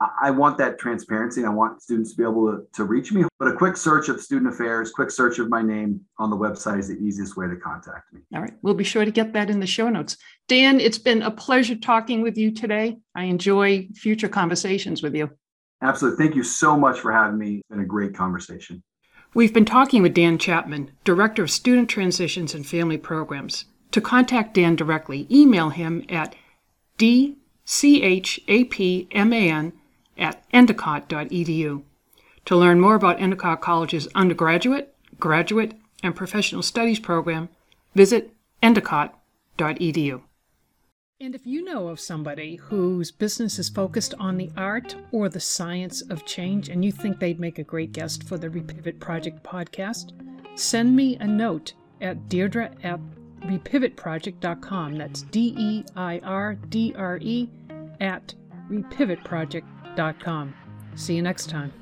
I 0.00 0.30
want 0.30 0.58
that 0.58 0.78
transparency 0.78 1.40
and 1.40 1.48
I 1.48 1.52
want 1.52 1.80
students 1.80 2.10
to 2.10 2.16
be 2.16 2.24
able 2.24 2.50
to, 2.50 2.66
to 2.74 2.84
reach 2.84 3.12
me. 3.12 3.24
But 3.38 3.48
a 3.48 3.56
quick 3.56 3.76
search 3.76 4.08
of 4.08 4.20
student 4.20 4.52
affairs, 4.52 4.90
quick 4.90 5.10
search 5.10 5.38
of 5.38 5.48
my 5.48 5.62
name 5.62 6.00
on 6.18 6.30
the 6.30 6.36
website 6.36 6.80
is 6.80 6.88
the 6.88 6.96
easiest 6.96 7.36
way 7.36 7.46
to 7.46 7.56
contact 7.56 8.12
me. 8.12 8.20
All 8.34 8.42
right. 8.42 8.54
We'll 8.62 8.74
be 8.74 8.84
sure 8.84 9.04
to 9.04 9.10
get 9.10 9.32
that 9.34 9.50
in 9.50 9.60
the 9.60 9.66
show 9.66 9.88
notes. 9.88 10.16
Dan, 10.48 10.80
it's 10.80 10.98
been 10.98 11.22
a 11.22 11.30
pleasure 11.30 11.76
talking 11.76 12.22
with 12.22 12.36
you 12.36 12.50
today. 12.52 12.98
I 13.14 13.24
enjoy 13.24 13.88
future 13.94 14.28
conversations 14.28 15.02
with 15.02 15.14
you. 15.14 15.30
Absolutely. 15.80 16.24
Thank 16.24 16.36
you 16.36 16.42
so 16.42 16.76
much 16.76 16.98
for 16.98 17.12
having 17.12 17.38
me. 17.38 17.56
It's 17.58 17.68
been 17.68 17.80
a 17.80 17.86
great 17.86 18.14
conversation. 18.14 18.82
We've 19.32 19.54
been 19.54 19.64
talking 19.64 20.02
with 20.02 20.14
Dan 20.14 20.38
Chapman, 20.38 20.90
Director 21.04 21.44
of 21.44 21.50
Student 21.50 21.88
Transitions 21.88 22.54
and 22.54 22.66
Family 22.66 22.98
Programs. 22.98 23.66
To 23.92 24.00
contact 24.00 24.54
Dan 24.54 24.76
directly, 24.76 25.26
email 25.30 25.70
him 25.70 26.04
at 26.08 26.34
dchapman 26.98 27.36
at 30.18 30.44
endicott.edu. 30.52 31.82
To 32.46 32.56
learn 32.56 32.80
more 32.80 32.94
about 32.94 33.20
Endicott 33.20 33.60
College's 33.60 34.06
undergraduate, 34.14 34.94
graduate, 35.18 35.74
and 36.02 36.14
professional 36.14 36.62
studies 36.62 36.98
program, 36.98 37.48
visit 37.94 38.32
endicott.edu. 38.62 40.22
And 41.20 41.34
if 41.34 41.46
you 41.46 41.64
know 41.64 41.88
of 41.88 42.00
somebody 42.00 42.56
whose 42.56 43.10
business 43.10 43.58
is 43.58 43.68
focused 43.68 44.14
on 44.18 44.36
the 44.36 44.50
art 44.56 44.96
or 45.12 45.28
the 45.28 45.40
science 45.40 46.02
of 46.02 46.26
change 46.26 46.68
and 46.68 46.84
you 46.84 46.92
think 46.92 47.18
they'd 47.18 47.40
make 47.40 47.58
a 47.58 47.64
great 47.64 47.92
guest 47.92 48.24
for 48.24 48.36
the 48.36 48.48
Repivot 48.48 49.00
Project 49.00 49.42
podcast, 49.42 50.12
send 50.58 50.94
me 50.94 51.16
a 51.16 51.26
note 51.26 51.72
at 52.00 52.28
Deirdre 52.28 52.70
at 52.82 53.00
repivotproject.com. 53.42 54.98
That's 54.98 55.22
D 55.22 55.54
E 55.56 55.84
I 55.96 56.20
R 56.24 56.54
D 56.68 56.92
R 56.96 57.18
E 57.22 57.48
at 58.00 58.34
repivotproject.com. 58.70 59.73
See 60.96 61.14
you 61.14 61.22
next 61.22 61.48
time. 61.50 61.72